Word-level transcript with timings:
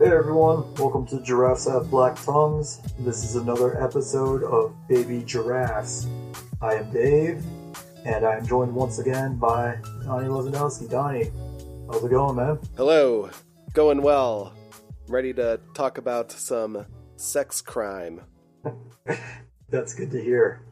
Hey 0.00 0.12
everyone, 0.12 0.72
welcome 0.76 1.04
to 1.08 1.20
Giraffes 1.22 1.66
Have 1.66 1.90
Black 1.90 2.14
Tongues. 2.22 2.80
This 3.00 3.24
is 3.24 3.34
another 3.34 3.82
episode 3.82 4.44
of 4.44 4.72
Baby 4.86 5.24
Giraffes. 5.26 6.06
I 6.62 6.74
am 6.74 6.92
Dave, 6.92 7.44
and 8.04 8.24
I 8.24 8.36
am 8.36 8.46
joined 8.46 8.72
once 8.72 9.00
again 9.00 9.38
by 9.38 9.76
Donnie 10.04 10.28
Lozanowski. 10.28 10.88
Donnie, 10.88 11.32
how's 11.90 12.04
it 12.04 12.10
going, 12.10 12.36
man? 12.36 12.60
Hello, 12.76 13.28
going 13.72 14.00
well. 14.00 14.54
Ready 15.08 15.34
to 15.34 15.58
talk 15.74 15.98
about 15.98 16.30
some 16.30 16.86
sex 17.16 17.60
crime. 17.60 18.20
That's 19.68 19.94
good 19.94 20.12
to 20.12 20.22
hear. 20.22 20.62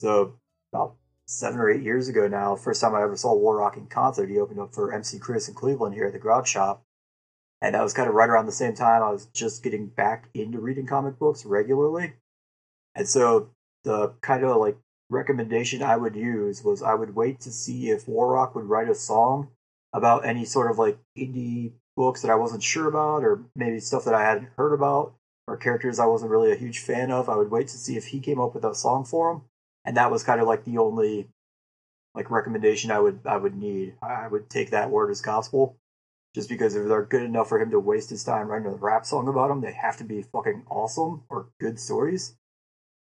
So, 0.00 0.34
about 0.70 0.96
seven 1.24 1.58
or 1.58 1.70
eight 1.70 1.82
years 1.82 2.08
ago 2.08 2.28
now, 2.28 2.56
first 2.56 2.82
time 2.82 2.94
I 2.94 3.04
ever 3.04 3.16
saw 3.16 3.34
Warrock 3.34 3.78
in 3.78 3.86
concert, 3.86 4.28
he 4.28 4.38
opened 4.38 4.60
up 4.60 4.74
for 4.74 4.92
MC 4.92 5.18
Chris 5.18 5.48
in 5.48 5.54
Cleveland 5.54 5.94
here 5.94 6.04
at 6.04 6.12
the 6.12 6.18
Grog 6.18 6.46
Shop. 6.46 6.84
And 7.64 7.74
that 7.74 7.82
was 7.82 7.94
kind 7.94 8.10
of 8.10 8.14
right 8.14 8.28
around 8.28 8.44
the 8.44 8.52
same 8.52 8.74
time 8.74 9.02
I 9.02 9.10
was 9.10 9.24
just 9.32 9.62
getting 9.62 9.86
back 9.86 10.28
into 10.34 10.60
reading 10.60 10.86
comic 10.86 11.18
books 11.18 11.46
regularly. 11.46 12.12
And 12.94 13.08
so 13.08 13.48
the 13.84 14.12
kind 14.20 14.44
of 14.44 14.58
like 14.58 14.76
recommendation 15.08 15.82
I 15.82 15.96
would 15.96 16.14
use 16.14 16.62
was 16.62 16.82
I 16.82 16.92
would 16.92 17.16
wait 17.16 17.40
to 17.40 17.50
see 17.50 17.88
if 17.88 18.06
Warrock 18.06 18.54
would 18.54 18.66
write 18.66 18.90
a 18.90 18.94
song 18.94 19.48
about 19.94 20.26
any 20.26 20.44
sort 20.44 20.70
of 20.70 20.78
like 20.78 20.98
indie 21.16 21.72
books 21.96 22.20
that 22.20 22.30
I 22.30 22.34
wasn't 22.34 22.62
sure 22.62 22.86
about 22.86 23.24
or 23.24 23.40
maybe 23.56 23.80
stuff 23.80 24.04
that 24.04 24.14
I 24.14 24.20
hadn't 24.20 24.50
heard 24.58 24.74
about 24.74 25.14
or 25.48 25.56
characters 25.56 25.98
I 25.98 26.04
wasn't 26.04 26.32
really 26.32 26.52
a 26.52 26.56
huge 26.56 26.80
fan 26.80 27.10
of. 27.10 27.30
I 27.30 27.36
would 27.36 27.50
wait 27.50 27.68
to 27.68 27.78
see 27.78 27.96
if 27.96 28.08
he 28.08 28.20
came 28.20 28.38
up 28.40 28.54
with 28.54 28.64
a 28.66 28.74
song 28.74 29.06
for 29.06 29.32
them, 29.32 29.44
And 29.86 29.96
that 29.96 30.10
was 30.10 30.22
kind 30.22 30.38
of 30.38 30.46
like 30.46 30.66
the 30.66 30.76
only 30.76 31.28
like 32.14 32.30
recommendation 32.30 32.90
I 32.90 32.98
would 32.98 33.20
I 33.24 33.38
would 33.38 33.56
need. 33.56 33.94
I 34.02 34.28
would 34.28 34.50
take 34.50 34.70
that 34.72 34.90
word 34.90 35.10
as 35.10 35.22
gospel 35.22 35.78
just 36.34 36.48
because 36.48 36.74
if 36.74 36.88
they're 36.88 37.04
good 37.04 37.22
enough 37.22 37.48
for 37.48 37.60
him 37.60 37.70
to 37.70 37.78
waste 37.78 38.10
his 38.10 38.24
time 38.24 38.48
writing 38.48 38.66
a 38.66 38.70
rap 38.70 39.06
song 39.06 39.28
about 39.28 39.48
them, 39.48 39.60
they 39.60 39.72
have 39.72 39.96
to 39.98 40.04
be 40.04 40.22
fucking 40.22 40.64
awesome 40.68 41.22
or 41.28 41.48
good 41.60 41.78
stories. 41.78 42.34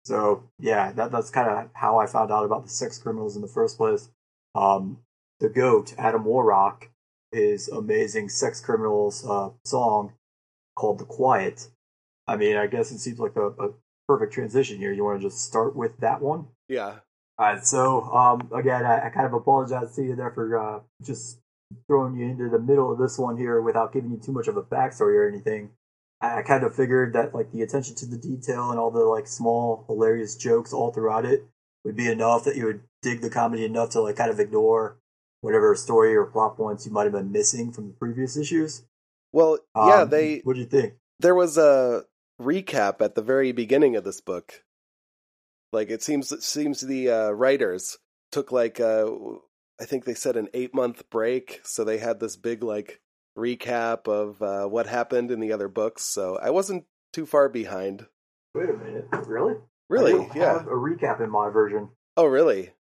So 0.05 0.45
yeah, 0.61 0.93
that 0.93 1.11
that's 1.11 1.31
kind 1.31 1.49
of 1.49 1.71
how 1.75 1.99
I 1.99 2.07
found 2.07 2.31
out 2.31 2.45
about 2.45 2.63
the 2.63 2.71
sex 2.71 2.99
criminals 2.99 3.35
in 3.35 3.43
the 3.43 3.49
first 3.49 3.77
place. 3.77 4.09
Um, 4.55 4.99
the 5.41 5.49
goat 5.49 5.95
Adam 5.99 6.25
Warrock 6.25 6.89
is 7.33 7.69
amazing 7.69 8.29
sex 8.29 8.61
criminals 8.61 9.29
uh, 9.29 9.51
song 9.65 10.13
called 10.77 11.01
"The 11.01 11.05
Quiet." 11.05 11.69
I 12.29 12.37
mean, 12.37 12.57
I 12.57 12.69
guess 12.69 12.93
it 12.93 12.99
seems 12.99 13.19
like 13.19 13.35
a, 13.35 13.49
a 13.49 13.71
perfect 14.07 14.33
transition 14.33 14.79
here. 14.79 14.93
You 14.93 15.05
want 15.05 15.21
to 15.21 15.29
just 15.29 15.45
start 15.45 15.75
with 15.75 15.99
that 15.99 16.21
one? 16.23 16.47
Yeah. 16.69 16.99
All 17.39 17.47
right. 17.47 17.65
So 17.65 18.03
um, 18.03 18.49
again, 18.55 18.85
I, 18.85 19.07
I 19.07 19.11
kind 19.11 19.27
of 19.27 19.35
apologize 19.35 19.97
to 19.97 20.03
you 20.03 20.15
there 20.15 20.31
for 20.31 20.57
uh, 20.59 20.81
just 21.03 21.41
throwing 21.87 22.17
you 22.17 22.27
into 22.27 22.49
the 22.49 22.59
middle 22.59 22.93
of 22.93 22.99
this 22.99 23.19
one 23.19 23.37
here 23.37 23.61
without 23.61 23.93
giving 23.93 24.11
you 24.11 24.19
too 24.19 24.33
much 24.33 24.49
of 24.49 24.57
a 24.57 24.63
backstory 24.63 25.15
or 25.15 25.29
anything. 25.29 25.71
I 26.21 26.43
kind 26.43 26.65
of 26.65 26.75
figured 26.75 27.13
that 27.13 27.35
like 27.35 27.53
the 27.53 27.63
attention 27.63 27.95
to 27.97 28.07
the 28.07 28.17
detail 28.17 28.71
and 28.71 28.79
all 28.79 28.91
the 28.91 29.05
like 29.05 29.27
small 29.27 29.85
hilarious 29.87 30.37
jokes 30.37 30.73
all 30.73 30.93
throughout 30.93 31.27
it 31.27 31.47
would 31.85 31.97
be 31.97 32.09
enough 32.09 32.45
that 32.45 32.57
you 32.57 32.65
would 32.67 32.81
dig 33.03 33.21
the 33.21 33.31
comedy 33.31 33.65
enough 33.65 33.91
to 33.91 34.01
like 34.01 34.17
kind 34.17 34.31
of 34.31 34.41
ignore 34.41 34.99
whatever 35.41 35.75
story 35.75 36.17
or 36.17 36.25
plot 36.25 36.57
points 36.57 36.87
you 36.87 36.93
might 36.93 37.05
have 37.05 37.13
been 37.13 37.31
missing 37.33 37.73
from 37.73 37.89
the 37.89 37.95
previous 37.95 38.37
issues. 38.37 38.83
Well, 39.33 39.59
yeah, 39.77 40.03
um, 40.03 40.11
they. 40.11 40.41
What 40.45 40.55
do 40.55 40.61
you 40.61 40.67
think? 40.67 40.95
There 41.21 41.35
was 41.35 41.59
a 41.59 42.05
recap 42.41 43.01
at 43.01 43.15
the 43.15 43.23
very 43.23 43.53
beginning 43.53 43.97
of 43.97 44.05
this 44.05 44.21
book. 44.21 44.63
Like 45.73 45.91
it 45.91 46.03
seems, 46.03 46.33
it 46.33 46.43
seems 46.43 46.81
the 46.81 47.11
uh, 47.11 47.31
writers 47.31 47.99
took 48.33 48.51
like 48.51 48.81
uh, 48.81 49.11
I 49.81 49.85
think 49.85 50.05
they 50.05 50.15
said 50.15 50.37
an 50.37 50.49
eight 50.55 50.75
month 50.75 51.09
break, 51.11 51.61
so 51.65 51.85
they 51.85 51.99
had 51.99 52.21
this 52.21 52.37
big 52.37 52.63
like 52.63 53.01
recap 53.37 54.09
of 54.09 54.41
uh, 54.43 54.67
what 54.67 54.87
happened 54.87 55.31
in 55.31 55.41
the 55.41 55.53
other 55.53 55.69
books. 55.69 56.03
So 56.03 56.39
I 56.41 56.51
wasn't 56.51 56.85
too 57.13 57.27
far 57.27 57.49
behind. 57.49 58.07
Wait 58.55 58.71
a 58.71 58.73
minute, 58.73 59.09
really? 59.27 59.55
Really? 59.89 60.29
yeah. 60.35 60.61
a 60.61 60.65
recap 60.65 61.21
in 61.21 61.31
my 61.31 61.51
version. 61.51 61.91
Oh, 62.17 62.25
really? 62.25 62.73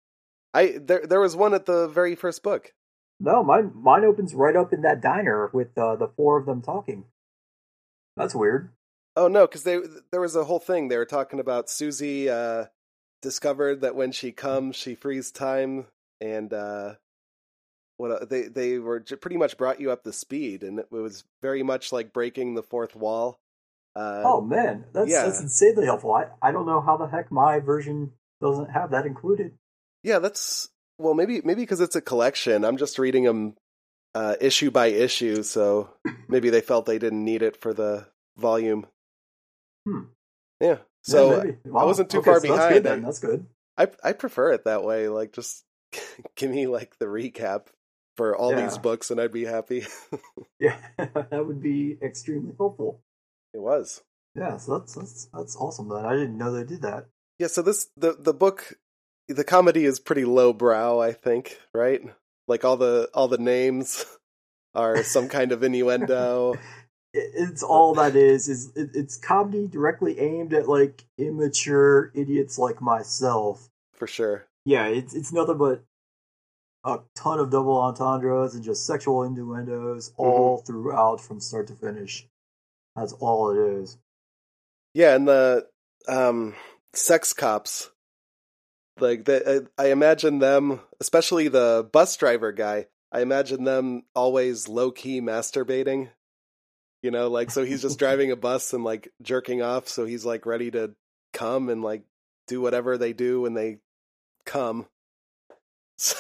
I 0.54 0.80
there 0.82 1.06
there 1.06 1.20
was 1.20 1.36
one 1.36 1.54
at 1.54 1.66
the 1.66 1.88
very 1.90 2.16
first 2.16 2.42
book. 2.42 2.74
No, 3.20 3.44
mine 3.44 3.72
mine 3.76 4.06
opens 4.06 4.34
right 4.34 4.56
up 4.56 4.72
in 4.72 4.82
that 4.82 5.02
diner 5.02 5.50
with 5.54 5.78
uh, 5.78 5.98
the 5.98 6.08
four 6.08 6.38
of 6.40 6.46
them 6.46 6.62
talking. 6.62 7.06
That's 8.16 8.34
weird. 8.34 8.70
Oh 9.18 9.28
no, 9.28 9.48
because 9.48 9.64
they 9.64 9.80
there 10.12 10.22
was 10.22 10.36
a 10.36 10.46
whole 10.46 10.60
thing. 10.60 10.88
They 10.88 10.98
were 10.98 11.06
talking 11.06 11.42
about 11.42 11.70
Susie 11.70 12.30
uh, 12.30 12.66
discovered 13.22 13.82
that 13.82 13.96
when 13.96 14.14
she 14.14 14.32
comes, 14.32 14.78
she 14.78 14.96
frees 14.96 15.32
time 15.32 15.88
and 16.22 16.54
uh, 16.54 16.94
what 17.98 18.30
they 18.30 18.44
they 18.44 18.80
were 18.80 19.00
pretty 19.00 19.38
much 19.38 19.58
brought 19.58 19.80
you 19.80 19.92
up 19.92 20.04
to 20.04 20.14
speed, 20.14 20.64
and 20.64 20.80
it 20.80 20.92
was 20.92 21.24
very 21.42 21.64
much 21.64 21.92
like 21.92 22.14
breaking 22.14 22.56
the 22.56 22.64
fourth 22.64 22.96
wall. 22.96 23.40
Uh, 23.96 24.24
oh 24.26 24.42
man, 24.42 24.86
that's 24.94 25.10
yeah. 25.10 25.24
that's 25.24 25.42
insanely 25.42 25.86
helpful. 25.86 26.14
I 26.14 26.28
I 26.42 26.52
don't 26.52 26.66
know 26.66 26.82
how 26.82 26.98
the 26.98 27.08
heck 27.08 27.32
my 27.32 27.60
version 27.60 28.12
doesn't 28.42 28.72
have 28.72 28.92
that 28.92 29.06
included. 29.06 29.54
Yeah, 30.04 30.20
that's 30.20 30.70
well 30.98 31.14
maybe 31.14 31.42
maybe 31.44 31.62
because 31.62 31.82
it's 31.82 31.96
a 31.96 32.02
collection. 32.02 32.66
I'm 32.66 32.78
just 32.78 33.00
reading 33.00 33.24
them 33.24 33.56
uh, 34.14 34.36
issue 34.42 34.72
by 34.72 34.88
issue, 34.88 35.44
so 35.44 35.90
maybe 36.28 36.50
they 36.50 36.62
felt 36.62 36.86
they 36.86 37.00
didn't 37.00 37.24
need 37.24 37.42
it 37.42 37.58
for 37.62 37.74
the 37.74 38.08
volume. 38.38 38.88
Hmm. 39.88 40.04
Yeah. 40.60 40.78
So 41.04 41.44
yeah, 41.44 41.52
wow. 41.66 41.82
I 41.82 41.86
wasn't 41.86 42.10
too 42.10 42.20
okay, 42.20 42.32
far 42.32 42.40
so 42.40 42.48
behind. 42.48 42.60
That's 42.60 42.74
good, 42.74 42.84
then. 42.84 43.02
That's 43.04 43.20
good. 43.20 43.46
I 43.78 43.88
I 44.04 44.14
prefer 44.14 44.52
it 44.54 44.66
that 44.66 44.84
way. 44.84 45.08
Like 45.08 45.34
just 45.34 45.64
give 46.36 46.52
me 46.52 46.68
like 46.68 46.98
the 47.00 47.06
recap 47.06 47.68
for 48.16 48.36
all 48.36 48.52
yeah. 48.52 48.62
these 48.66 48.78
books 48.78 49.12
and 49.12 49.20
I'd 49.20 49.32
be 49.32 49.46
happy. 49.46 49.86
yeah, 50.60 50.78
that 50.98 51.46
would 51.46 51.62
be 51.62 51.98
extremely 52.02 52.54
helpful. 52.58 53.02
It 53.54 53.60
was. 53.60 54.02
Yeah, 54.36 54.58
so 54.58 54.80
that's 54.80 54.96
that's 54.96 55.30
that's 55.34 55.56
awesome 55.56 55.90
then. 55.90 56.06
I 56.06 56.14
didn't 56.14 56.38
know 56.38 56.52
they 56.52 56.64
did 56.64 56.82
that. 56.82 57.08
Yeah, 57.40 57.48
so 57.48 57.62
this 57.62 57.88
the 57.98 58.14
the 58.14 58.34
book 58.34 58.74
the 59.28 59.44
comedy 59.44 59.86
is 59.86 60.00
pretty 60.00 60.26
lowbrow, 60.26 61.00
I 61.00 61.14
think, 61.14 61.60
right? 61.74 62.02
Like 62.48 62.66
all 62.66 62.78
the 62.78 63.10
all 63.14 63.28
the 63.28 63.38
names 63.38 64.06
are 64.76 65.04
some 65.04 65.30
kind 65.30 65.52
of 65.52 65.64
innuendo. 65.64 66.56
It's 67.14 67.64
uh, 67.64 67.68
all 67.68 67.94
that 67.96 68.18
is 68.18 68.50
is 68.50 68.74
it's 68.76 69.16
comedy 69.16 69.68
directly 69.68 70.20
aimed 70.20 70.54
at 70.54 70.68
like 70.68 71.06
immature 71.18 72.12
idiots 72.14 72.58
like 72.58 72.82
myself. 72.82 73.70
For 73.94 74.08
sure 74.08 74.48
yeah, 74.66 74.88
it's 74.88 75.14
it's 75.14 75.32
nothing 75.32 75.58
but 75.58 75.84
a 76.84 77.00
ton 77.16 77.40
of 77.40 77.50
double 77.50 77.78
entendres 77.78 78.56
and 78.56 78.64
just 78.64 78.86
sexual 78.86 79.24
innuendos 79.24 80.10
mm-hmm. 80.12 80.22
all 80.22 80.58
throughout 80.58 81.22
from 81.22 81.40
start 81.40 81.68
to 81.68 81.74
finish. 81.74 82.28
That's 82.96 83.14
all 83.14 83.52
it 83.52 83.82
is. 83.82 83.98
Yeah, 84.94 85.16
and 85.16 85.28
the 85.28 85.68
um, 86.08 86.56
sex 86.94 87.34
cops, 87.34 87.92
like 89.00 89.26
the, 89.26 89.68
I 89.78 89.88
imagine 89.88 90.40
them, 90.40 90.80
especially 91.02 91.48
the 91.48 91.88
bus 91.92 92.16
driver 92.16 92.52
guy. 92.52 92.88
I 93.12 93.22
imagine 93.22 93.64
them 93.64 94.04
always 94.16 94.68
low 94.68 94.92
key 94.92 95.22
masturbating. 95.22 96.10
You 97.04 97.12
know, 97.12 97.28
like 97.28 97.52
so 97.52 97.64
he's 97.64 97.82
just 97.82 98.00
driving 98.00 98.32
a 98.32 98.36
bus 98.36 98.74
and 98.74 98.84
like 98.84 99.10
jerking 99.22 99.62
off, 99.62 99.88
so 99.90 100.06
he's 100.06 100.26
like 100.26 100.46
ready 100.46 100.72
to 100.72 100.96
come 101.34 101.70
and 101.70 101.84
like 101.84 102.04
do 102.48 102.62
whatever 102.62 102.98
they 102.98 103.14
do 103.14 103.42
when 103.42 103.54
they 103.54 103.80
come. 104.46 104.88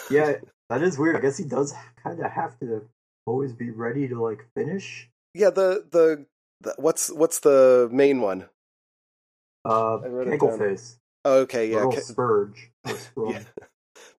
yeah, 0.09 0.35
that 0.69 0.81
is 0.81 0.97
weird. 0.97 1.15
I 1.15 1.19
guess 1.19 1.37
he 1.37 1.45
does 1.45 1.73
kind 2.03 2.19
of 2.19 2.31
have 2.31 2.59
to 2.59 2.87
always 3.25 3.53
be 3.53 3.71
ready 3.71 4.07
to 4.07 4.21
like 4.21 4.45
finish. 4.55 5.09
Yeah, 5.33 5.49
the 5.49 5.85
the, 5.91 6.25
the 6.61 6.75
what's 6.77 7.11
what's 7.11 7.39
the 7.39 7.89
main 7.91 8.21
one? 8.21 8.49
Uh, 9.63 9.99
face. 10.57 10.99
Oh, 11.23 11.39
okay, 11.39 11.71
yeah, 11.71 11.77
Myrtle 11.77 12.01
Spurge. 12.01 12.71
yeah, 12.85 13.43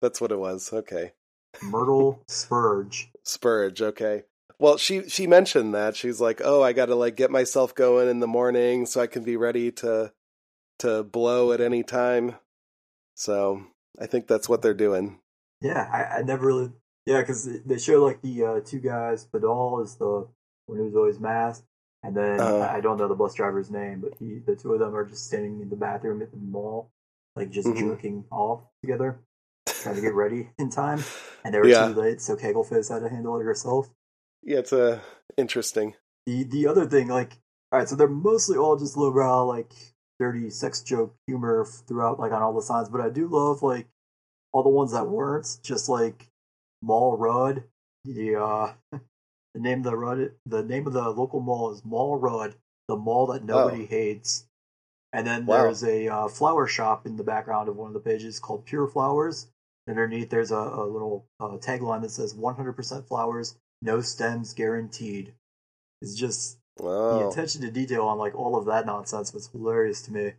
that's 0.02 0.20
what 0.20 0.32
it 0.32 0.40
was. 0.40 0.74
Okay, 0.74 1.14
Myrtle 1.62 2.24
Spurge. 2.28 3.10
Spurge. 3.24 3.82
Okay. 3.82 4.24
Well, 4.58 4.78
she 4.78 5.10
she 5.10 5.28
mentioned 5.28 5.74
that 5.76 5.96
she's 5.96 6.22
like, 6.22 6.42
oh, 6.44 6.64
I 6.64 6.74
got 6.74 6.86
to 6.88 6.96
like 6.96 7.16
get 7.16 7.30
myself 7.30 7.76
going 7.76 8.10
in 8.10 8.22
the 8.22 8.28
morning 8.28 8.86
so 8.86 9.02
I 9.02 9.08
can 9.08 9.24
be 9.24 9.36
ready 9.36 9.72
to 9.74 10.14
to 10.80 11.04
blow 11.04 11.52
at 11.52 11.62
any 11.62 11.84
time. 11.84 12.36
So 13.16 13.68
I 14.00 14.08
think 14.08 14.28
that's 14.28 14.50
what 14.50 14.62
they're 14.62 14.74
doing. 14.74 15.20
Yeah, 15.62 15.90
I, 15.92 16.20
I 16.20 16.22
never 16.22 16.48
really. 16.48 16.72
Yeah, 17.06 17.22
because 17.22 17.48
they 17.66 17.78
show 17.78 18.04
like 18.04 18.22
the 18.22 18.44
uh, 18.44 18.60
two 18.66 18.80
guys. 18.80 19.26
Badal 19.26 19.84
is 19.84 19.96
the 19.96 20.28
one 20.66 20.80
who's 20.80 20.96
always 20.96 21.20
masked, 21.20 21.66
and 22.04 22.16
then 22.16 22.40
uh, 22.40 22.70
I 22.72 22.82
don't 22.82 22.98
know 22.98 23.08
the 23.08 23.16
bus 23.16 23.36
driver's 23.36 23.70
name, 23.70 24.02
but 24.02 24.14
he, 24.20 24.40
the 24.46 24.56
two 24.56 24.74
of 24.74 24.80
them 24.80 24.96
are 24.96 25.06
just 25.06 25.26
standing 25.26 25.62
in 25.62 25.70
the 25.70 25.76
bathroom 25.76 26.22
at 26.22 26.32
the 26.32 26.38
mall, 26.38 26.92
like 27.36 27.52
just 27.52 27.68
mm-hmm. 27.68 27.90
jerking 27.90 28.26
off 28.32 28.62
together, 28.82 29.20
trying 29.68 29.96
to 29.96 30.02
get 30.02 30.14
ready 30.14 30.50
in 30.60 30.70
time, 30.70 31.04
and 31.44 31.54
they 31.54 31.60
were 31.60 31.68
yeah. 31.68 31.88
too 31.88 32.00
late, 32.00 32.22
so 32.22 32.36
Kegelfist 32.36 32.92
had 32.92 33.00
to 33.00 33.10
handle 33.10 33.40
it 33.40 33.44
herself. 33.44 33.90
Yeah, 34.44 34.60
it's 34.60 34.74
uh, 34.74 35.00
interesting. 35.38 35.96
The 36.26 36.44
the 36.44 36.68
other 36.68 36.86
thing, 36.86 37.08
like, 37.08 37.34
all 37.72 37.80
right, 37.80 37.90
so 37.90 37.96
they're 37.96 38.08
mostly 38.08 38.58
all 38.58 38.78
just 38.78 38.98
lowbrow, 38.98 39.46
like 39.46 39.74
dirty 40.20 40.50
sex 40.50 40.82
joke 40.82 41.16
humor 41.28 41.66
throughout, 41.66 42.20
like 42.20 42.32
on 42.32 42.42
all 42.42 42.54
the 42.54 42.62
signs. 42.62 42.90
But 42.90 43.02
I 43.02 43.10
do 43.10 43.28
love 43.28 43.62
like 43.64 43.88
all 44.54 44.64
the 44.64 44.70
ones 44.70 44.92
that 44.94 45.08
weren't, 45.08 45.60
just 45.64 45.90
like 45.90 46.28
Mall 46.82 47.18
Rudd, 47.18 47.64
the 48.06 48.36
uh, 48.36 48.74
The 49.56 49.62
name 49.62 49.80
of 49.80 49.84
the 49.86 49.96
Rudd, 49.96 50.32
the 50.46 50.64
name 50.64 50.86
of 50.86 50.92
the 50.92 51.10
local 51.12 51.40
mall 51.40 51.72
is 51.72 51.86
Mall 51.86 52.18
Rudd, 52.18 52.56
the 52.90 52.98
mall 52.98 53.26
that 53.28 53.46
nobody 53.46 53.84
Oh. 53.84 53.88
hates. 53.88 54.48
And 55.14 55.26
then 55.26 55.46
Wow. 55.46 55.64
there's 55.64 55.82
a 55.84 56.10
uh, 56.10 56.28
flower 56.28 56.68
shop 56.68 57.06
in 57.06 57.16
the 57.16 57.24
background 57.24 57.70
of 57.70 57.78
one 57.78 57.88
of 57.88 57.94
the 57.94 58.02
pages 58.02 58.38
called 58.40 58.66
Pure 58.66 58.90
Flowers. 58.90 59.48
Underneath, 59.88 60.30
there's 60.30 60.52
a, 60.52 60.58
a 60.58 60.86
little 60.86 61.26
uh, 61.40 61.58
tagline 61.58 62.02
that 62.02 62.12
says 62.12 62.34
100% 62.34 63.08
flowers, 63.08 63.56
no 63.82 64.02
stems 64.02 64.54
guaranteed. 64.54 65.34
It's 66.02 66.16
just 66.16 66.58
the 66.78 67.30
attention 67.32 67.62
to 67.62 67.72
detail 67.72 68.04
on 68.04 68.18
like 68.18 68.36
all 68.36 68.58
of 68.58 68.66
that 68.66 68.86
nonsense 68.86 69.34
was 69.34 69.48
hilarious 69.48 70.02
to 70.04 70.14
me. 70.14 70.34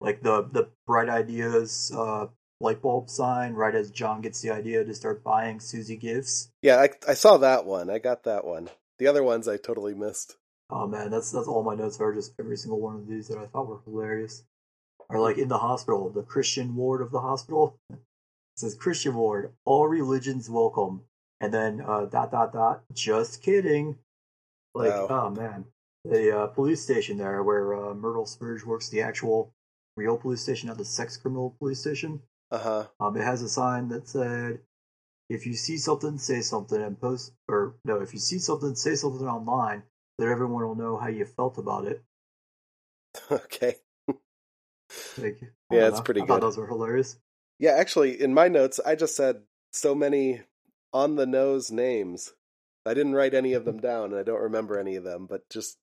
Like 0.00 0.22
the 0.22 0.48
the 0.50 0.68
bright 0.86 1.08
ideas 1.08 1.92
uh, 1.94 2.26
light 2.60 2.80
bulb 2.80 3.10
sign, 3.10 3.54
right 3.54 3.74
as 3.74 3.90
John 3.90 4.20
gets 4.20 4.40
the 4.40 4.50
idea 4.50 4.84
to 4.84 4.94
start 4.94 5.24
buying 5.24 5.60
Susie 5.60 5.96
gifts. 5.96 6.50
Yeah, 6.62 6.76
I, 6.76 6.90
I 7.08 7.14
saw 7.14 7.36
that 7.38 7.66
one. 7.66 7.90
I 7.90 7.98
got 7.98 8.24
that 8.24 8.44
one. 8.44 8.70
The 8.98 9.06
other 9.06 9.22
ones 9.22 9.48
I 9.48 9.56
totally 9.56 9.94
missed. 9.94 10.36
Oh 10.70 10.86
man, 10.86 11.10
that's 11.10 11.30
that's 11.32 11.48
all 11.48 11.62
my 11.62 11.74
notes 11.74 12.00
are. 12.00 12.14
Just 12.14 12.32
every 12.38 12.56
single 12.56 12.80
one 12.80 12.96
of 12.96 13.06
these 13.06 13.28
that 13.28 13.38
I 13.38 13.46
thought 13.46 13.68
were 13.68 13.80
hilarious. 13.84 14.44
Are 15.10 15.20
like 15.20 15.36
in 15.36 15.48
the 15.48 15.58
hospital, 15.58 16.08
the 16.08 16.22
Christian 16.22 16.74
ward 16.74 17.02
of 17.02 17.10
the 17.10 17.20
hospital. 17.20 17.78
It 17.90 17.98
says 18.56 18.74
Christian 18.74 19.14
ward, 19.14 19.52
all 19.64 19.86
religions 19.86 20.48
welcome, 20.48 21.02
and 21.40 21.52
then 21.52 21.82
uh, 21.86 22.06
dot 22.06 22.30
dot 22.30 22.52
dot. 22.52 22.82
Just 22.92 23.42
kidding. 23.42 23.98
Like 24.74 24.92
Wow. 24.92 25.06
oh 25.10 25.30
man, 25.30 25.64
the 26.04 26.36
uh, 26.36 26.46
police 26.48 26.82
station 26.82 27.18
there 27.18 27.42
where 27.42 27.74
uh, 27.74 27.94
Myrtle 27.94 28.26
Spurge 28.26 28.64
works, 28.64 28.88
the 28.88 29.02
actual 29.02 29.52
real 29.96 30.16
police 30.16 30.40
station, 30.42 30.68
not 30.68 30.78
the 30.78 30.84
sex 30.84 31.16
criminal 31.16 31.54
police 31.58 31.80
station. 31.80 32.22
Uh 32.50 32.58
huh. 32.58 32.86
Um, 33.00 33.16
it 33.16 33.24
has 33.24 33.42
a 33.42 33.48
sign 33.48 33.88
that 33.88 34.08
said, 34.08 34.60
"If 35.28 35.46
you 35.46 35.54
see 35.54 35.76
something, 35.76 36.18
say 36.18 36.40
something," 36.40 36.80
and 36.80 36.98
post 37.00 37.32
or 37.48 37.74
no, 37.84 38.00
if 38.00 38.12
you 38.14 38.18
see 38.18 38.38
something, 38.38 38.74
say 38.74 38.94
something 38.94 39.26
online, 39.26 39.82
that 40.18 40.28
everyone 40.28 40.62
will 40.66 40.74
know 40.74 40.96
how 40.96 41.08
you 41.08 41.24
felt 41.24 41.58
about 41.58 41.86
it. 41.86 42.02
Okay. 43.30 43.76
Like, 45.18 45.40
Yeah, 45.70 45.90
know. 45.90 46.00
pretty 46.02 46.22
I 46.22 46.26
thought 46.26 46.40
good. 46.40 46.42
those 46.42 46.56
were 46.56 46.66
hilarious. 46.66 47.16
Yeah, 47.58 47.72
actually, 47.72 48.20
in 48.20 48.34
my 48.34 48.48
notes, 48.48 48.80
I 48.84 48.94
just 48.94 49.14
said 49.14 49.42
so 49.72 49.94
many 49.94 50.42
on 50.92 51.16
the 51.16 51.26
nose 51.26 51.70
names. 51.70 52.32
I 52.84 52.94
didn't 52.94 53.14
write 53.14 53.34
any 53.34 53.52
of 53.52 53.64
them 53.64 53.80
down, 53.80 54.10
and 54.10 54.16
I 54.16 54.22
don't 54.22 54.42
remember 54.42 54.78
any 54.78 54.96
of 54.96 55.04
them, 55.04 55.26
but 55.26 55.48
just 55.50 55.78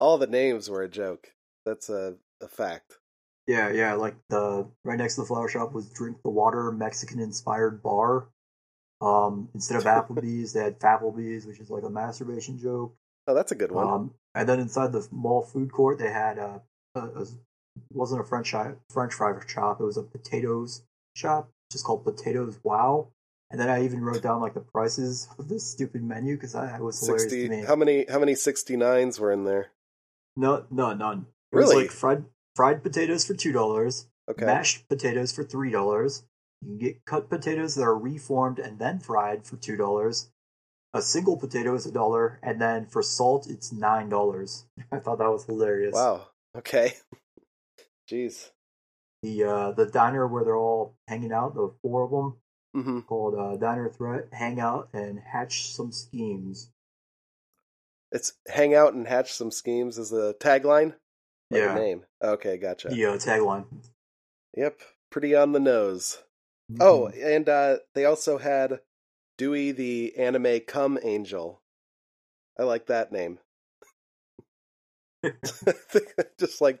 all 0.00 0.18
the 0.18 0.26
names 0.26 0.68
were 0.68 0.82
a 0.82 0.88
joke. 0.88 1.28
That's 1.64 1.88
a, 1.88 2.16
a 2.42 2.48
fact. 2.48 2.98
Yeah, 3.46 3.70
yeah. 3.70 3.94
Like 3.94 4.16
the 4.30 4.66
right 4.84 4.98
next 4.98 5.14
to 5.14 5.22
the 5.22 5.26
flower 5.26 5.48
shop 5.48 5.72
was 5.72 5.90
Drink 5.90 6.18
the 6.22 6.30
Water 6.30 6.72
Mexican 6.72 7.20
inspired 7.20 7.82
bar. 7.82 8.28
Um, 9.00 9.48
instead 9.54 9.76
of 9.76 9.84
Applebee's, 9.84 10.52
they 10.52 10.60
had 10.60 10.80
Fapplebee's, 10.80 11.46
which 11.46 11.60
is 11.60 11.70
like 11.70 11.82
a 11.84 11.90
masturbation 11.90 12.58
joke. 12.58 12.94
Oh, 13.26 13.34
that's 13.34 13.52
a 13.52 13.56
good 13.56 13.72
one. 13.72 13.86
Um, 13.86 14.14
and 14.34 14.48
then 14.48 14.60
inside 14.60 14.92
the 14.92 15.06
mall 15.10 15.42
food 15.42 15.72
court, 15.72 15.98
they 15.98 16.10
had 16.10 16.38
a, 16.38 16.62
a, 16.94 17.00
a 17.00 17.26
wasn't 17.92 18.20
a 18.20 18.24
French 18.24 18.48
shop, 18.48 18.76
French 18.90 19.14
fry 19.14 19.32
shop. 19.46 19.80
It 19.80 19.84
was 19.84 19.96
a 19.96 20.02
potatoes 20.02 20.82
shop, 21.14 21.48
just 21.70 21.84
called 21.84 22.04
Potatoes 22.04 22.58
Wow. 22.62 23.08
And 23.54 23.60
then 23.60 23.70
I 23.70 23.84
even 23.84 24.00
wrote 24.02 24.20
down 24.20 24.40
like 24.40 24.54
the 24.54 24.62
prices 24.62 25.28
of 25.38 25.48
this 25.48 25.64
stupid 25.64 26.02
menu 26.02 26.34
because 26.34 26.56
I 26.56 26.80
was 26.80 26.98
hilarious 26.98 27.30
to 27.30 27.48
me. 27.48 27.62
How 27.64 27.76
many? 27.76 28.04
How 28.10 28.18
many 28.18 28.34
sixty 28.34 28.76
nines 28.76 29.20
were 29.20 29.30
in 29.30 29.44
there? 29.44 29.68
No, 30.36 30.66
no, 30.72 30.92
none. 30.92 31.26
It 31.52 31.56
was 31.58 31.68
Really? 31.68 31.84
like 31.84 31.92
fried 31.92 32.24
fried 32.56 32.82
potatoes 32.82 33.24
for 33.24 33.34
two 33.34 33.52
dollars, 33.52 34.08
Okay. 34.28 34.44
mashed 34.44 34.88
potatoes 34.88 35.30
for 35.30 35.44
three 35.44 35.70
dollars. 35.70 36.24
You 36.62 36.70
can 36.70 36.78
get 36.78 37.04
cut 37.04 37.30
potatoes 37.30 37.76
that 37.76 37.84
are 37.84 37.96
reformed 37.96 38.58
and 38.58 38.80
then 38.80 38.98
fried 38.98 39.46
for 39.46 39.54
two 39.54 39.76
dollars. 39.76 40.32
A 40.92 41.00
single 41.00 41.36
potato 41.36 41.76
is 41.76 41.86
a 41.86 41.92
dollar, 41.92 42.40
and 42.42 42.60
then 42.60 42.86
for 42.86 43.04
salt, 43.04 43.48
it's 43.48 43.70
nine 43.72 44.08
dollars. 44.08 44.66
I 44.90 44.98
thought 44.98 45.18
that 45.18 45.30
was 45.30 45.44
hilarious. 45.44 45.94
Wow. 45.94 46.26
Okay. 46.56 46.94
Jeez. 48.10 48.50
The 49.22 49.44
uh, 49.44 49.70
the 49.70 49.86
diner 49.86 50.26
where 50.26 50.42
they're 50.42 50.56
all 50.56 50.96
hanging 51.06 51.30
out, 51.30 51.54
the 51.54 51.72
four 51.82 52.02
of 52.02 52.10
them, 52.10 52.38
hmm 52.74 53.00
called 53.00 53.34
uh, 53.36 53.56
Diner 53.56 53.88
Threat, 53.88 54.28
hang 54.32 54.60
out 54.60 54.88
and 54.92 55.20
hatch 55.20 55.72
some 55.74 55.92
schemes. 55.92 56.70
It's 58.12 58.34
hang 58.48 58.74
out 58.74 58.94
and 58.94 59.06
hatch 59.06 59.32
some 59.32 59.50
schemes 59.50 59.98
is 59.98 60.10
the 60.10 60.34
tagline. 60.40 60.94
Or 61.50 61.58
the 61.60 61.60
Yeah, 61.60 61.74
name. 61.74 62.04
Okay, 62.22 62.56
gotcha. 62.58 62.88
the 62.90 63.04
uh, 63.06 63.16
tagline. 63.18 63.66
Yep. 64.56 64.80
Pretty 65.10 65.34
on 65.34 65.52
the 65.52 65.60
nose. 65.60 66.18
Oh, 66.80 67.06
Mm-hmm. 67.06 67.20
and 67.22 67.48
uh, 67.48 67.76
they 67.94 68.04
also 68.04 68.38
had 68.38 68.80
Dewey 69.38 69.72
the 69.72 70.16
anime 70.18 70.60
cum 70.66 70.98
angel. 71.02 71.60
I 72.58 72.64
like 72.64 72.86
that 72.86 73.12
name. 73.12 73.38
Just 76.38 76.60
like 76.60 76.80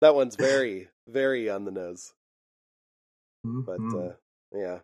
that 0.00 0.14
one's 0.14 0.36
very, 0.36 0.88
very 1.08 1.50
on 1.50 1.64
the 1.64 1.70
nose. 1.70 2.12
But 3.66 3.80
Mhm. 3.80 3.98
uh, 3.98 4.12
yeah, 4.52 4.78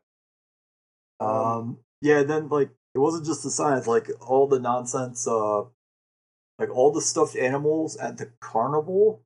Um, 1.20 1.78
yeah, 2.00 2.22
then 2.22 2.49
like 2.49 2.70
it 2.94 2.99
wasn't 2.99 3.26
just 3.26 3.43
the 3.43 3.50
science, 3.50 3.87
like 3.87 4.11
all 4.20 4.46
the 4.49 4.58
nonsense, 4.58 5.26
uh, 5.28 5.62
like 6.58 6.70
all 6.70 6.93
the 6.93 7.00
stuffed 7.00 7.37
animals 7.37 7.96
at 7.96 8.19
the 8.19 8.31
carnival, 8.40 9.22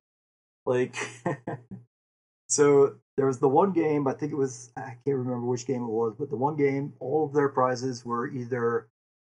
like. 0.65 0.95
so 2.47 2.95
there 3.17 3.25
was 3.25 3.39
the 3.39 3.47
one 3.47 3.71
game. 3.71 4.07
I 4.07 4.13
think 4.13 4.31
it 4.31 4.37
was 4.37 4.71
I 4.77 4.97
can't 5.05 5.17
remember 5.17 5.45
which 5.45 5.65
game 5.65 5.83
it 5.83 5.89
was, 5.89 6.15
but 6.17 6.29
the 6.29 6.35
one 6.35 6.55
game, 6.57 6.93
all 6.99 7.25
of 7.25 7.33
their 7.33 7.49
prizes 7.49 8.05
were 8.05 8.27
either, 8.27 8.87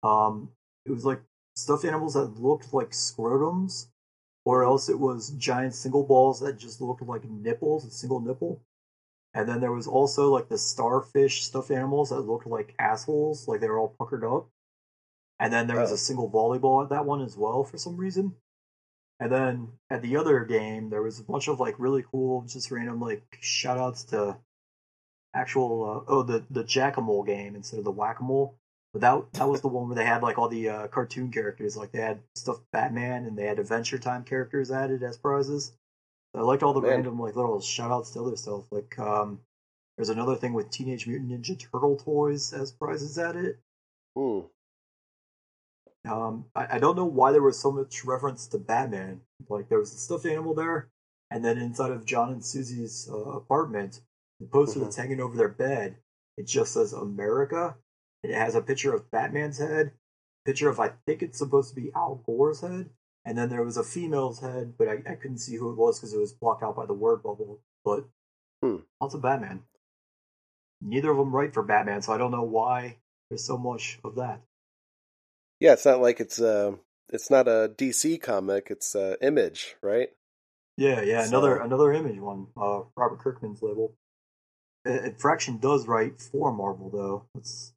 um, 0.04 0.50
it 0.86 0.92
was 0.92 1.06
like 1.06 1.22
stuffed 1.56 1.86
animals 1.86 2.14
that 2.14 2.40
looked 2.40 2.74
like 2.74 2.92
scrotums, 2.92 3.88
or 4.46 4.64
else 4.64 4.90
it 4.90 5.00
was 5.00 5.32
giant 5.32 5.76
single 5.76 6.04
balls 6.04 6.40
that 6.42 6.58
just 6.58 6.82
looked 6.82 7.02
like 7.02 7.24
nipples, 7.26 7.86
a 7.86 7.92
single 7.92 8.20
nipple. 8.20 8.62
And 9.34 9.48
then 9.48 9.62
there 9.62 9.72
was 9.72 9.88
also 9.88 10.32
like 10.32 10.50
the 10.50 10.58
starfish 10.58 11.44
stuffed 11.44 11.72
animals 11.72 12.10
that 12.10 12.22
looked 12.22 12.48
like 12.48 12.76
assholes, 12.80 13.48
like 13.48 13.60
they 13.62 13.70
were 13.70 13.78
all 13.80 13.96
puckered 14.00 14.24
up. 14.24 14.48
And 15.40 15.54
then 15.54 15.68
there 15.68 15.80
was 15.80 15.92
Oh. 15.92 15.96
a 15.96 15.98
single 15.98 16.30
volleyball 16.30 16.84
at 16.84 16.90
that 16.90 17.06
one 17.06 17.22
as 17.22 17.38
well 17.38 17.64
for 17.64 17.78
some 17.78 17.96
reason. 17.96 18.36
And 19.20 19.32
then 19.32 19.68
at 19.90 20.02
the 20.02 20.18
other 20.18 20.46
game, 20.46 20.90
there 20.90 21.02
was 21.02 21.20
a 21.20 21.24
bunch 21.24 21.48
of 21.48 21.60
like 21.60 21.76
really 21.80 22.04
cool, 22.04 22.42
just 22.44 22.72
random 22.72 23.00
like 23.00 23.38
shout 23.42 23.78
outs 23.78 24.04
to 24.06 24.38
actual 25.34 25.84
uh, 26.08 26.12
oh 26.12 26.24
the 26.24 26.44
the 26.50 26.64
Jack-a-mole 26.64 27.24
game 27.24 27.56
instead 27.56 27.78
of 27.80 27.86
the 27.86 27.92
Whack-a-mole. 27.92 28.58
But 28.94 29.02
that 29.02 29.34
that 29.34 29.48
was 29.48 29.62
the 29.62 29.68
one 29.68 29.88
where 29.88 29.96
they 29.96 30.06
had 30.06 30.24
like 30.24 30.38
all 30.40 30.48
the 30.50 30.70
uh, 30.70 30.88
cartoon 30.88 31.32
characters, 31.32 31.78
like 31.78 31.92
they 31.92 32.02
had 32.02 32.22
stuffed 32.36 32.64
Batman 32.72 33.26
and 33.26 33.38
they 33.38 33.46
had 33.46 33.60
Adventure 33.60 34.00
Time 34.00 34.24
characters 34.24 34.72
added 34.72 35.04
as 35.04 35.18
prizes. 35.18 35.74
I 36.36 36.42
liked 36.42 36.64
all 36.64 36.74
the 36.74 36.82
Man. 36.82 36.92
random 36.92 37.20
like 37.20 37.36
little 37.36 37.60
shout 37.60 37.92
outs 37.92 38.12
to 38.12 38.22
other 38.22 38.36
stuff. 38.36 38.64
Like 38.72 38.98
um 39.00 39.42
there's 39.98 40.10
another 40.10 40.36
thing 40.36 40.54
with 40.54 40.70
Teenage 40.70 41.08
Mutant 41.08 41.32
Ninja 41.32 41.60
Turtle 41.60 41.98
toys 41.98 42.54
as 42.54 42.72
prizes 42.72 43.18
added. 43.18 43.58
Hmm. 44.16 44.42
Um 46.10 46.46
I, 46.56 46.76
I 46.76 46.80
don't 46.80 46.96
know 46.96 47.06
why 47.06 47.32
there 47.32 47.42
was 47.42 47.60
so 47.60 47.72
much 47.72 48.06
reference 48.06 48.48
to 48.48 48.58
Batman. 48.58 49.22
Like 49.50 49.70
there 49.70 49.80
was 49.80 49.94
a 49.94 49.98
stuffed 49.98 50.26
animal 50.26 50.54
there, 50.54 50.90
and 51.32 51.44
then 51.44 51.58
inside 51.58 51.92
of 51.92 52.06
John 52.06 52.32
and 52.32 52.46
Susie's 52.46 53.10
uh, 53.12 53.18
apartment, 53.18 54.02
the 54.40 54.48
poster 54.48 54.80
Mhm. 54.80 54.84
that's 54.84 54.96
hanging 54.96 55.20
over 55.20 55.36
their 55.36 55.50
bed, 55.50 55.98
it 56.38 56.46
just 56.48 56.74
says 56.74 56.94
America. 56.94 57.76
And 58.24 58.34
it 58.34 58.36
has 58.36 58.54
a 58.56 58.62
picture 58.62 58.94
of 58.94 59.10
Batman's 59.12 59.60
head, 59.60 59.94
picture 60.46 60.68
of 60.70 60.80
I 60.80 60.90
think 61.06 61.22
it's 61.24 61.38
supposed 61.38 61.70
to 61.74 61.76
be 61.82 61.92
Al 61.96 62.16
Gore's 62.26 62.60
head, 62.62 62.90
and 63.30 63.38
then 63.38 63.50
there 63.50 63.64
was 63.64 63.78
a 63.78 63.84
female's 63.84 64.40
head, 64.40 64.74
but 64.78 64.88
I, 64.88 64.94
I 65.08 65.16
couldn't 65.16 65.38
see 65.38 65.56
who 65.56 65.70
it 65.72 65.78
was 65.78 66.00
because 66.00 66.14
it 66.14 66.20
was 66.20 66.34
blocked 66.34 66.64
out 66.64 66.76
by 66.76 66.86
the 66.88 66.94
word 66.94 67.22
bubble. 67.24 67.60
But 67.86 68.06
Hmm. 68.62 68.78
lots 69.00 69.14
of 69.14 69.22
Batman. 69.22 69.64
Neither 70.82 71.12
of 71.12 71.18
them 71.18 71.34
write 71.34 71.54
for 71.54 71.64
Batman, 71.64 72.02
so 72.02 72.12
I 72.14 72.18
don't 72.18 72.32
know 72.32 72.44
why 72.44 72.98
there's 73.30 73.46
so 73.46 73.58
much 73.58 74.00
of 74.04 74.16
that. 74.16 74.42
Yeah, 75.60 75.74
it's 75.74 75.86
not 75.86 76.02
like 76.02 76.20
it's 76.20 76.42
uh, 76.42 76.74
it's 77.10 77.30
not 77.30 77.48
a 77.48 77.72
DC 77.78 78.22
comic. 78.22 78.68
It's 78.70 78.96
uh, 78.96 79.16
Image, 79.22 79.76
right? 79.84 80.10
Yeah, 80.78 81.02
yeah, 81.02 81.26
another 81.28 81.58
So- 81.60 81.64
another 81.66 81.92
image 81.94 82.20
one. 82.20 82.48
Uh, 82.56 82.82
Robert 82.96 83.20
Kirkman's 83.20 83.62
label. 83.62 83.94
Uh, 84.88 85.10
Fraction 85.18 85.58
does 85.58 85.88
write 85.88 86.22
for 86.22 86.54
Marvel 86.54 86.90
though. 86.90 87.26
It's 87.36 87.74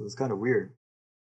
it 0.00 0.02
was 0.02 0.14
kind 0.14 0.32
of 0.32 0.38
weird. 0.38 0.72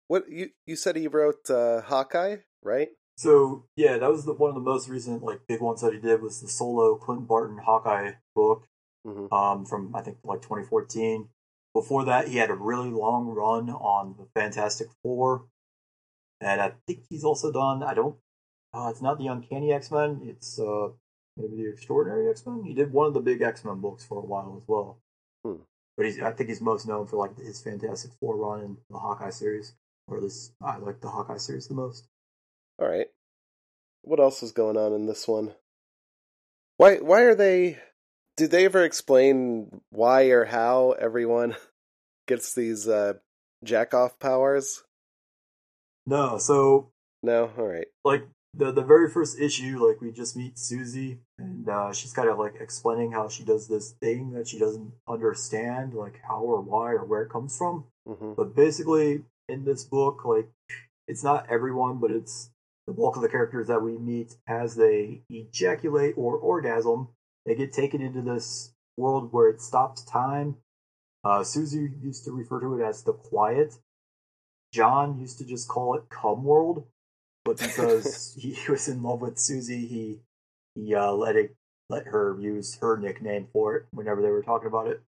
What 0.08 0.30
you 0.30 0.50
you 0.66 0.76
said 0.76 0.96
he 0.96 1.06
wrote 1.08 1.48
uh, 1.50 1.82
Hawkeye, 1.82 2.36
right? 2.62 2.88
So 3.20 3.66
yeah, 3.76 3.98
that 3.98 4.10
was 4.10 4.24
the, 4.24 4.32
one 4.32 4.48
of 4.48 4.54
the 4.54 4.62
most 4.62 4.88
recent 4.88 5.22
like 5.22 5.46
big 5.46 5.60
ones 5.60 5.82
that 5.82 5.92
he 5.92 6.00
did 6.00 6.22
was 6.22 6.40
the 6.40 6.48
solo 6.48 6.96
Clint 6.96 7.28
Barton 7.28 7.58
Hawkeye 7.58 8.12
book. 8.34 8.66
hmm 9.04 9.26
um, 9.30 9.66
from 9.66 9.94
I 9.94 10.00
think 10.00 10.16
like 10.24 10.40
2014. 10.40 11.28
Before 11.74 12.02
that, 12.06 12.28
he 12.28 12.38
had 12.38 12.48
a 12.48 12.54
really 12.54 12.88
long 12.90 13.26
run 13.26 13.68
on 13.68 14.14
the 14.18 14.26
Fantastic 14.34 14.88
Four, 15.02 15.44
and 16.40 16.62
I 16.62 16.72
think 16.86 17.00
he's 17.10 17.22
also 17.22 17.52
done. 17.52 17.82
I 17.82 17.92
don't. 17.92 18.16
Uh, 18.72 18.88
it's 18.90 19.02
not 19.02 19.18
the 19.18 19.26
Uncanny 19.26 19.70
X 19.70 19.90
Men. 19.90 20.22
It's 20.24 20.58
uh, 20.58 20.88
maybe 21.36 21.62
the 21.62 21.68
Extraordinary 21.68 22.30
X 22.30 22.46
Men. 22.46 22.64
He 22.64 22.72
did 22.72 22.90
one 22.90 23.06
of 23.06 23.12
the 23.14 23.20
big 23.20 23.42
X 23.42 23.66
Men 23.66 23.82
books 23.82 24.02
for 24.02 24.16
a 24.16 24.24
while 24.24 24.56
as 24.56 24.66
well. 24.66 24.98
Hmm. 25.44 25.62
But 25.98 26.06
he's, 26.06 26.20
I 26.22 26.32
think 26.32 26.48
he's 26.48 26.62
most 26.62 26.88
known 26.88 27.06
for 27.06 27.16
like 27.18 27.38
his 27.38 27.60
Fantastic 27.60 28.12
Four 28.18 28.36
run 28.36 28.64
in 28.64 28.78
the 28.88 28.98
Hawkeye 28.98 29.28
series. 29.30 29.74
or 30.08 30.16
at 30.16 30.22
least 30.22 30.54
I 30.62 30.78
like 30.78 31.02
the 31.02 31.10
Hawkeye 31.10 31.36
series 31.36 31.68
the 31.68 31.74
most. 31.74 32.09
All 32.80 32.88
right. 32.88 33.08
What 34.02 34.20
else 34.20 34.42
is 34.42 34.52
going 34.52 34.76
on 34.76 34.92
in 34.94 35.06
this 35.06 35.28
one? 35.28 35.52
Why 36.78 36.96
why 36.96 37.22
are 37.22 37.34
they 37.34 37.78
did 38.36 38.50
they 38.50 38.64
ever 38.64 38.84
explain 38.84 39.82
why 39.90 40.24
or 40.30 40.46
how 40.46 40.92
everyone 40.92 41.56
gets 42.26 42.54
these 42.54 42.88
uh 42.88 43.14
jack 43.62 43.92
off 43.92 44.18
powers? 44.18 44.82
No, 46.06 46.38
so 46.38 46.90
No, 47.22 47.50
all 47.58 47.66
right. 47.66 47.88
like 48.04 48.26
the 48.54 48.72
the 48.72 48.82
very 48.82 49.10
first 49.10 49.38
issue, 49.38 49.86
like 49.86 50.00
we 50.00 50.10
just 50.10 50.36
meet 50.36 50.58
Susie, 50.58 51.18
and 51.38 51.68
uh, 51.68 51.92
she's 51.92 52.14
kind 52.14 52.28
of 52.30 52.38
like 52.38 52.54
explaining 52.60 53.12
how 53.12 53.28
she 53.28 53.44
does 53.44 53.68
this 53.68 53.92
thing 53.92 54.32
that 54.32 54.48
she 54.48 54.58
doesn't 54.58 54.92
understand, 55.06 55.92
like 55.92 56.20
how 56.26 56.40
or 56.40 56.60
why 56.62 56.92
or 56.92 57.04
where 57.04 57.22
it 57.22 57.30
comes 57.30 57.56
from. 57.56 57.84
hmm 58.06 58.32
But 58.32 58.56
basically, 58.56 59.24
in 59.48 59.64
this 59.64 59.84
book, 59.84 60.24
like 60.24 60.48
it's 61.06 61.22
not 61.22 61.46
everyone, 61.50 61.98
but 61.98 62.10
it's 62.10 62.49
the 62.86 62.92
bulk 62.92 63.16
of 63.16 63.22
the 63.22 63.28
characters 63.28 63.68
that 63.68 63.82
we 63.82 63.98
meet 63.98 64.36
as 64.48 64.74
they 64.76 65.22
ejaculate 65.30 66.14
or 66.16 66.36
orgasm. 66.36 67.08
They 67.46 67.54
get 67.54 67.72
taken 67.72 68.00
into 68.00 68.22
this 68.22 68.72
world 68.96 69.32
where 69.32 69.48
it 69.48 69.60
stops 69.60 70.04
time. 70.04 70.56
Uh, 71.24 71.44
Susie 71.44 71.90
used 72.02 72.24
to 72.24 72.32
refer 72.32 72.60
to 72.60 72.80
it 72.80 72.84
as 72.84 73.02
the 73.02 73.12
quiet. 73.12 73.74
John 74.72 75.18
used 75.18 75.38
to 75.38 75.44
just 75.44 75.68
call 75.68 75.94
it 75.94 76.08
cum 76.08 76.44
world, 76.44 76.86
but 77.44 77.58
because 77.60 78.36
he 78.38 78.56
was 78.68 78.88
in 78.88 79.02
love 79.02 79.20
with 79.20 79.38
Susie, 79.38 79.86
he 79.86 80.20
he 80.74 80.94
uh, 80.94 81.12
let 81.12 81.36
it 81.36 81.56
let 81.88 82.06
her 82.06 82.36
use 82.40 82.78
her 82.80 82.96
nickname 82.96 83.48
for 83.52 83.76
it 83.76 83.86
whenever 83.90 84.22
they 84.22 84.30
were 84.30 84.42
talking 84.42 84.68
about 84.68 84.86
it. 84.86 85.02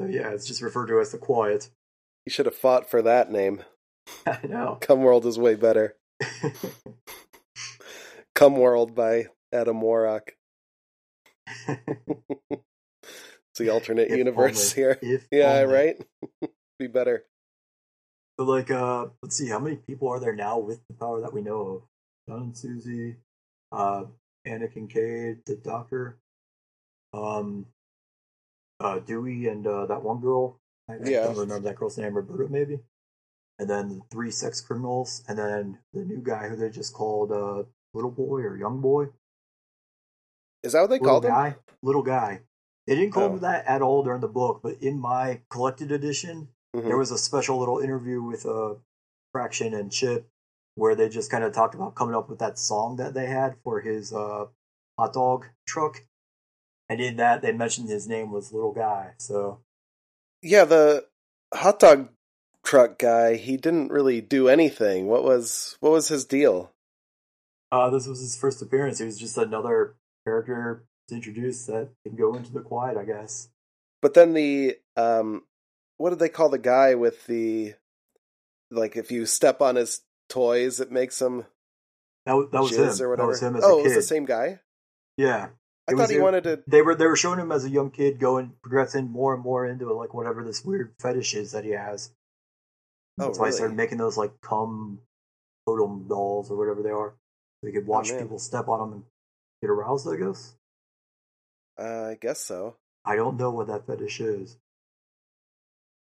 So 0.00 0.06
yeah, 0.06 0.30
it's 0.30 0.46
just 0.46 0.62
referred 0.62 0.86
to 0.86 1.00
as 1.00 1.12
the 1.12 1.18
quiet. 1.18 1.70
You 2.26 2.30
should 2.30 2.46
have 2.46 2.56
fought 2.56 2.90
for 2.90 3.02
that 3.02 3.30
name. 3.30 3.62
I 4.26 4.40
know. 4.46 4.78
Cum 4.80 5.02
World 5.02 5.26
is 5.26 5.38
way 5.38 5.54
better. 5.54 5.96
Come 8.34 8.56
World 8.56 8.94
by 8.94 9.26
Adam 9.52 9.80
Warrock. 9.80 10.32
it's 11.68 11.78
the 13.58 13.70
alternate 13.70 14.10
If 14.10 14.18
universe 14.18 14.72
only. 14.72 14.74
here. 14.74 14.98
If 15.02 15.28
Yeah, 15.30 15.60
only. 15.60 15.62
right? 15.62 15.96
Be 16.78 16.86
better. 16.88 17.24
So 18.38 18.46
like, 18.46 18.70
uh, 18.70 19.06
let's 19.22 19.36
see, 19.36 19.48
how 19.48 19.58
many 19.60 19.76
people 19.76 20.08
are 20.08 20.20
there 20.20 20.34
now 20.34 20.58
with 20.58 20.80
the 20.88 20.94
power 20.94 21.20
that 21.20 21.32
we 21.32 21.42
know 21.42 21.60
of? 21.60 21.82
John 22.28 22.42
and 22.42 22.56
Susie, 22.56 23.16
uh, 23.72 24.04
Anna 24.44 24.68
Kincaid, 24.68 25.44
the 25.46 25.56
Doctor, 25.56 26.16
um, 27.12 27.66
uh, 28.80 28.98
Dewey, 29.00 29.48
and 29.48 29.66
uh, 29.66 29.86
that 29.86 30.02
one 30.02 30.20
girl. 30.20 30.58
I, 30.90 30.94
I 30.94 30.96
Yeah. 31.10 31.26
don't 31.26 31.36
remember 31.36 31.68
that 31.68 31.76
girl's 31.76 31.98
name, 31.98 32.14
Roberta 32.14 32.50
maybe. 32.50 32.80
And 33.58 33.70
then 33.70 33.88
the 33.88 34.00
three 34.10 34.30
sex 34.32 34.60
criminals, 34.60 35.22
and 35.28 35.38
then 35.38 35.78
the 35.92 36.00
new 36.04 36.20
guy 36.22 36.48
who 36.48 36.56
they 36.56 36.70
just 36.70 36.92
called 36.92 37.30
uh, 37.30 37.62
little 37.92 38.10
boy 38.10 38.40
or 38.40 38.56
young 38.56 38.80
boy. 38.80 39.06
Is 40.62 40.72
that 40.72 40.80
what 40.80 40.90
they 40.90 40.98
little 40.98 41.20
called 41.20 41.24
him? 41.24 41.54
little 41.82 42.02
guy. 42.02 42.40
They 42.86 42.96
didn't 42.96 43.12
call 43.12 43.24
Oh. 43.24 43.32
him 43.34 43.40
that 43.40 43.64
at 43.66 43.82
all 43.82 44.02
during 44.02 44.20
the 44.20 44.28
book, 44.28 44.60
but 44.62 44.82
in 44.82 44.98
my 44.98 45.42
collected 45.50 45.92
edition, 45.92 46.48
Mhm. 46.74 46.84
there 46.84 46.96
was 46.96 47.10
a 47.10 47.18
special 47.18 47.58
little 47.58 47.78
interview 47.78 48.22
with 48.22 48.44
uh, 48.46 48.74
Fraction 49.32 49.74
and 49.74 49.92
Chip 49.92 50.28
where 50.74 50.94
they 50.96 51.08
just 51.08 51.30
kind 51.30 51.44
of 51.44 51.52
talked 51.52 51.74
about 51.74 51.94
coming 51.94 52.14
up 52.16 52.28
with 52.28 52.40
that 52.40 52.58
song 52.58 52.96
that 52.96 53.14
they 53.14 53.26
had 53.26 53.56
for 53.62 53.80
his 53.80 54.12
uh, 54.12 54.46
hot 54.98 55.12
dog 55.12 55.46
truck. 55.66 56.04
And 56.88 57.00
in 57.00 57.16
that, 57.16 57.40
they 57.42 57.52
mentioned 57.52 57.88
his 57.88 58.08
name 58.08 58.30
was 58.32 58.52
Little 58.52 58.72
Guy. 58.72 59.14
So, 59.18 59.62
Yeah, 60.42 60.64
the 60.64 61.08
hot 61.54 61.78
dog 61.78 62.08
truck 62.64 62.98
guy, 62.98 63.36
he 63.36 63.56
didn't 63.56 63.92
really 63.92 64.20
do 64.20 64.48
anything. 64.48 65.06
What 65.06 65.22
was 65.24 65.76
what 65.80 65.92
was 65.92 66.08
his 66.08 66.24
deal? 66.24 66.70
uh, 67.72 67.90
this 67.90 68.06
was 68.06 68.20
his 68.20 68.36
first 68.36 68.62
appearance. 68.62 68.98
He 68.98 69.04
was 69.04 69.18
just 69.18 69.36
another 69.36 69.94
character 70.24 70.84
to 71.08 71.14
introduce 71.14 71.66
that 71.66 71.88
can 72.06 72.16
go 72.16 72.34
into 72.34 72.52
the 72.52 72.60
quiet, 72.60 72.96
I 72.96 73.04
guess. 73.04 73.48
But 74.00 74.14
then 74.14 74.32
the 74.34 74.76
um 74.96 75.42
what 75.96 76.10
did 76.10 76.18
they 76.18 76.28
call 76.28 76.48
the 76.50 76.58
guy 76.58 76.94
with 76.94 77.26
the 77.26 77.74
like 78.70 78.96
if 78.96 79.10
you 79.10 79.26
step 79.26 79.60
on 79.60 79.76
his 79.76 80.02
toys 80.28 80.80
it 80.80 80.90
makes 80.90 81.20
him 81.20 81.44
That, 82.26 82.48
that 82.52 82.62
was 82.62 82.72
him. 82.72 83.04
or 83.04 83.10
whatever. 83.10 83.16
That 83.16 83.26
was 83.26 83.42
him 83.42 83.56
as 83.56 83.64
oh, 83.64 83.76
a 83.76 83.80
it 83.80 83.84
was 83.84 83.94
the 83.94 84.02
same 84.02 84.24
guy? 84.24 84.60
Yeah. 85.16 85.48
I 85.88 85.92
It 85.92 85.96
thought 85.96 86.02
was 86.02 86.10
he 86.10 86.18
wanted 86.18 86.44
to 86.44 86.62
they 86.66 86.80
were 86.82 86.94
they 86.94 87.06
were 87.06 87.16
showing 87.16 87.38
him 87.38 87.52
as 87.52 87.64
a 87.64 87.70
young 87.70 87.90
kid 87.90 88.18
going 88.18 88.52
progressing 88.62 89.10
more 89.10 89.34
and 89.34 89.42
more 89.42 89.66
into 89.66 89.92
like 89.92 90.14
whatever 90.14 90.42
this 90.44 90.64
weird 90.64 90.94
fetish 91.00 91.34
is 91.34 91.52
that 91.52 91.64
he 91.64 91.70
has. 91.72 92.10
Oh, 93.18 93.26
That's 93.26 93.38
why 93.38 93.46
he 93.46 93.50
really? 93.50 93.56
started 93.58 93.76
making 93.76 93.98
those 93.98 94.16
like 94.16 94.40
cum 94.40 95.00
totem 95.66 96.06
dolls 96.08 96.50
or 96.50 96.56
whatever 96.56 96.82
they 96.82 96.90
are. 96.90 97.14
So 97.60 97.66
he 97.68 97.72
could 97.72 97.86
watch 97.86 98.10
Oh, 98.10 98.18
people 98.18 98.38
step 98.38 98.68
on 98.68 98.78
them 98.80 98.92
and 98.92 99.04
get 99.62 99.70
aroused, 99.70 100.08
I 100.08 100.16
guess. 100.16 100.54
uh, 101.78 102.08
I 102.10 102.18
guess 102.20 102.40
so. 102.40 102.76
I 103.04 103.16
don't 103.16 103.36
know 103.36 103.50
what 103.50 103.66
that 103.68 103.86
fetish 103.86 104.20
is. 104.20 104.56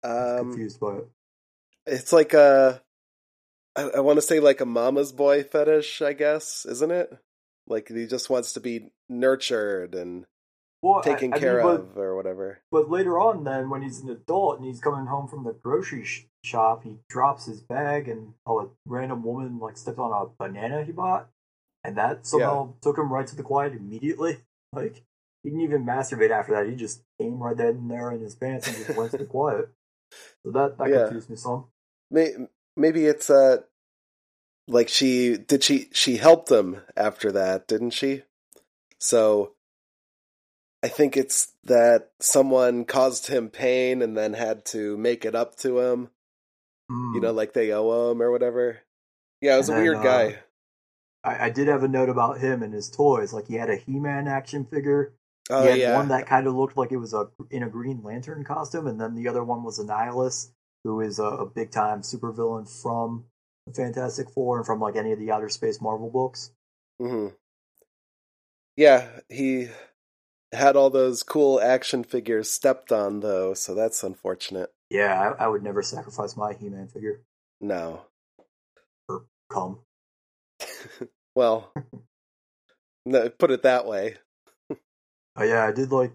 I'm 0.04 0.36
Um 0.38 0.50
confused 0.50 0.80
by 0.80 0.96
it. 0.96 1.08
it's 1.86 2.12
like 2.12 2.34
a 2.34 2.82
I, 3.76 3.82
I 3.96 4.00
want 4.00 4.16
to 4.16 4.22
say 4.22 4.40
like 4.40 4.60
a 4.60 4.66
mama's 4.66 5.12
boy 5.12 5.42
fetish, 5.42 6.02
I 6.02 6.12
guess, 6.12 6.64
isn't 6.66 6.90
it? 6.90 7.10
Like 7.66 7.88
he 7.88 8.06
just 8.06 8.30
wants 8.30 8.52
to 8.54 8.60
be 8.60 8.90
nurtured 9.08 9.94
and 9.94 10.26
Well, 10.86 10.98
I- 11.00 11.02
taken 11.02 11.32
I 11.32 11.36
mean, 11.36 11.40
care 11.42 11.62
but- 11.62 11.80
of 11.80 11.98
or 11.98 12.14
whatever. 12.16 12.60
But 12.70 12.88
later 12.90 13.18
on, 13.18 13.44
then 13.44 13.70
when 13.70 13.82
he's 13.82 14.00
an 14.00 14.08
adult 14.10 14.58
and 14.58 14.66
he's 14.66 14.80
coming 14.80 15.06
home 15.06 15.26
from 15.28 15.44
the 15.44 15.52
grocery 15.52 16.04
sh- 16.04 16.26
shop, 16.44 16.84
he 16.84 16.98
drops 17.08 17.46
his 17.46 17.60
bag 17.62 18.08
and 18.08 18.34
a 18.46 18.66
random 18.86 19.22
woman 19.22 19.58
like 19.58 19.76
steps 19.76 19.98
on 19.98 20.12
a 20.12 20.26
banana 20.38 20.84
he 20.84 20.92
bought, 20.92 21.28
and 21.84 21.96
that 21.96 22.26
somehow 22.26 22.74
took 22.82 22.98
him 22.98 23.12
right 23.12 23.26
to 23.26 23.36
the 23.36 23.42
quiet 23.42 23.72
immediately. 23.74 24.38
Like 24.72 25.04
he 25.42 25.50
didn't 25.50 25.62
even 25.62 25.86
masturbate 25.86 26.30
after 26.30 26.52
that; 26.52 26.66
he 26.68 26.74
just 26.74 27.02
came 27.20 27.38
right 27.42 27.56
then 27.56 27.68
and 27.76 27.90
there 27.90 28.10
in 28.10 28.20
his 28.20 28.34
pants 28.34 28.66
and 28.66 28.76
just 28.76 28.96
went 28.98 29.12
to 29.12 29.16
the 29.18 29.24
quiet. 29.24 29.70
So 30.44 30.50
that 30.50 30.76
that 30.78 30.90
Yeah. 30.90 31.04
confused 31.04 31.30
me 31.30 31.36
some. 31.36 31.66
Maybe 32.10 33.06
it's 33.06 33.30
uh 33.30 33.62
like 34.68 34.88
she 34.88 35.36
did 35.38 35.62
she 35.64 35.88
she 35.92 36.16
helped 36.16 36.50
him 36.50 36.82
after 36.96 37.32
that, 37.32 37.68
didn't 37.68 37.90
she? 37.90 38.24
So 38.98 39.52
I 40.82 40.88
think 40.88 41.16
it's 41.16 41.52
that 41.64 42.10
someone 42.20 42.84
caused 42.84 43.26
him 43.26 43.50
pain 43.50 44.02
and 44.02 44.16
then 44.16 44.34
had 44.34 44.64
to 44.66 44.96
make 44.96 45.24
it 45.24 45.34
up 45.34 45.56
to 45.56 45.80
him. 45.80 46.10
You 47.14 47.20
know, 47.20 47.32
like 47.32 47.52
they 47.52 47.72
owe 47.72 48.10
him 48.10 48.22
or 48.22 48.30
whatever. 48.30 48.80
Yeah, 49.40 49.54
it 49.54 49.58
was 49.58 49.68
And 49.68 49.76
a 49.78 49.80
then, 49.80 49.82
weird 49.82 49.96
uh, 49.98 50.02
guy. 50.02 50.38
I, 51.24 51.46
I 51.46 51.50
did 51.50 51.68
have 51.68 51.82
a 51.82 51.88
note 51.88 52.08
about 52.08 52.38
him 52.38 52.62
and 52.62 52.72
his 52.72 52.90
toys. 52.90 53.32
Like 53.32 53.48
he 53.48 53.54
had 53.54 53.70
a 53.70 53.76
He-Man 53.76 54.28
action 54.28 54.64
figure. 54.64 55.14
Oh 55.50 55.62
he 55.62 55.68
had 55.68 55.78
yeah. 55.78 55.96
one 55.96 56.08
that 56.08 56.26
kind 56.26 56.46
of 56.46 56.54
looked 56.54 56.76
like 56.76 56.92
it 56.92 56.96
was 56.96 57.14
a 57.14 57.28
in 57.50 57.62
a 57.62 57.68
Green 57.68 58.02
Lantern 58.02 58.44
costume, 58.44 58.86
and 58.86 59.00
then 59.00 59.14
the 59.14 59.28
other 59.28 59.44
one 59.44 59.62
was 59.62 59.78
a 59.78 59.84
Annihilus, 59.84 60.50
who 60.84 61.00
is 61.00 61.18
a, 61.18 61.24
a 61.24 61.46
big 61.46 61.70
time 61.70 62.02
supervillain 62.02 62.68
from 62.82 63.24
the 63.66 63.72
Fantastic 63.72 64.30
Four 64.30 64.58
and 64.58 64.66
from 64.66 64.80
like 64.80 64.96
any 64.96 65.12
of 65.12 65.18
the 65.18 65.30
outer 65.30 65.48
space 65.48 65.80
Marvel 65.80 66.10
books. 66.10 66.50
hmm 66.98 67.28
Yeah, 68.76 69.20
he 69.28 69.68
had 70.52 70.76
all 70.76 70.90
those 70.90 71.22
cool 71.22 71.60
action 71.60 72.04
figures 72.04 72.50
stepped 72.50 72.92
on 72.92 73.20
though, 73.20 73.54
so 73.54 73.74
that's 73.74 74.02
unfortunate. 74.02 74.72
Yeah, 74.90 75.34
I, 75.38 75.44
I 75.44 75.48
would 75.48 75.62
never 75.62 75.82
sacrifice 75.82 76.36
my 76.36 76.52
He-Man 76.54 76.88
figure. 76.88 77.22
No. 77.60 78.02
Come. 79.50 79.80
Well, 81.36 81.70
no, 83.04 83.28
put 83.28 83.50
it 83.50 83.64
that 83.64 83.86
way. 83.86 84.14
Oh 85.36 85.44
yeah, 85.44 85.66
I 85.66 85.72
did 85.72 85.92
like 85.92 86.12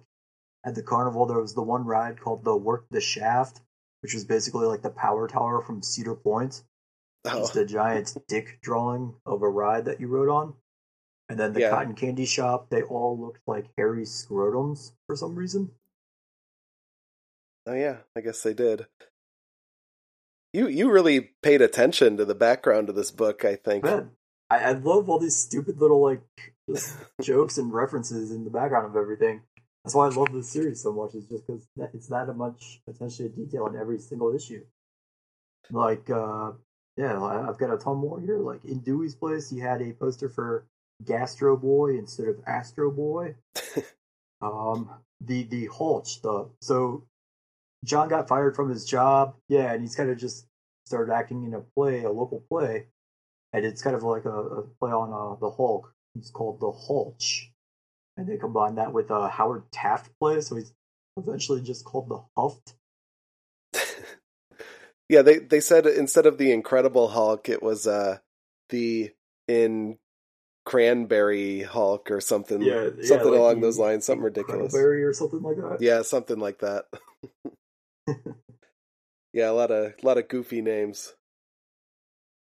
at 0.66 0.74
the 0.74 0.82
carnival. 0.82 1.28
There 1.28 1.40
was 1.40 1.54
the 1.54 1.62
one 1.62 1.86
ride 1.86 2.20
called 2.20 2.44
the 2.44 2.58
Work 2.58 2.88
the 2.90 3.00
Shaft, 3.00 3.62
which 4.02 4.16
was 4.16 4.26
basically 4.26 4.66
like 4.66 4.82
the 4.82 4.90
power 4.90 5.28
tower 5.28 5.62
from 5.62 5.84
Cedar 5.84 6.16
Point. 6.16 6.64
Oh, 7.24 7.38
Just 7.38 7.56
a 7.56 7.66
giant 7.66 8.18
dick 8.28 8.58
drawing 8.64 9.14
of 9.28 9.44
a 9.44 9.48
ride 9.48 9.86
that 9.86 10.00
you 10.00 10.08
rode 10.08 10.30
on. 10.30 10.56
And 11.32 11.40
then 11.40 11.54
the 11.54 11.62
Yeah. 11.62 11.70
cotton 11.70 11.96
candy 11.96 12.26
shop, 12.26 12.70
they 12.70 12.82
all 12.82 13.18
looked 13.18 13.48
like 13.48 13.72
hairy 13.78 14.04
scrotums 14.04 14.92
for 15.08 15.16
some 15.16 15.34
reason. 15.34 15.72
oh 17.66 17.74
yeah, 17.74 18.00
I 18.18 18.22
guess 18.22 18.44
they 18.44 18.54
did. 18.54 18.86
You 20.52 20.68
you 20.68 20.92
really 20.92 21.22
paid 21.42 21.62
attention 21.62 22.18
to 22.18 22.26
the 22.26 22.36
background 22.36 22.90
of 22.90 22.96
this 22.96 23.12
book, 23.12 23.46
I 23.46 23.56
think. 23.56 23.86
Man, 23.86 24.12
I, 24.50 24.58
I 24.58 24.72
love 24.74 25.08
all 25.10 25.20
these 25.20 25.38
stupid 25.38 25.80
little 25.80 26.02
like 26.02 26.22
just 26.70 26.98
jokes 27.22 27.58
and 27.58 27.72
references 27.72 28.32
in 28.32 28.44
the 28.44 28.50
background 28.50 28.88
of 28.88 28.98
everything. 28.98 29.44
That's 29.86 29.96
why 29.96 30.08
I 30.08 30.10
love 30.10 30.34
this 30.34 30.50
series 30.50 30.84
so 30.84 30.92
much. 30.92 31.16
Is 31.16 31.28
just 31.28 31.48
because 31.48 31.66
it's 31.94 32.08
that 32.08 32.36
much 32.36 32.82
attention 32.90 33.30
to 33.32 33.36
detail 33.46 33.68
in 33.68 33.78
every 33.78 34.00
single 34.00 34.36
issue. 34.36 34.66
Like, 35.70 36.10
uh, 36.10 36.52
yeah, 36.98 37.24
I've 37.24 37.58
got 37.58 37.74
a 37.74 37.78
ton 37.78 37.98
more 37.98 38.20
here. 38.20 38.40
Like 38.40 38.66
in 38.66 38.80
Dewey's 38.80 39.16
place, 39.16 39.50
he 39.50 39.60
had 39.60 39.82
a 39.82 39.94
poster 39.94 40.28
for 40.28 40.66
Gastro 41.06 41.58
Boy 41.58 41.98
instead 41.98 42.28
of 42.28 42.38
Astro 42.46 42.92
Boy. 42.92 43.36
um, 44.42 44.90
the 45.20 45.44
the 45.44 45.68
Hulch, 45.68 46.22
the 46.22 46.50
so 46.62 47.04
John 47.86 48.10
got 48.10 48.28
fired 48.28 48.56
from 48.56 48.70
his 48.70 48.86
job. 48.86 49.36
Yeah, 49.50 49.72
and 49.72 49.82
he's 49.82 49.96
kind 49.96 50.10
of 50.10 50.18
just 50.18 50.46
started 50.86 51.14
acting 51.14 51.44
in 51.46 51.54
a 51.54 51.62
play, 51.62 52.04
a 52.04 52.12
local 52.12 52.44
play, 52.50 52.88
and 53.54 53.66
it's 53.66 53.82
kind 53.82 53.96
of 53.96 54.04
like 54.04 54.26
a, 54.26 54.30
a 54.30 54.62
play 54.80 54.92
on 54.92 55.12
uh, 55.12 55.40
the 55.40 55.52
Hulk. 55.52 55.94
He's 56.16 56.32
called 56.32 56.60
the 56.60 56.72
Hulch, 56.72 57.52
and 58.18 58.28
they 58.28 58.38
combined 58.38 58.78
that 58.78 58.94
with 58.94 59.10
a 59.10 59.30
Howard 59.30 59.72
Taft 59.72 60.12
play, 60.20 60.42
so 60.42 60.56
he's 60.56 60.74
eventually 61.18 61.62
just 61.62 61.86
called 61.86 62.10
the 62.10 62.24
Huft. 62.38 62.74
yeah, 65.10 65.22
they 65.22 65.40
they 65.40 65.60
said 65.60 65.86
instead 65.86 66.26
of 66.26 66.38
the 66.38 66.52
Incredible 66.52 67.10
Hulk, 67.10 67.50
it 67.50 67.64
was 67.64 67.88
uh 67.88 68.18
the 68.70 69.12
in 69.48 69.98
Cranberry 70.66 71.62
Hulk 71.64 72.12
or 72.12 72.22
something. 72.22 72.62
Yeah, 72.62 72.90
something 73.02 73.06
yeah, 73.10 73.16
like 73.18 73.26
along 73.26 73.56
the- 73.56 73.68
those 73.68 73.80
lines, 73.80 74.06
something 74.06 74.24
ridiculous. 74.24 74.72
Cranberry 74.72 75.04
or 75.04 75.14
something 75.14 75.42
like 75.42 75.58
that. 75.58 75.78
Yeah, 75.82 76.02
something 76.04 76.40
like 76.40 76.60
that. 76.60 76.86
yeah, 79.34 79.50
a 79.50 79.54
lot 79.54 79.72
of 79.72 79.94
a 80.02 80.06
lot 80.06 80.18
of 80.18 80.28
goofy 80.28 80.62
names. 80.62 81.14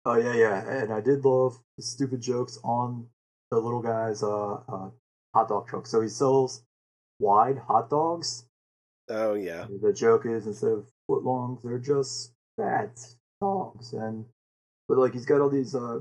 Oh 0.05 0.15
yeah, 0.17 0.35
yeah, 0.35 0.83
and 0.83 0.93
I 0.93 1.01
did 1.01 1.25
love 1.25 1.59
the 1.77 1.83
stupid 1.83 2.21
jokes 2.21 2.59
on 2.63 3.09
the 3.51 3.59
little 3.59 3.83
guy's 3.83 4.23
uh, 4.23 4.55
uh 4.55 4.91
hot 5.35 5.49
dog 5.49 5.67
truck. 5.69 5.87
So 5.87 6.01
he 6.01 6.09
sells 6.09 6.63
wide 7.19 7.59
hot 7.59 7.91
dogs. 7.91 8.45
Oh 9.09 9.35
yeah, 9.35 9.67
The 9.83 9.93
joke 9.93 10.27
is 10.27 10.47
instead 10.47 10.71
of 10.73 10.87
footlongs, 11.11 11.63
they're 11.63 11.79
just 11.79 12.33
fat 12.57 12.99
dogs, 13.41 13.93
and 13.93 14.27
but 14.89 14.99
like 14.99 15.13
he's 15.13 15.27
got 15.27 15.41
all 15.41 15.51
these. 15.51 15.75
uh 15.75 16.01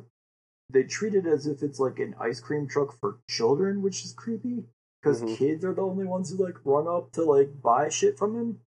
They 0.69 0.83
treat 0.83 1.13
it 1.15 1.25
as 1.25 1.45
if 1.47 1.61
it's 1.63 1.79
like 1.79 1.99
an 1.99 2.15
ice 2.19 2.39
cream 2.39 2.67
truck 2.67 2.97
for 2.99 3.19
children, 3.29 3.81
which 3.81 4.03
is 4.03 4.13
creepy 4.13 4.65
because 5.01 5.21
Mhm. 5.21 5.37
kids 5.37 5.63
are 5.65 5.73
the 5.73 5.81
only 5.83 6.05
ones 6.05 6.29
who 6.31 6.43
like 6.43 6.57
run 6.65 6.87
up 6.87 7.11
to 7.13 7.23
like 7.23 7.61
buy 7.61 7.89
shit 7.89 8.17
from 8.17 8.35
him. 8.35 8.61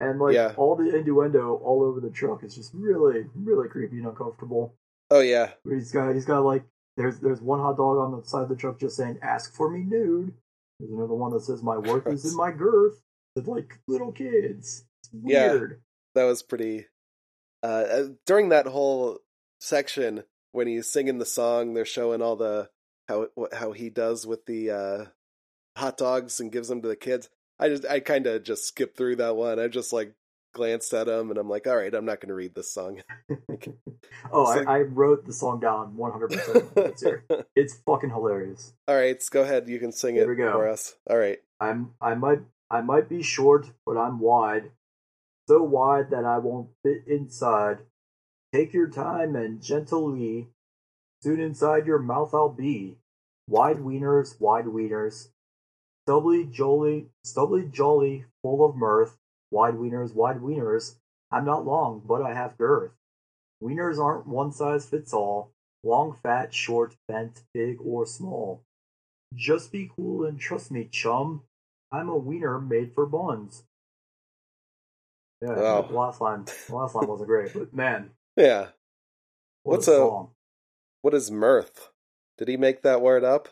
And 0.00 0.18
like 0.18 0.34
Yeah. 0.34 0.54
all 0.56 0.76
the 0.76 0.94
innuendo 0.96 1.56
all 1.56 1.82
over 1.82 2.00
the 2.00 2.10
truck 2.10 2.42
is 2.44 2.54
just 2.54 2.72
really, 2.74 3.28
really 3.34 3.68
creepy 3.68 3.98
and 3.98 4.06
uncomfortable. 4.06 4.74
oh 5.10 5.20
yeah, 5.20 5.52
Where 5.62 5.76
he's 5.76 5.92
got 5.92 6.14
he's 6.14 6.24
got 6.24 6.40
like 6.44 6.64
there's 6.96 7.20
there's 7.20 7.40
one 7.42 7.60
hot 7.60 7.76
dog 7.76 7.98
on 7.98 8.18
the 8.18 8.26
side 8.26 8.42
of 8.42 8.48
the 8.48 8.56
truck 8.56 8.78
just 8.78 8.96
saying 8.96 9.18
"Ask 9.22 9.52
for 9.54 9.70
me 9.70 9.84
nude." 9.84 10.34
There's 10.80 10.90
another 10.90 11.14
one 11.14 11.32
that 11.32 11.40
says 11.42 11.62
"My 11.62 11.78
worth 11.78 12.06
is 12.08 12.24
in 12.30 12.36
my 12.36 12.50
girth." 12.50 13.00
It's 13.36 13.46
like 13.46 13.78
little 13.86 14.12
kids. 14.12 14.84
It's 15.04 15.10
Yeah. 15.12 15.52
weird. 15.52 15.82
that 16.14 16.24
was 16.24 16.42
pretty. 16.42 16.86
Uh, 17.62 17.66
uh, 17.66 18.08
during 18.24 18.48
that 18.48 18.66
whole 18.66 19.18
section 19.60 20.24
when 20.56 20.66
he's 20.66 20.90
singing 20.90 21.18
the 21.18 21.26
song, 21.26 21.74
they're 21.74 21.84
showing 21.84 22.22
all 22.22 22.36
the 22.36 22.68
how 23.08 23.28
how 23.52 23.72
he 23.72 23.90
does 23.90 24.26
with 24.26 24.46
the 24.46 24.70
uh, 24.70 25.04
hot 25.76 25.96
dogs 25.96 26.40
and 26.40 26.50
gives 26.50 26.68
them 26.68 26.82
to 26.82 26.88
the 26.88 26.96
kids. 26.96 27.28
I 27.58 27.68
just 27.68 27.86
I 27.86 28.00
kind 28.00 28.26
of 28.26 28.42
just 28.42 28.66
skipped 28.66 28.96
through 28.96 29.16
that 29.16 29.36
one. 29.36 29.58
I 29.60 29.68
just 29.68 29.92
like 29.92 30.14
glanced 30.54 30.92
at 30.94 31.06
him 31.08 31.28
and 31.30 31.38
I'm 31.38 31.48
like, 31.50 31.66
all 31.66 31.76
right, 31.76 31.94
I'm 31.94 32.04
not 32.06 32.20
going 32.20 32.28
to 32.28 32.34
read 32.34 32.54
this 32.54 32.72
song. 32.72 33.02
Oh, 34.32 34.50
It's 34.50 34.58
like- 34.60 34.68
I, 34.68 34.78
I 34.78 34.80
wrote 34.82 35.26
the 35.26 35.32
song 35.32 35.60
down 35.60 35.96
100. 35.96 36.30
percent 36.30 37.20
It's 37.56 37.74
fucking 37.86 38.10
hilarious. 38.10 38.72
all 38.88 38.96
right, 38.96 39.22
go 39.30 39.42
ahead. 39.42 39.68
You 39.68 39.78
can 39.78 39.92
sing 39.92 40.14
Here 40.14 40.24
it 40.24 40.28
we 40.28 40.34
go. 40.36 40.50
for 40.52 40.68
us. 40.68 40.94
All 41.08 41.18
right. 41.18 41.38
I'm 41.60 41.92
I 42.00 42.14
might 42.14 42.40
I 42.70 42.80
might 42.80 43.08
be 43.08 43.22
short, 43.22 43.66
but 43.84 43.96
I'm 43.96 44.18
wide. 44.18 44.70
So 45.48 45.62
wide 45.62 46.10
that 46.10 46.24
I 46.24 46.38
won't 46.38 46.70
fit 46.82 47.02
inside. 47.06 47.78
Take 48.56 48.72
your 48.72 48.88
time 48.88 49.36
and 49.36 49.60
gently. 49.60 50.48
Soon 51.22 51.40
inside 51.40 51.86
your 51.86 51.98
mouth 51.98 52.32
I'll 52.32 52.48
be. 52.48 52.96
Wide 53.46 53.76
wieners, 53.80 54.40
wide 54.40 54.64
wieners. 54.64 55.28
Stubbly 56.06 56.44
jolly, 56.44 57.10
stubbly 57.22 57.66
jolly, 57.66 58.24
full 58.40 58.64
of 58.64 58.74
mirth. 58.74 59.18
Wide 59.50 59.74
wieners, 59.74 60.14
wide 60.14 60.38
wieners. 60.38 60.96
I'm 61.30 61.44
not 61.44 61.66
long, 61.66 62.00
but 62.06 62.22
I 62.22 62.32
have 62.32 62.56
girth. 62.56 62.92
Wieners 63.62 63.98
aren't 63.98 64.26
one 64.26 64.52
size 64.52 64.86
fits 64.86 65.12
all. 65.12 65.50
Long, 65.84 66.16
fat, 66.22 66.54
short, 66.54 66.96
bent, 67.08 67.42
big, 67.52 67.76
or 67.84 68.06
small. 68.06 68.62
Just 69.34 69.70
be 69.70 69.90
cool 69.94 70.24
and 70.24 70.40
trust 70.40 70.70
me, 70.70 70.88
chum. 70.90 71.42
I'm 71.92 72.08
a 72.08 72.16
wiener 72.16 72.58
made 72.58 72.94
for 72.94 73.04
buns. 73.04 73.64
Yeah, 75.42 75.56
Wow. 75.58 75.88
last 75.90 76.22
line. 76.22 76.46
The 76.68 76.74
last 76.74 76.94
line 76.94 77.06
wasn't 77.06 77.28
great, 77.28 77.52
but 77.52 77.74
man, 77.74 78.12
Yeah. 78.36 78.68
what 79.62 79.76
What's 79.76 79.88
a 79.88 79.96
song! 79.96 80.30
What 81.02 81.14
is 81.14 81.30
mirth? 81.30 81.88
Did 82.38 82.48
he 82.48 82.56
make 82.56 82.82
that 82.82 83.00
word 83.00 83.24
up? 83.24 83.48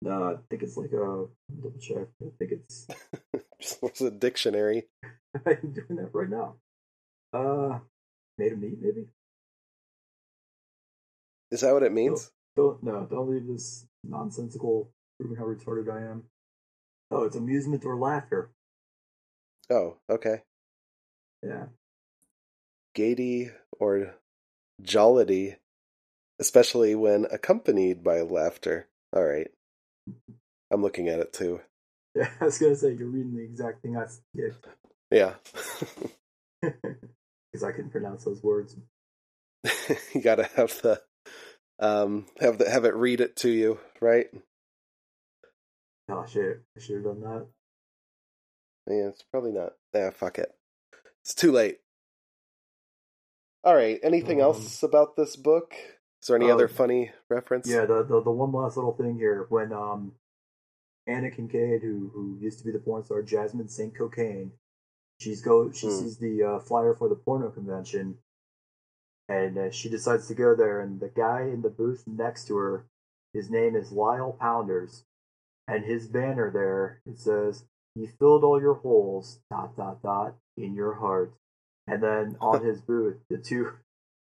No, 0.00 0.24
I 0.24 0.34
think 0.50 0.64
it's 0.64 0.76
like 0.76 0.90
a 0.92 1.26
double 1.54 1.78
check. 1.80 2.08
I 2.20 2.30
think 2.38 2.52
it's. 2.52 2.88
Just 3.60 3.80
was 3.80 4.00
a 4.00 4.10
dictionary. 4.10 4.88
I'm 5.46 5.72
doing 5.72 5.96
that 5.96 6.10
right 6.12 6.28
now. 6.28 6.56
Uh, 7.32 7.78
made 8.36 8.52
of 8.52 8.58
meat, 8.58 8.78
maybe. 8.80 9.06
Is 11.52 11.60
that 11.60 11.72
what 11.72 11.84
it 11.84 11.92
means? 11.92 12.32
Don't 12.56 12.82
no, 12.82 13.06
don't 13.08 13.30
leave 13.30 13.46
this 13.46 13.86
nonsensical 14.02 14.90
proving 15.18 15.36
how 15.36 15.44
retarded 15.44 15.88
I 15.88 16.10
am. 16.10 16.24
Oh, 17.10 17.22
it's 17.24 17.36
amusement 17.36 17.84
or 17.84 17.96
laughter. 17.96 18.50
Oh, 19.70 19.98
okay. 20.10 20.42
Yeah. 21.42 21.66
Gaiety 22.94 23.50
or 23.78 24.14
jollity, 24.80 25.56
especially 26.40 26.94
when 26.94 27.26
accompanied 27.30 28.02
by 28.02 28.20
laughter. 28.20 28.88
All 29.14 29.24
right. 29.24 29.50
I'm 30.72 30.82
looking 30.82 31.08
at 31.08 31.20
it 31.20 31.32
too. 31.32 31.60
Yeah, 32.14 32.30
I 32.40 32.44
was 32.44 32.58
gonna 32.58 32.76
say 32.76 32.92
you're 32.92 33.08
reading 33.08 33.34
the 33.34 33.42
exact 33.42 33.82
thing 33.82 33.96
I 33.96 34.06
did 34.34 34.54
Yeah. 35.10 35.34
because 36.62 37.62
I 37.64 37.72
couldn't 37.72 37.90
pronounce 37.90 38.24
those 38.24 38.42
words. 38.42 38.76
you 40.14 40.20
got 40.22 40.36
to 40.36 40.44
have 40.56 40.80
the 40.82 41.00
um 41.78 42.26
have 42.40 42.58
the 42.58 42.68
have 42.70 42.84
it 42.84 42.94
read 42.94 43.20
it 43.20 43.36
to 43.36 43.48
you, 43.50 43.78
right? 44.00 44.26
Oh 46.10 46.24
shit, 46.26 46.62
I 46.76 46.80
should 46.80 46.96
have 46.96 47.04
done 47.04 47.20
that. 47.20 47.46
Yeah, 48.88 49.08
it's 49.08 49.22
probably 49.30 49.52
not. 49.52 49.74
Yeah, 49.94 50.10
fuck 50.10 50.38
it. 50.38 50.52
It's 51.24 51.34
too 51.34 51.52
late. 51.52 51.78
All 53.64 53.74
right. 53.74 54.00
Anything 54.02 54.38
Um, 54.38 54.46
else 54.46 54.82
about 54.82 55.16
this 55.16 55.36
book? 55.36 55.74
Is 56.20 56.28
there 56.28 56.36
any 56.36 56.50
uh, 56.50 56.54
other 56.54 56.68
funny 56.68 57.12
reference? 57.28 57.68
Yeah, 57.68 57.84
the, 57.86 58.02
the 58.02 58.20
the 58.22 58.30
one 58.30 58.52
last 58.52 58.76
little 58.76 58.92
thing 58.92 59.16
here 59.16 59.46
when 59.48 59.72
um 59.72 60.12
Anna 61.06 61.30
Kincaid, 61.30 61.82
who 61.82 62.10
who 62.14 62.36
used 62.40 62.58
to 62.60 62.64
be 62.64 62.72
the 62.72 62.78
porn 62.78 63.04
star 63.04 63.22
Jasmine 63.22 63.68
Saint 63.68 63.94
Cocaine, 63.96 64.52
she's 65.20 65.42
go 65.42 65.70
she 65.72 65.86
Hmm. 65.86 65.92
sees 65.92 66.18
the 66.18 66.42
uh, 66.42 66.58
flyer 66.60 66.94
for 66.94 67.08
the 67.08 67.16
porno 67.16 67.50
convention, 67.50 68.18
and 69.28 69.58
uh, 69.58 69.70
she 69.70 69.88
decides 69.88 70.28
to 70.28 70.34
go 70.34 70.54
there. 70.54 70.80
And 70.80 71.00
the 71.00 71.08
guy 71.08 71.42
in 71.42 71.62
the 71.62 71.70
booth 71.70 72.04
next 72.06 72.46
to 72.48 72.56
her, 72.56 72.86
his 73.32 73.50
name 73.50 73.74
is 73.76 73.90
Lyle 73.92 74.36
Pounders, 74.40 75.04
and 75.66 75.84
his 75.84 76.06
banner 76.06 76.50
there 76.52 77.00
it 77.06 77.18
says, 77.18 77.64
"You 77.96 78.06
filled 78.18 78.44
all 78.44 78.60
your 78.60 78.74
holes 78.74 79.40
dot 79.50 79.76
dot 79.76 80.02
dot 80.02 80.36
in 80.56 80.74
your 80.74 80.94
heart," 80.94 81.34
and 81.86 82.02
then 82.02 82.36
on 82.40 82.64
his 82.64 82.80
booth 82.80 83.16
the 83.28 83.38
two. 83.38 83.72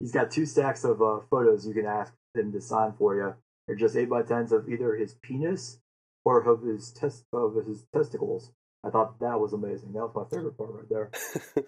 He's 0.00 0.12
got 0.12 0.30
two 0.30 0.46
stacks 0.46 0.84
of 0.84 1.02
uh, 1.02 1.20
photos 1.28 1.66
you 1.66 1.74
can 1.74 1.86
ask 1.86 2.12
him 2.34 2.52
to 2.52 2.60
sign 2.60 2.92
for 2.96 3.16
you. 3.16 3.34
They're 3.66 3.76
just 3.76 3.96
eight 3.96 4.08
by 4.08 4.22
tens 4.22 4.52
of 4.52 4.68
either 4.68 4.94
his 4.94 5.14
penis 5.14 5.78
or 6.24 6.40
of 6.42 6.62
his 6.62 6.90
test 6.90 7.24
of 7.32 7.54
his 7.66 7.84
testicles. 7.94 8.52
I 8.84 8.90
thought 8.90 9.18
that 9.20 9.40
was 9.40 9.52
amazing. 9.52 9.92
That 9.92 10.06
was 10.06 10.12
my 10.14 10.24
favorite 10.36 10.56
part 10.56 10.70
right 10.72 10.88
there. 10.88 11.10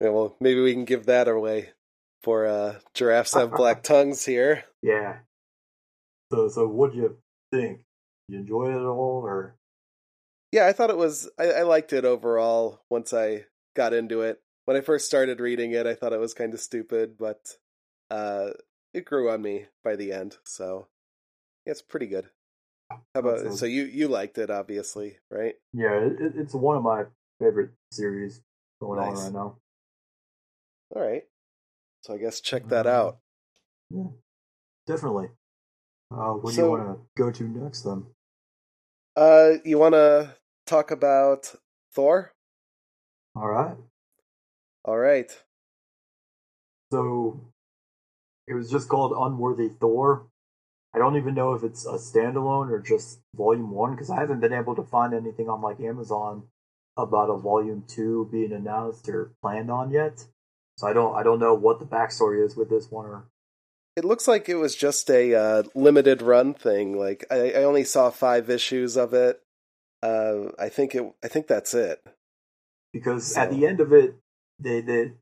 yeah, 0.00 0.10
well, 0.10 0.36
maybe 0.40 0.60
we 0.60 0.72
can 0.72 0.84
give 0.84 1.06
that 1.06 1.28
away 1.28 1.70
for 2.22 2.46
uh 2.46 2.74
giraffes 2.94 3.34
have 3.34 3.52
black 3.52 3.82
tongues 3.82 4.24
here. 4.24 4.64
Yeah. 4.82 5.18
So 6.32 6.48
so 6.48 6.68
what'd 6.68 6.96
you 6.96 7.18
think? 7.50 7.80
You 8.28 8.38
enjoy 8.38 8.70
it 8.70 8.76
at 8.76 8.86
all 8.86 9.22
or 9.24 9.56
Yeah, 10.52 10.66
I 10.66 10.72
thought 10.72 10.90
it 10.90 10.96
was 10.96 11.28
I, 11.38 11.46
I 11.50 11.62
liked 11.62 11.92
it 11.92 12.04
overall 12.04 12.80
once 12.88 13.12
I 13.12 13.46
got 13.74 13.92
into 13.92 14.22
it. 14.22 14.40
When 14.70 14.76
I 14.76 14.82
first 14.82 15.06
started 15.06 15.40
reading 15.40 15.72
it, 15.72 15.84
I 15.88 15.96
thought 15.96 16.12
it 16.12 16.20
was 16.20 16.32
kind 16.32 16.54
of 16.54 16.60
stupid, 16.60 17.18
but 17.18 17.56
uh 18.08 18.50
it 18.94 19.04
grew 19.04 19.28
on 19.28 19.42
me 19.42 19.66
by 19.82 19.96
the 19.96 20.12
end. 20.12 20.36
So 20.44 20.86
yeah, 21.66 21.72
it's 21.72 21.82
pretty 21.82 22.06
good. 22.06 22.30
How 22.88 23.00
about 23.16 23.38
Awesome. 23.40 23.56
so 23.56 23.66
you 23.66 23.82
you 23.82 24.06
liked 24.06 24.38
it 24.38 24.48
obviously, 24.48 25.16
right? 25.28 25.56
Yeah, 25.72 25.94
it, 25.94 26.20
it- 26.20 26.36
it's 26.36 26.54
one 26.54 26.76
of 26.76 26.84
my 26.84 27.06
favorite 27.40 27.72
series 27.90 28.42
going 28.80 29.00
Nice. 29.00 29.18
on 29.18 29.24
right 29.24 29.32
now. 29.32 29.56
All 30.94 31.02
right. 31.02 31.24
So 32.02 32.14
I 32.14 32.18
guess 32.18 32.40
check 32.40 32.68
that 32.68 32.86
Um, 32.86 32.94
out. 32.94 33.18
Yeah. 33.90 34.10
Definitely. 34.86 35.30
Uh 36.12 36.34
what 36.34 36.54
do 36.54 36.60
you 36.62 36.70
wanna 36.70 36.98
go 37.16 37.32
to 37.32 37.42
next 37.42 37.82
then? 37.82 38.06
Uh 39.16 39.54
you 39.64 39.78
want 39.78 39.94
to 39.94 40.36
talk 40.64 40.92
about 40.92 41.56
Thor? 41.92 42.34
Alright. 43.36 43.76
All 44.84 44.98
right. 44.98 45.30
So 46.92 47.40
it 48.46 48.54
was 48.54 48.70
just 48.70 48.88
called 48.88 49.12
Unworthy 49.16 49.68
Thor. 49.68 50.26
I 50.94 50.98
don't 50.98 51.16
even 51.16 51.34
know 51.34 51.54
if 51.54 51.62
it's 51.62 51.86
a 51.86 51.92
standalone 51.92 52.70
or 52.70 52.80
just 52.80 53.20
volume 53.36 53.70
one 53.70 53.92
because 53.92 54.10
I 54.10 54.16
haven't 54.18 54.40
been 54.40 54.52
able 54.52 54.74
to 54.74 54.82
find 54.82 55.14
anything 55.14 55.48
on 55.48 55.62
like 55.62 55.78
Amazon 55.80 56.44
about 56.96 57.30
a 57.30 57.36
volume 57.36 57.84
two 57.86 58.28
being 58.32 58.52
announced 58.52 59.08
or 59.08 59.32
planned 59.40 59.70
on 59.70 59.92
yet. 59.92 60.24
So 60.78 60.88
I 60.88 60.92
don't 60.92 61.14
I 61.14 61.22
don't 61.22 61.38
know 61.38 61.54
what 61.54 61.78
the 61.78 61.84
backstory 61.84 62.44
is 62.44 62.56
with 62.56 62.70
this 62.70 62.90
one 62.90 63.06
or 63.06 63.28
It 63.96 64.04
looks 64.04 64.26
like 64.26 64.48
it 64.48 64.56
was 64.56 64.74
just 64.74 65.08
a 65.10 65.34
uh, 65.34 65.62
limited 65.74 66.22
run 66.22 66.54
thing. 66.54 66.98
Like 66.98 67.24
I, 67.30 67.52
I 67.52 67.62
only 67.64 67.84
saw 67.84 68.10
five 68.10 68.50
issues 68.50 68.96
of 68.96 69.14
it. 69.14 69.40
Uh, 70.02 70.50
I 70.58 70.70
think 70.70 70.94
it. 70.94 71.04
I 71.22 71.28
think 71.28 71.46
that's 71.46 71.74
it. 71.74 72.02
because 72.92 73.34
So- 73.34 73.42
at 73.42 73.50
the 73.50 73.66
end 73.66 73.80
of 73.80 73.92
it, 73.92 74.16
they 74.60 74.80
they 74.80 75.12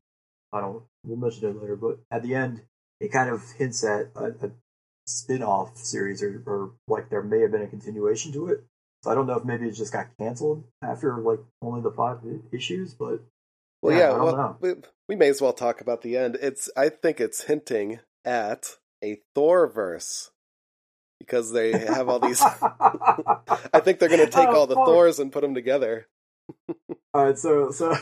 I 0.53 0.61
don't 0.61 0.83
we'll 1.03 1.17
mention 1.17 1.49
it 1.49 1.61
later, 1.61 1.75
but 1.75 1.99
at 2.11 2.23
the 2.23 2.35
end 2.35 2.61
it 2.99 3.11
kind 3.11 3.29
of 3.29 3.43
hints 3.57 3.83
at 3.83 4.11
a, 4.15 4.25
a 4.45 4.51
spin-off 5.07 5.77
series 5.77 6.21
or, 6.21 6.43
or 6.45 6.71
like 6.87 7.09
there 7.09 7.23
may 7.23 7.39
have 7.41 7.51
been 7.51 7.61
a 7.61 7.67
continuation 7.67 8.31
to 8.33 8.47
it. 8.49 8.63
So 9.03 9.11
I 9.11 9.15
don't 9.15 9.27
know 9.27 9.37
if 9.37 9.45
maybe 9.45 9.67
it 9.67 9.71
just 9.71 9.93
got 9.93 10.07
canceled 10.19 10.65
after 10.83 11.17
like 11.21 11.39
only 11.61 11.81
the 11.81 11.91
five 11.91 12.17
issues, 12.51 12.93
but 12.93 13.21
Well, 13.81 13.95
Yeah, 13.97 14.09
yeah. 14.09 14.13
I 14.13 14.17
don't 14.17 14.25
well, 14.25 14.35
know. 14.35 14.57
we, 14.59 14.73
we 15.07 15.15
may 15.15 15.29
as 15.29 15.41
well 15.41 15.53
talk 15.53 15.79
about 15.81 16.01
the 16.01 16.17
end. 16.17 16.37
It's. 16.41 16.69
I 16.75 16.89
think 16.89 17.21
it's 17.21 17.43
hinting 17.45 17.99
at 18.25 18.75
a 19.01 19.21
Thor 19.33 19.67
verse 19.67 20.31
because 21.19 21.53
they 21.53 21.71
have 21.71 22.09
all 22.09 22.19
these. 22.19 22.41
I 23.71 23.79
think 23.81 23.99
they're 23.99 24.09
going 24.09 24.19
to 24.19 24.27
take 24.31 24.49
Oh, 24.49 24.55
all 24.57 24.67
the. 24.67 24.75
Thors 24.75 25.17
and 25.19 25.31
put 25.31 25.41
them 25.41 25.55
together. 25.55 26.07
All 27.13 27.25
right, 27.25 27.37
so 27.39 27.71
so 27.71 27.95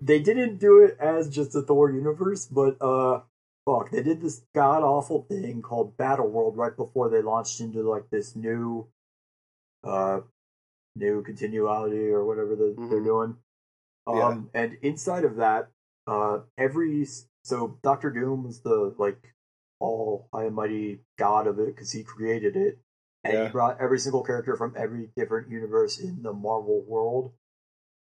they 0.00 0.20
didn't 0.20 0.58
do 0.58 0.82
it 0.82 0.96
as 1.00 1.28
just 1.28 1.54
a 1.54 1.62
Thor 1.62 1.90
universe, 1.90 2.46
but 2.46 2.76
uh, 2.80 3.20
fuck, 3.66 3.90
they 3.90 4.02
did 4.02 4.20
this 4.20 4.42
god 4.54 4.82
awful 4.82 5.22
thing 5.22 5.62
called 5.62 5.96
Battle 5.96 6.28
World 6.28 6.56
right 6.56 6.76
before 6.76 7.08
they 7.08 7.22
launched 7.22 7.60
into 7.60 7.82
like 7.82 8.10
this 8.10 8.36
new, 8.36 8.88
uh, 9.84 10.20
new 10.96 11.22
continuality 11.22 12.08
or 12.08 12.24
whatever 12.24 12.56
the, 12.56 12.74
they're 12.76 13.00
Mhm. 13.00 13.04
doing. 13.04 13.36
Um, 14.06 14.50
and 14.54 14.78
inside 14.82 15.24
of 15.24 15.36
that, 15.36 15.70
uh, 16.06 16.40
every 16.56 17.06
so 17.42 17.78
Doctor 17.82 18.10
Doom 18.10 18.44
was 18.44 18.60
the 18.62 18.94
like 18.98 19.34
all 19.80 20.28
high 20.32 20.44
and 20.44 20.54
mighty 20.56 21.00
god 21.18 21.46
of 21.46 21.58
it 21.58 21.66
because 21.66 21.92
he 21.92 22.02
created 22.02 22.56
it, 22.56 22.78
and 23.24 23.34
Yeah. 23.34 23.46
he 23.46 23.52
brought 23.52 23.80
every 23.80 23.98
single 23.98 24.22
character 24.22 24.56
from 24.56 24.74
every 24.76 25.10
different 25.16 25.48
universe 25.50 25.98
in 25.98 26.22
the 26.22 26.32
Marvel 26.32 26.82
world 26.82 27.32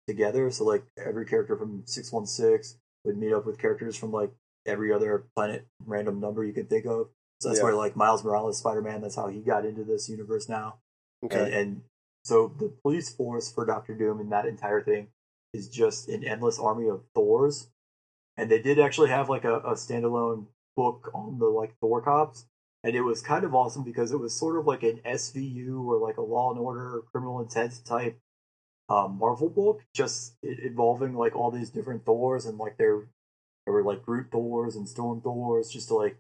together. 0.10 0.50
So 0.52 0.66
like 0.66 0.84
every 0.98 1.26
character 1.26 1.56
from 1.56 1.84
six 1.86 2.12
one 2.12 2.26
six 2.26 2.76
would 3.06 3.18
meet 3.18 3.32
up 3.34 3.46
with 3.46 3.60
characters 3.60 3.96
from 3.96 4.12
like 4.12 4.32
every 4.66 4.92
other 4.92 5.26
planet 5.36 5.66
random 5.86 6.20
number 6.20 6.44
you 6.44 6.54
can 6.54 6.66
think 6.66 6.86
of. 6.86 7.08
So 7.40 7.50
that's 7.50 7.60
Yeah. 7.60 7.66
where 7.66 7.76
like 7.76 7.96
Miles 7.96 8.24
Morales 8.24 8.58
Spider 8.58 8.82
Man, 8.82 9.02
that's 9.02 9.16
how 9.16 9.28
he 9.28 9.40
got 9.40 9.66
into 9.66 9.84
this 9.84 10.10
universe 10.10 10.50
now. 10.50 10.80
Okay. 11.24 11.38
And, 11.44 11.54
and 11.54 11.82
so 12.26 12.54
the 12.60 12.70
police 12.84 13.10
force 13.14 13.52
for 13.52 13.66
Doctor 13.66 13.94
Doom 13.94 14.20
and 14.20 14.32
that 14.32 14.46
entire 14.46 14.82
thing 14.82 15.08
is 15.54 15.70
just 15.70 16.10
an 16.10 16.24
endless 16.24 16.60
army 16.60 16.90
of 16.90 17.04
Thors. 17.16 17.70
And 18.38 18.50
they 18.52 18.62
did 18.62 18.80
actually 18.80 19.10
have 19.10 19.30
like 19.30 19.46
a, 19.46 19.58
a 19.60 19.74
standalone 19.74 20.48
book 20.76 21.10
on 21.14 21.40
the 21.40 21.46
like 21.48 21.76
Thor 21.80 22.02
cops. 22.02 22.46
And 22.84 22.96
it 22.96 23.02
was 23.02 23.22
kind 23.22 23.44
of 23.44 23.54
awesome 23.54 23.84
because 23.84 24.12
it 24.14 24.20
was 24.20 24.34
sort 24.34 24.58
of 24.58 24.66
like 24.66 24.84
an 24.84 25.02
SVU 25.06 25.84
or 25.86 25.98
like 25.98 26.18
a 26.18 26.22
Law 26.22 26.52
and 26.52 26.60
Order 26.60 27.02
criminal 27.12 27.42
intent 27.42 27.82
type 27.86 28.18
um, 28.90 29.18
Marvel 29.20 29.50
book, 29.50 29.82
just 29.94 30.34
involving 30.44 31.14
like 31.16 31.36
all 31.36 31.52
these 31.52 31.70
different 31.70 32.06
Thors 32.06 32.46
and 32.46 32.58
like 32.58 32.78
there 32.78 33.02
there 33.66 33.74
were 33.74 33.84
like 33.84 34.04
Groot 34.04 34.28
Thors 34.32 34.76
and 34.76 34.88
Storm 34.90 35.22
Thors 35.22 35.70
just 35.70 35.90
to 35.90 35.96
like 35.96 36.18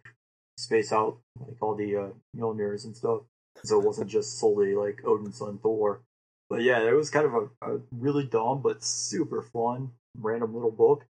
space 0.58 0.91
out 0.91 1.17
like 1.39 1.58
all 1.62 1.75
the 1.75 1.95
uh, 1.95 2.08
Mjolnirs 2.38 2.86
and 2.86 2.95
stuff. 2.95 3.21
So 3.63 3.79
it 3.82 3.86
wasn't 3.86 4.10
just 4.10 4.39
solely 4.39 4.75
like 4.75 5.01
Odin's 5.05 5.38
son 5.39 5.58
Thor. 5.58 6.01
But 6.49 6.62
yeah, 6.62 6.79
it 6.88 6.93
was 6.93 7.10
kind 7.10 7.25
of 7.25 7.34
a, 7.34 7.73
a 7.75 7.79
really 7.91 8.23
dumb 8.25 8.62
but 8.62 8.84
super 8.84 9.41
fun 9.41 9.91
random 10.17 10.53
little 10.53 10.71
book. 10.71 11.05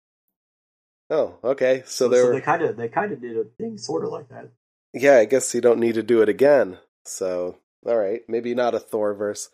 oh, 1.09 1.35
okay. 1.43 1.83
So 1.85 2.05
So, 2.05 2.09
there. 2.09 2.31
they 2.31 2.41
kind 2.41 2.61
of 2.63 2.77
they 2.77 2.87
kind 2.89 3.11
of 3.11 3.21
did 3.21 3.37
a 3.37 3.43
thing 3.43 3.77
sort 3.77 4.03
of 4.03 4.11
like 4.11 4.29
that. 4.29 4.49
yeah, 4.93 5.17
I 5.17 5.25
guess 5.25 5.53
you 5.53 5.61
don't 5.61 5.79
need 5.79 5.95
to 5.95 6.03
do 6.03 6.21
it 6.21 6.29
again. 6.29 6.79
So, 7.05 7.57
all 7.85 7.97
right, 7.97 8.21
maybe 8.27 8.55
not 8.55 8.73
a 8.75 8.79
Thor 8.79 9.13
verse, 9.13 9.49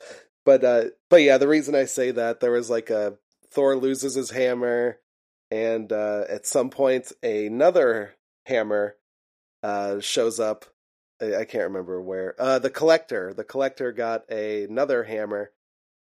but 0.45 0.63
uh, 0.63 0.85
but 1.09 1.21
yeah, 1.21 1.37
the 1.37 1.47
reason 1.47 1.75
I 1.75 1.85
say 1.85 2.11
that 2.11 2.39
there 2.39 2.51
was 2.51 2.69
like 2.69 2.89
a 2.89 3.17
Thor 3.51 3.75
loses 3.75 4.15
his 4.15 4.31
hammer, 4.31 4.99
and 5.49 5.91
uh, 5.91 6.23
at 6.29 6.45
some 6.45 6.69
point 6.69 7.11
another 7.21 8.15
hammer 8.45 8.95
uh, 9.63 9.99
shows 9.99 10.39
up. 10.39 10.65
I, 11.21 11.37
I 11.37 11.45
can't 11.45 11.65
remember 11.65 12.01
where. 12.01 12.35
Uh, 12.39 12.59
the 12.59 12.69
collector. 12.69 13.33
The 13.33 13.43
collector 13.43 13.91
got 13.91 14.23
a, 14.29 14.63
another 14.63 15.03
hammer, 15.03 15.51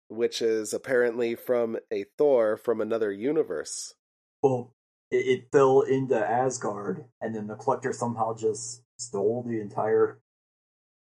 which 0.07 0.41
is 0.41 0.73
apparently 0.73 1.35
from 1.35 1.77
a 1.91 2.05
Thor 2.17 2.57
from 2.57 2.81
another 2.81 3.11
universe. 3.11 3.93
Well, 4.41 4.73
it, 5.11 5.27
it 5.27 5.51
fell 5.51 5.81
into 5.81 6.17
Asgard, 6.17 7.05
and 7.21 7.35
then 7.35 7.47
the 7.47 7.55
Collector 7.55 7.93
somehow 7.93 8.35
just 8.35 8.81
stole 8.97 9.43
the 9.43 9.59
entire 9.59 10.19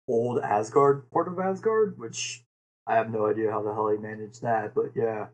old 0.07 0.39
Asgard 0.39 1.09
part 1.11 1.27
of 1.27 1.39
Asgard, 1.39 1.97
which 1.97 2.44
I 2.87 2.95
have 2.95 3.11
no 3.11 3.27
idea 3.27 3.51
how 3.51 3.61
the 3.61 3.73
hell 3.73 3.89
he 3.89 3.97
managed 3.97 4.41
that, 4.41 4.75
but 4.75 4.91
yeah. 4.95 5.27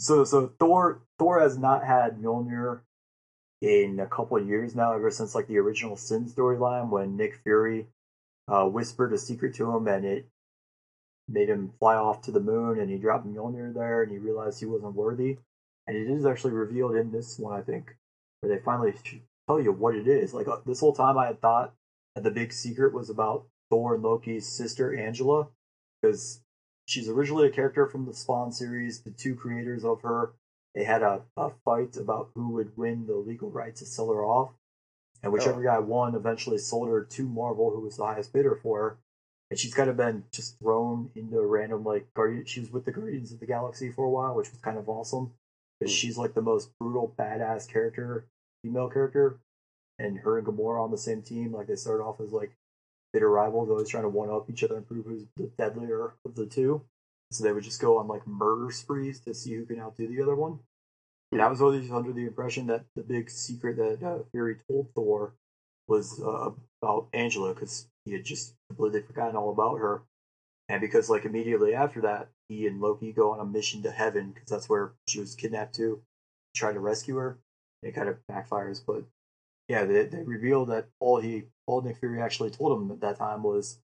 So, 0.00 0.24
so 0.24 0.52
Thor, 0.58 1.02
Thor 1.18 1.40
has 1.40 1.56
not 1.56 1.84
had 1.84 2.18
Mjolnir 2.18 2.80
in 3.62 3.98
a 3.98 4.06
couple 4.06 4.36
of 4.36 4.46
years 4.46 4.74
now, 4.74 4.92
ever 4.92 5.10
since 5.10 5.34
like 5.34 5.48
the 5.48 5.58
original 5.58 5.96
Sin 5.96 6.26
storyline 6.26 6.90
when 6.90 7.16
Nick 7.16 7.36
Fury 7.42 7.86
uh, 8.48 8.64
whispered 8.64 9.12
a 9.12 9.18
secret 9.18 9.54
to 9.54 9.74
him, 9.74 9.88
and 9.88 10.04
it 10.04 10.28
made 11.28 11.48
him 11.48 11.72
fly 11.78 11.94
off 11.94 12.22
to 12.22 12.30
the 12.30 12.40
moon, 12.40 12.78
and 12.78 12.90
he 12.90 12.98
dropped 12.98 13.26
Mjolnir 13.26 13.72
there, 13.72 14.02
and 14.02 14.12
he 14.12 14.18
realized 14.18 14.60
he 14.60 14.66
wasn't 14.66 14.94
worthy 14.94 15.38
and 15.86 15.96
it 15.96 16.10
is 16.10 16.26
actually 16.26 16.52
revealed 16.52 16.96
in 16.96 17.12
this 17.12 17.38
one, 17.38 17.58
I 17.58 17.62
think, 17.62 17.96
where 18.40 18.54
they 18.54 18.62
finally 18.62 18.94
tell 19.48 19.60
you 19.60 19.72
what 19.72 19.94
it 19.94 20.08
is. 20.08 20.34
Like 20.34 20.48
uh, 20.48 20.58
this 20.66 20.80
whole 20.80 20.94
time, 20.94 21.16
I 21.16 21.26
had 21.26 21.40
thought 21.40 21.74
that 22.14 22.24
the 22.24 22.30
big 22.30 22.52
secret 22.52 22.92
was 22.92 23.08
about 23.08 23.46
Thor 23.70 23.94
and 23.94 24.02
Loki's 24.02 24.46
sister 24.46 24.94
Angela, 24.96 25.48
because 26.02 26.40
she's 26.86 27.08
originally 27.08 27.46
a 27.48 27.50
character 27.50 27.86
from 27.86 28.06
the 28.06 28.14
Spawn 28.14 28.52
series. 28.52 29.00
The 29.00 29.10
two 29.10 29.34
creators 29.34 29.84
of 29.84 30.02
her 30.02 30.32
they 30.74 30.84
had 30.84 31.02
a, 31.02 31.22
a 31.38 31.50
fight 31.64 31.96
about 31.96 32.30
who 32.34 32.50
would 32.50 32.76
win 32.76 33.06
the 33.06 33.14
legal 33.16 33.50
right 33.50 33.74
to 33.76 33.86
sell 33.86 34.12
her 34.12 34.22
off, 34.24 34.50
and 35.22 35.32
whichever 35.32 35.62
guy 35.62 35.78
won 35.78 36.14
eventually 36.14 36.58
sold 36.58 36.88
her 36.88 37.02
to 37.02 37.22
Marvel, 37.26 37.70
who 37.70 37.80
was 37.80 37.96
the 37.96 38.04
highest 38.04 38.32
bidder 38.32 38.54
for 38.62 38.80
her. 38.80 38.98
And 39.50 39.58
she's 39.58 39.72
kind 39.72 39.88
of 39.88 39.96
been 39.96 40.24
just 40.32 40.58
thrown 40.58 41.10
into 41.14 41.38
a 41.38 41.46
random 41.46 41.82
like 41.84 42.12
guardian. 42.14 42.44
She 42.44 42.60
was 42.60 42.70
with 42.70 42.84
the 42.84 42.92
Guardians 42.92 43.32
of 43.32 43.40
the 43.40 43.46
Galaxy 43.46 43.90
for 43.90 44.04
a 44.04 44.10
while, 44.10 44.34
which 44.34 44.50
was 44.50 44.58
kind 44.58 44.76
of 44.76 44.88
awesome 44.88 45.32
because 45.80 45.94
Hmm. 45.94 45.96
she's 45.96 46.18
like 46.18 46.34
the 46.34 46.42
most 46.42 46.70
brutal, 46.78 47.14
badass 47.18 47.66
character, 47.72 48.26
female 48.62 48.90
character, 48.90 49.38
and 49.98 50.18
her 50.18 50.36
and 50.38 50.46
Gamora 50.46 50.82
on 50.82 50.90
the 50.90 50.98
same 50.98 51.22
team. 51.22 51.52
Like 51.52 51.68
they 51.68 51.76
started 51.76 52.02
off 52.02 52.20
as 52.20 52.32
like 52.32 52.50
bitter 53.12 53.30
rivals, 53.30 53.70
always 53.70 53.88
trying 53.88 54.04
to 54.04 54.08
one 54.08 54.30
up 54.30 54.48
each 54.50 54.64
other 54.64 54.76
and 54.76 54.86
prove 54.86 55.06
who's 55.06 55.24
the 55.36 55.50
deadlier 55.58 56.14
of 56.24 56.34
the 56.34 56.46
two. 56.46 56.82
So 57.32 57.42
they 57.44 57.52
would 57.52 57.64
just 57.64 57.80
go 57.80 57.98
on 57.98 58.06
like 58.06 58.26
murder 58.26 58.70
sprees 58.70 59.20
to 59.20 59.34
see 59.34 59.54
who 59.54 59.66
can 59.66 59.80
outdo 59.80 60.06
the 60.06 60.22
other 60.22 60.36
one. 60.36 60.60
And 61.32 61.42
I 61.42 61.48
was 61.48 61.60
always 61.60 61.90
under 61.90 62.12
the 62.12 62.26
impression 62.26 62.68
that 62.68 62.84
the 62.94 63.02
big 63.02 63.30
secret 63.30 63.76
that 63.76 64.06
uh, 64.06 64.18
Fury 64.30 64.56
told 64.68 64.88
Thor 64.94 65.34
was 65.88 66.20
uh, 66.22 66.50
about 66.82 67.08
Angela 67.12 67.52
because 67.52 67.88
he 68.04 68.12
had 68.12 68.24
just 68.24 68.54
completely 68.68 69.02
forgotten 69.02 69.36
all 69.36 69.50
about 69.50 69.78
her. 69.78 70.02
And 70.68 70.80
because 70.80 71.10
like 71.10 71.24
immediately 71.24 71.74
after 71.74 72.00
that, 72.02 72.28
he 72.48 72.66
and 72.66 72.80
Loki 72.80 73.12
go 73.12 73.32
on 73.32 73.40
a 73.40 73.44
mission 73.44 73.82
to 73.82 73.90
heaven 73.90 74.32
because 74.32 74.48
that's 74.48 74.68
where 74.68 74.92
she 75.08 75.20
was 75.20 75.34
kidnapped 75.34 75.74
to, 75.76 76.00
try 76.54 76.72
to 76.72 76.80
rescue 76.80 77.16
her. 77.16 77.38
It 77.82 77.94
kind 77.94 78.08
of 78.08 78.18
backfires, 78.30 78.80
but 78.84 79.04
yeah, 79.68 79.84
they 79.84 80.04
they 80.06 80.22
reveal 80.22 80.66
that 80.66 80.88
all 81.00 81.20
he 81.20 81.44
all 81.66 81.82
Nick 81.82 81.98
Fury 81.98 82.20
actually 82.22 82.50
told 82.50 82.80
him 82.80 82.90
at 82.90 83.00
that 83.00 83.16
time 83.18 83.42
was 83.42 83.78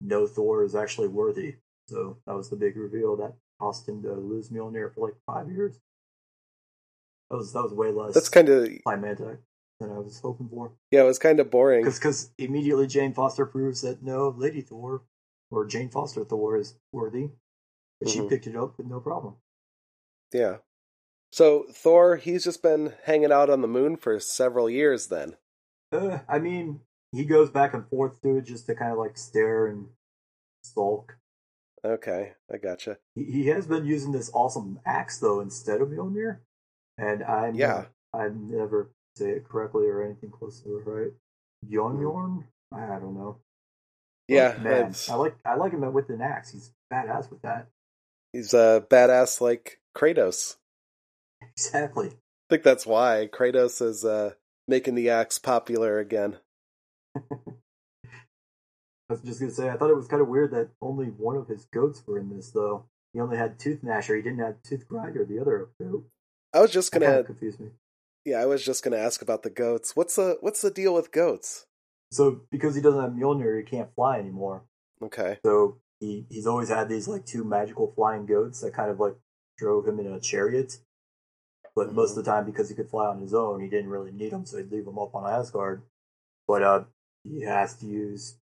no 0.00 0.26
Thor 0.26 0.62
is 0.64 0.74
actually 0.74 1.08
worthy. 1.08 1.56
So 1.88 2.18
that 2.26 2.34
was 2.34 2.50
the 2.50 2.56
big 2.56 2.76
reveal 2.76 3.16
that 3.16 3.34
cost 3.60 3.88
him 3.88 4.02
to 4.02 4.12
lose 4.14 4.48
Mjolnir 4.50 4.92
for 4.94 5.06
like 5.06 5.16
five 5.26 5.50
years. 5.50 5.78
That 7.30 7.36
was 7.36 7.52
that 7.52 7.62
was 7.62 7.72
way 7.72 7.90
less 7.90 8.14
That's 8.14 8.28
kind 8.28 8.48
of 8.48 8.68
climactic 8.84 9.40
than 9.80 9.90
I 9.90 9.98
was 9.98 10.20
hoping 10.20 10.48
for. 10.48 10.72
yeah, 10.90 11.02
it 11.02 11.06
was 11.06 11.18
kind 11.18 11.38
of 11.40 11.50
boring. 11.50 11.84
Because 11.84 12.30
immediately 12.38 12.86
Jane 12.86 13.12
Foster 13.12 13.44
proves 13.46 13.82
that 13.82 14.02
no, 14.02 14.28
Lady 14.36 14.62
Thor 14.62 15.02
or 15.50 15.64
Jane 15.66 15.90
Foster 15.90 16.24
Thor 16.24 16.56
is 16.56 16.74
worthy, 16.92 17.30
but 18.00 18.08
she 18.08 18.20
Mhm. 18.20 18.28
picked 18.28 18.46
it 18.46 18.56
up 18.56 18.78
with 18.78 18.86
no 18.86 19.00
problem. 19.00 19.36
Yeah. 20.32 20.58
So 21.36 21.66
Thor, 21.70 22.16
he's 22.16 22.44
just 22.44 22.62
been 22.62 22.94
hanging 23.04 23.30
out 23.30 23.50
on 23.50 23.60
the 23.60 23.68
moon 23.68 23.96
for 23.96 24.18
several 24.18 24.70
years 24.70 25.08
then. 25.08 25.36
Uh, 25.92 26.20
I 26.26 26.38
mean, 26.38 26.80
he 27.12 27.26
goes 27.26 27.50
back 27.50 27.74
and 27.74 27.86
forth 27.90 28.22
to 28.22 28.38
it 28.38 28.46
just 28.46 28.64
to 28.68 28.74
kind 28.74 28.90
of 28.90 28.96
like 28.96 29.18
stare 29.18 29.66
and 29.66 29.88
sulk. 30.64 31.18
Okay, 31.84 32.32
I 32.50 32.56
gotcha. 32.56 32.96
He, 33.14 33.24
he 33.24 33.46
has 33.48 33.66
been 33.66 33.84
using 33.84 34.12
this 34.12 34.30
awesome 34.32 34.80
axe 34.86 35.18
though 35.18 35.40
instead 35.40 35.82
of 35.82 35.88
Mjolnir, 35.88 36.38
and 36.96 37.22
I 37.22 37.50
Yeah. 37.54 37.84
I 38.14 38.28
never 38.28 38.90
say 39.14 39.32
it 39.32 39.44
correctly 39.46 39.88
or 39.88 40.02
anything 40.02 40.30
close 40.30 40.62
to 40.62 40.78
it 40.78 40.86
right. 40.86 41.12
Mjolnir? 41.68 42.44
I 42.72 42.98
don't 42.98 43.14
know. 43.14 43.40
Yeah, 44.26 44.56
man, 44.62 44.72
it's- 44.72 45.10
I 45.10 45.16
like 45.16 45.36
I 45.44 45.56
like 45.56 45.72
him 45.72 45.92
with 45.92 46.08
an 46.08 46.22
axe. 46.22 46.52
He's 46.52 46.72
badass 46.90 47.28
with 47.30 47.42
that. 47.42 47.66
he's 48.32 48.54
a 48.54 48.86
badass 48.90 49.42
like 49.42 49.80
Kratos. 49.94 50.56
Exactly. 51.56 52.08
I 52.08 52.46
think 52.50 52.62
that's 52.62 52.86
why 52.86 53.28
Kratos 53.32 53.82
is 53.82 54.04
uh, 54.04 54.32
making 54.68 54.94
the 54.94 55.10
axe 55.10 55.38
popular 55.38 55.98
again. 55.98 56.36
I 57.16 57.20
was 59.08 59.20
just 59.22 59.40
gonna 59.40 59.52
say, 59.52 59.68
I 59.68 59.76
thought 59.76 59.90
it 59.90 59.96
was 59.96 60.08
kind 60.08 60.22
of 60.22 60.28
weird 60.28 60.50
that 60.52 60.70
only 60.82 61.06
one 61.06 61.36
of 61.36 61.48
his 61.48 61.64
goats 61.66 62.02
were 62.06 62.18
in 62.18 62.34
this, 62.34 62.50
though. 62.50 62.86
He 63.12 63.20
only 63.20 63.36
had 63.36 63.58
Tooth 63.58 63.82
Gnasher. 63.82 64.16
He 64.16 64.22
didn't 64.22 64.40
have 64.40 64.62
Tooth 64.62 64.86
Grinder, 64.88 65.24
the 65.24 65.38
other 65.40 65.68
goat. 65.80 66.06
I 66.52 66.60
was 66.60 66.70
just 66.72 66.92
gonna, 66.92 67.24
confused 67.24 67.60
me. 67.60 67.68
yeah, 68.24 68.38
I 68.40 68.46
was 68.46 68.64
just 68.64 68.82
gonna 68.84 68.96
ask 68.96 69.22
about 69.22 69.42
the 69.42 69.50
goats. 69.50 69.94
What's 69.96 70.16
the 70.16 70.38
what's 70.40 70.62
the 70.62 70.70
deal 70.70 70.94
with 70.94 71.12
goats? 71.12 71.66
So 72.12 72.42
because 72.50 72.74
he 72.74 72.82
doesn't 72.82 73.00
have 73.00 73.12
Mjolnir, 73.12 73.58
he 73.58 73.64
can't 73.64 73.94
fly 73.94 74.18
anymore. 74.18 74.64
Okay, 75.02 75.38
So 75.44 75.78
he 76.00 76.26
he's 76.30 76.46
always 76.46 76.68
had 76.68 76.88
these 76.88 77.08
like 77.08 77.24
two 77.26 77.44
magical 77.44 77.92
flying 77.94 78.26
goats 78.26 78.60
that 78.60 78.74
kind 78.74 78.90
of 78.90 79.00
like 79.00 79.14
drove 79.58 79.86
him 79.86 79.98
in 80.00 80.06
a 80.06 80.20
chariot. 80.20 80.78
But 81.76 81.92
most 81.92 82.16
of 82.16 82.24
the 82.24 82.30
time, 82.30 82.46
because 82.46 82.68
he 82.70 82.74
could 82.74 82.88
fly 82.88 83.06
on 83.06 83.20
his 83.20 83.34
own, 83.34 83.60
he 83.60 83.68
didn't 83.68 83.90
really 83.90 84.10
need 84.10 84.32
them, 84.32 84.46
so 84.46 84.56
he'd 84.56 84.72
leave 84.72 84.86
them 84.86 84.98
up 84.98 85.14
on 85.14 85.30
Asgard. 85.30 85.82
But 86.48 86.62
uh, 86.62 86.84
he 87.22 87.42
has 87.42 87.76
to 87.76 87.86
use, 87.86 88.38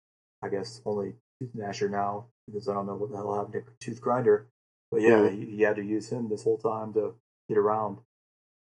I 0.43 0.49
guess, 0.49 0.83
only 0.85 1.15
Tooth 1.39 1.55
Gnasher 1.57 1.89
now 1.91 2.27
because 2.47 2.69
I 2.69 2.75
don't 2.75 2.87
know 2.87 2.97
what 2.97 3.11
the 3.11 3.17
hell 3.17 3.35
happened 3.37 3.65
to 3.65 3.87
Tooth 3.87 4.01
Grinder. 4.01 4.49
But 4.91 5.03
yeah, 5.03 5.21
Mhm. 5.21 5.39
he, 5.39 5.57
he 5.57 5.63
had 5.63 5.77
to 5.77 5.85
use 5.85 6.11
him 6.11 6.29
this 6.29 6.43
whole 6.43 6.59
time 6.59 6.93
to 6.95 7.15
get 7.49 7.57
around. 7.57 7.99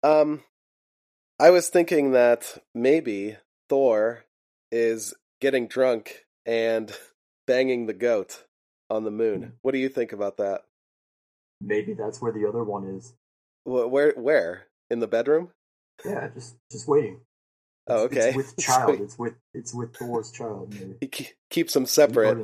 um, 0.02 0.42
I 1.40 1.50
was 1.50 1.68
thinking 1.70 2.12
that 2.12 2.64
maybe 2.74 3.36
Thor 3.68 4.24
is 4.72 5.14
getting 5.42 5.68
drunk 5.68 6.26
and 6.46 6.92
banging 7.48 7.86
the 7.88 7.94
goat 7.94 8.46
on 8.90 9.04
the 9.04 9.12
moon. 9.12 9.54
What 9.62 9.72
do 9.74 9.78
you 9.80 9.90
think 9.90 10.14
about 10.14 10.38
that? 10.38 10.62
Maybe 11.60 11.94
that's 11.94 12.22
where 12.22 12.32
the 12.32 12.48
other 12.48 12.64
one 12.64 12.86
is. 12.86 13.14
Wh- 13.64 13.90
Where 13.92 14.14
where 14.14 14.68
in 14.90 15.00
the 15.00 15.08
bedroom? 15.08 15.50
Yeah, 16.06 16.30
just 16.34 16.56
just 16.72 16.88
waiting. 16.88 17.22
Oh, 17.88 18.04
okay. 18.06 18.30
It's 18.30 18.38
with 18.38 18.58
child. 18.60 19.00
It's 19.02 19.18
with 19.20 19.34
it's 19.54 19.74
with 19.74 19.96
Thor's 19.96 20.32
child. 20.32 20.74
He 21.02 21.08
ke- 21.08 21.36
keeps 21.50 21.74
them 21.74 21.86
separate. 21.86 22.38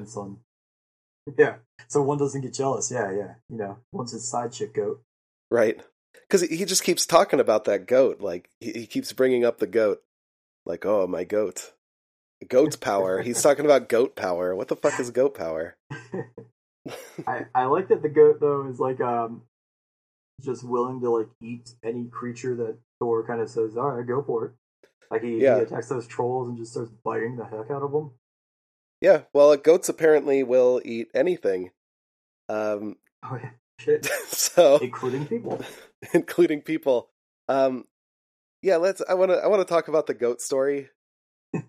Yeah. 1.37 1.55
So 1.87 2.01
one 2.01 2.17
doesn't 2.17 2.41
get 2.41 2.53
jealous. 2.53 2.91
Yeah, 2.91 3.11
yeah. 3.11 3.33
You 3.49 3.57
know, 3.57 3.77
one's 3.91 4.11
his 4.11 4.27
side 4.27 4.51
chick 4.51 4.73
goat. 4.73 5.01
Right. 5.51 5.79
Because 6.27 6.41
he 6.41 6.65
just 6.65 6.83
keeps 6.83 7.05
talking 7.05 7.39
about 7.39 7.65
that 7.65 7.87
goat. 7.87 8.21
Like, 8.21 8.49
he, 8.59 8.71
he 8.71 8.85
keeps 8.85 9.13
bringing 9.13 9.45
up 9.45 9.59
the 9.59 9.67
goat. 9.67 10.01
Like, 10.65 10.85
oh, 10.85 11.07
my 11.07 11.23
goat. 11.23 11.73
goat's 12.47 12.75
power. 12.75 13.21
He's 13.21 13.41
talking 13.43 13.65
about 13.65 13.89
goat 13.89 14.15
power. 14.15 14.55
What 14.55 14.67
the 14.67 14.75
fuck 14.75 14.99
is 14.99 15.11
goat 15.11 15.35
power? 15.35 15.75
I, 17.27 17.45
I 17.53 17.65
like 17.65 17.89
that 17.89 18.01
the 18.01 18.09
goat 18.09 18.39
though 18.39 18.67
is 18.67 18.79
like 18.79 18.99
um 19.01 19.43
just 20.43 20.63
willing 20.63 21.01
to 21.01 21.09
like 21.09 21.29
eat 21.41 21.71
any 21.83 22.05
creature 22.07 22.55
that 22.55 22.77
Thor 22.99 23.25
kind 23.25 23.41
of 23.41 23.49
says, 23.49 23.77
"All 23.77 23.91
right, 23.91 24.05
go 24.07 24.21
for 24.23 24.45
it." 24.45 24.51
Like 25.11 25.23
he, 25.23 25.37
Yeah. 25.41 25.57
he 25.57 25.61
attacks 25.63 25.89
those 25.89 26.07
trolls 26.07 26.47
and 26.49 26.57
just 26.57 26.71
starts 26.71 26.91
biting 27.03 27.35
the 27.37 27.43
heck 27.45 27.71
out 27.71 27.81
of 27.83 27.91
them. 27.91 28.11
yeah, 29.01 29.21
well, 29.33 29.55
goats 29.57 29.89
apparently 29.89 30.43
will 30.43 30.81
eat 30.85 31.07
anything. 31.15 31.71
Um, 32.49 32.97
Oh 33.23 33.37
yeah, 33.41 33.51
shit, 33.79 34.05
so, 34.27 34.77
including 34.77 35.25
people. 35.27 35.59
including 36.13 36.61
people. 36.61 37.09
Um, 37.47 37.85
yeah, 38.61 38.75
let's. 38.77 39.01
I 39.07 39.13
want 39.15 39.31
to. 39.31 39.37
I 39.37 39.47
want 39.47 39.65
to 39.65 39.71
talk 39.73 39.87
about 39.87 40.05
the 40.07 40.13
goat 40.13 40.41
story. 40.41 40.89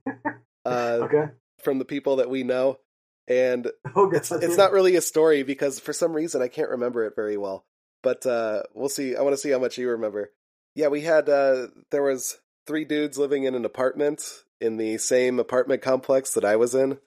Uh, 0.66 0.98
Okay. 1.04 1.24
from 1.62 1.78
the 1.78 1.84
people 1.86 2.16
that 2.16 2.28
we 2.28 2.42
know, 2.42 2.78
and 3.26 3.66
Oh, 3.96 4.06
God, 4.06 4.16
it's 4.16 4.30
it's 4.30 4.56
not 4.58 4.72
really 4.72 4.94
a 4.94 5.00
story 5.00 5.42
because 5.42 5.80
for 5.80 5.94
some 5.94 6.12
reason 6.12 6.42
I 6.42 6.48
can't 6.48 6.68
remember 6.68 7.04
it 7.06 7.14
very 7.16 7.38
well. 7.38 7.64
But 8.02 8.24
uh, 8.26 8.62
we'll 8.74 8.88
see. 8.88 9.16
I 9.16 9.22
want 9.22 9.34
to 9.34 9.38
see 9.38 9.50
how 9.50 9.58
much 9.58 9.78
you 9.78 9.90
remember. 9.90 10.30
Yeah, 10.74 10.88
we 10.88 11.02
had 11.02 11.28
uh, 11.28 11.68
there 11.90 12.02
was 12.02 12.38
three 12.66 12.84
dudes 12.84 13.18
living 13.18 13.44
in 13.44 13.54
an 13.54 13.64
apartment 13.64 14.22
in 14.60 14.76
the 14.76 14.98
same 14.98 15.38
apartment 15.38 15.82
complex 15.82 16.34
that 16.34 16.44
I 16.44 16.56
was 16.56 16.74
in, 16.74 16.98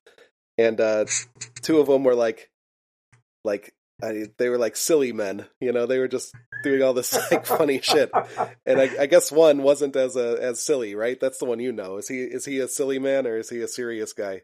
and 0.58 0.80
uh, 0.80 1.06
two 1.62 1.80
of 1.80 1.88
them 1.88 2.04
were 2.04 2.16
like, 2.16 2.50
like 3.44 3.74
I, 4.04 4.28
they 4.38 4.50
were 4.50 4.58
like 4.58 4.76
silly 4.76 5.14
men. 5.14 5.46
You 5.60 5.72
know, 5.72 5.86
they 5.86 6.00
were 6.00 6.08
just 6.08 6.36
doing 6.64 6.84
all 6.84 6.94
this 6.94 7.14
like 7.32 7.46
funny 7.46 7.80
shit. 7.82 8.12
And 8.66 8.82
I, 8.82 8.90
I 9.02 9.06
guess 9.06 9.32
one 9.32 9.64
wasn't 9.64 9.96
as 9.96 10.16
a 10.16 10.38
as 10.42 10.64
silly, 10.64 10.96
right? 10.96 11.20
That's 11.20 11.38
the 11.38 11.46
one 11.46 11.60
you 11.60 11.72
know. 11.72 11.98
Is 11.98 12.08
he 12.08 12.20
is 12.20 12.46
he 12.46 12.60
a 12.60 12.68
silly 12.68 13.00
man 13.00 13.26
or 13.26 13.38
is 13.38 13.50
he 13.50 13.62
a 13.62 13.68
serious 13.68 14.14
guy? 14.14 14.42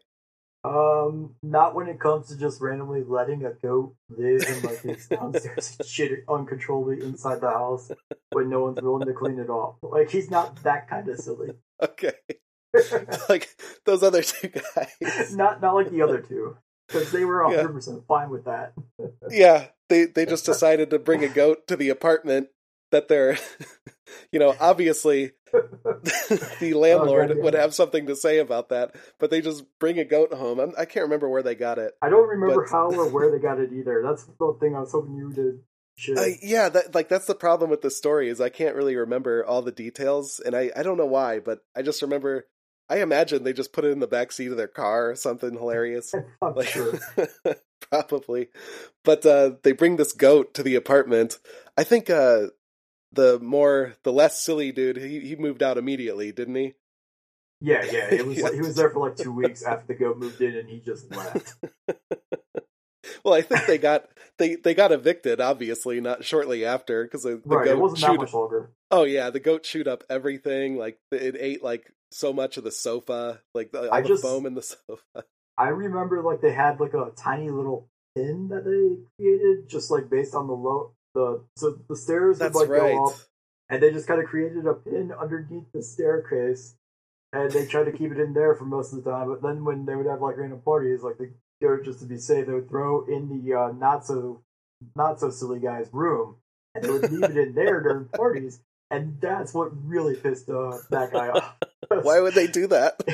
Um, 0.62 1.34
not 1.42 1.74
when 1.74 1.88
it 1.88 1.98
comes 1.98 2.28
to 2.28 2.36
just 2.38 2.60
randomly 2.60 3.02
letting 3.02 3.46
a 3.46 3.52
goat 3.52 3.94
live 4.10 4.42
in 4.42 4.62
like 4.62 4.82
his 4.82 5.06
downstairs 5.08 5.78
shit 5.86 6.22
uncontrollably 6.28 7.02
inside 7.02 7.40
the 7.40 7.48
house 7.48 7.90
when 8.32 8.50
no 8.50 8.64
one's 8.64 8.80
willing 8.82 9.06
to 9.06 9.14
clean 9.14 9.38
it 9.38 9.48
off. 9.48 9.76
Like 9.82 10.10
he's 10.10 10.30
not 10.30 10.62
that 10.64 10.88
kind 10.88 11.08
of 11.08 11.18
silly. 11.18 11.52
Okay, 11.82 12.12
like 13.30 13.48
those 13.86 14.02
other 14.02 14.22
two 14.22 14.48
guys. 14.48 15.34
not 15.34 15.62
not 15.62 15.74
like 15.74 15.90
the 15.90 16.02
other 16.02 16.18
two 16.20 16.56
because 16.88 17.10
they 17.10 17.24
were 17.24 17.42
Yeah. 17.50 17.56
hundred 17.56 17.72
percent 17.72 18.06
fine 18.06 18.28
with 18.28 18.44
that. 18.44 18.74
Yeah, 19.30 19.68
they 19.88 20.04
they 20.04 20.26
just 20.26 20.44
decided 20.44 20.90
to 20.90 20.98
bring 20.98 21.24
a 21.24 21.28
goat 21.28 21.66
to 21.68 21.76
the 21.76 21.88
apartment 21.88 22.48
that 22.92 23.08
they're, 23.08 23.38
you 24.32 24.38
know, 24.38 24.54
obviously 24.60 25.32
the 25.52 26.72
landlord 26.74 27.28
goddamn. 27.28 27.44
would 27.44 27.54
have 27.54 27.74
something 27.74 28.06
to 28.06 28.16
say 28.16 28.38
about 28.38 28.68
that, 28.70 28.94
but 29.18 29.30
they 29.30 29.40
just 29.40 29.64
bring 29.78 29.98
a 29.98 30.04
goat 30.04 30.32
home. 30.32 30.58
I'm, 30.58 30.72
I 30.78 30.84
can't 30.84 31.04
remember 31.04 31.28
where 31.28 31.42
they 31.42 31.54
got 31.54 31.78
it. 31.78 31.92
I 32.02 32.08
don't 32.08 32.28
remember 32.28 32.62
But- 32.62 32.70
how 32.70 32.90
or 32.90 33.08
where 33.08 33.30
they 33.30 33.38
got 33.38 33.58
it 33.58 33.72
either. 33.72 34.02
That's 34.04 34.24
the 34.24 34.56
thing 34.60 34.74
I 34.76 34.80
was 34.80 34.92
hoping 34.92 35.16
you 35.16 35.32
did. 35.32 35.60
I, 36.16 36.38
yeah, 36.42 36.70
that 36.70 36.94
like 36.94 37.10
that's 37.10 37.26
the 37.26 37.34
problem 37.34 37.68
with 37.68 37.82
the 37.82 37.90
story 37.90 38.30
is 38.30 38.40
I 38.40 38.48
can't 38.48 38.74
really 38.74 38.96
remember 38.96 39.44
all 39.44 39.60
the 39.60 39.70
details, 39.72 40.40
and 40.40 40.54
I 40.56 40.70
I 40.74 40.82
don't 40.82 40.96
know 40.96 41.04
why, 41.04 41.40
but 41.40 41.58
I 41.76 41.82
just 41.82 42.00
remember. 42.00 42.46
I 42.88 43.02
imagine 43.02 43.44
they 43.44 43.52
just 43.52 43.72
put 43.72 43.84
it 43.84 43.92
in 43.92 44.00
the 44.00 44.08
back 44.08 44.32
seat 44.32 44.50
of 44.50 44.56
their 44.56 44.66
car 44.66 45.10
or 45.10 45.14
something 45.14 45.52
hilarious. 45.52 46.12
I'm 46.42 46.54
Like, 46.56 46.66
sure. 46.68 46.98
probably. 47.90 48.48
But 49.04 49.24
uh, 49.24 49.52
they 49.62 49.70
bring 49.72 49.94
this 49.96 50.12
goat 50.12 50.54
to 50.54 50.62
the 50.64 50.74
apartment. 50.74 51.38
I 51.76 51.84
think 51.84 52.10
uh, 52.10 52.46
the 53.12 53.38
more, 53.40 53.94
the 54.02 54.12
less 54.12 54.42
silly 54.42 54.72
dude, 54.72 54.96
he, 54.96 55.20
he 55.20 55.36
moved 55.36 55.62
out 55.62 55.78
immediately, 55.78 56.32
didn't 56.32 56.54
he? 56.54 56.74
Yeah, 57.60 57.84
yeah. 57.84 58.12
It 58.12 58.26
was 58.26 58.38
like 58.42 58.54
he 58.54 58.60
was 58.60 58.76
there 58.76 58.90
for 58.90 59.08
like 59.08 59.16
two 59.16 59.32
weeks 59.32 59.62
after 59.62 59.86
the 59.86 59.94
goat 59.94 60.18
moved 60.18 60.40
in, 60.40 60.56
and 60.56 60.68
he 60.68 60.80
just 60.80 61.10
left. 61.14 61.54
Well, 63.24 63.34
I 63.34 63.42
think 63.42 63.66
they 63.66 63.78
got 63.78 64.08
they 64.38 64.56
they 64.56 64.74
got 64.74 64.92
evicted. 64.92 65.40
Obviously, 65.40 66.00
not 66.00 66.24
shortly 66.24 66.64
after 66.64 67.04
because 67.04 67.22
the, 67.22 67.40
the 67.44 67.56
right. 67.56 67.66
It 67.66 67.70
goat 67.70 67.80
wasn't 67.80 68.00
that 68.02 68.16
much 68.16 68.32
longer. 68.32 68.70
Oh 68.90 69.04
yeah, 69.04 69.30
the 69.30 69.40
goat 69.40 69.62
chewed 69.62 69.88
up 69.88 70.04
everything. 70.08 70.76
Like 70.76 70.98
it 71.10 71.36
ate 71.38 71.62
like 71.62 71.92
so 72.12 72.32
much 72.32 72.56
of 72.56 72.64
the 72.64 72.72
sofa, 72.72 73.40
like 73.54 73.72
the, 73.72 73.88
all 73.90 73.94
I 73.94 74.00
the 74.02 74.08
just- 74.08 74.22
foam 74.22 74.46
in 74.46 74.54
the 74.54 74.62
sofa. 74.88 75.24
I 75.58 75.68
remember 75.68 76.22
like 76.22 76.40
they 76.40 76.52
had 76.52 76.80
like 76.80 76.94
a 76.94 77.12
tiny 77.16 77.50
little 77.50 77.88
pin 78.16 78.48
that 78.48 78.64
they 78.64 79.02
created, 79.22 79.68
just 79.68 79.90
like 79.90 80.08
based 80.08 80.34
on 80.34 80.46
the 80.46 80.54
low 80.54 80.94
the 81.14 81.44
so 81.56 81.78
the 81.88 81.96
stairs 81.96 82.38
That's 82.38 82.54
would 82.54 82.68
like 82.68 82.80
right. 82.80 82.94
go 82.94 83.06
up, 83.06 83.16
and 83.68 83.82
they 83.82 83.92
just 83.92 84.06
kind 84.06 84.20
of 84.20 84.26
created 84.26 84.66
a 84.66 84.74
pin 84.74 85.12
underneath 85.12 85.70
the 85.72 85.82
staircase, 85.82 86.74
and 87.32 87.50
they 87.50 87.66
tried 87.66 87.84
to 87.84 87.92
keep 87.92 88.12
it 88.12 88.20
in 88.20 88.34
there 88.34 88.54
for 88.54 88.64
most 88.64 88.92
of 88.92 89.02
the 89.02 89.10
time. 89.10 89.28
But 89.28 89.42
then 89.42 89.64
when 89.64 89.86
they 89.86 89.94
would 89.94 90.06
have 90.06 90.20
like 90.20 90.36
random 90.36 90.60
parties, 90.60 91.02
like 91.02 91.18
the 91.18 91.32
goat 91.60 91.84
just 91.84 92.00
to 92.00 92.06
be 92.06 92.18
safe, 92.18 92.46
they 92.46 92.52
would 92.52 92.68
throw 92.68 93.06
in 93.06 93.28
the 93.28 93.54
uh, 93.54 93.72
not 93.72 94.06
so 94.06 94.42
not 94.96 95.20
so 95.20 95.30
silly 95.30 95.60
guy's 95.60 95.88
room, 95.92 96.36
and 96.74 96.84
they 96.84 96.90
would 96.90 97.10
leave 97.10 97.24
it 97.24 97.36
in 97.36 97.54
there 97.54 97.80
during 97.80 98.04
parties. 98.14 98.60
And 98.92 99.20
that's 99.20 99.54
what 99.54 99.70
really 99.86 100.16
pissed 100.16 100.50
uh, 100.50 100.78
that 100.90 101.12
guy 101.12 101.28
off. 101.28 101.56
Why 102.02 102.20
would 102.20 102.34
they 102.34 102.48
do 102.48 102.66
that? 102.68 103.00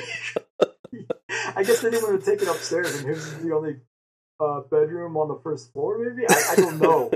I 1.56 1.62
guess 1.62 1.82
want 1.82 2.22
to 2.22 2.30
take 2.30 2.42
it 2.42 2.48
upstairs, 2.48 2.98
and 2.98 3.08
his 3.08 3.26
is 3.26 3.42
the 3.42 3.54
only 3.54 3.76
uh, 4.40 4.60
bedroom 4.60 5.16
on 5.16 5.28
the 5.28 5.40
first 5.42 5.72
floor. 5.72 5.98
Maybe 5.98 6.26
I, 6.28 6.52
I 6.52 6.56
don't 6.56 6.80
know, 6.80 7.10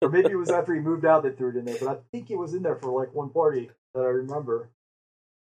or 0.00 0.08
maybe 0.08 0.30
it 0.30 0.36
was 0.36 0.50
after 0.50 0.74
he 0.74 0.80
moved 0.80 1.04
out 1.04 1.22
they 1.22 1.30
threw 1.30 1.50
it 1.50 1.56
in 1.56 1.64
there. 1.64 1.76
But 1.80 1.88
I 1.88 1.96
think 2.10 2.30
it 2.30 2.36
was 2.36 2.54
in 2.54 2.62
there 2.62 2.76
for 2.76 2.98
like 2.98 3.14
one 3.14 3.30
party 3.30 3.70
that 3.94 4.00
I 4.00 4.08
remember. 4.08 4.70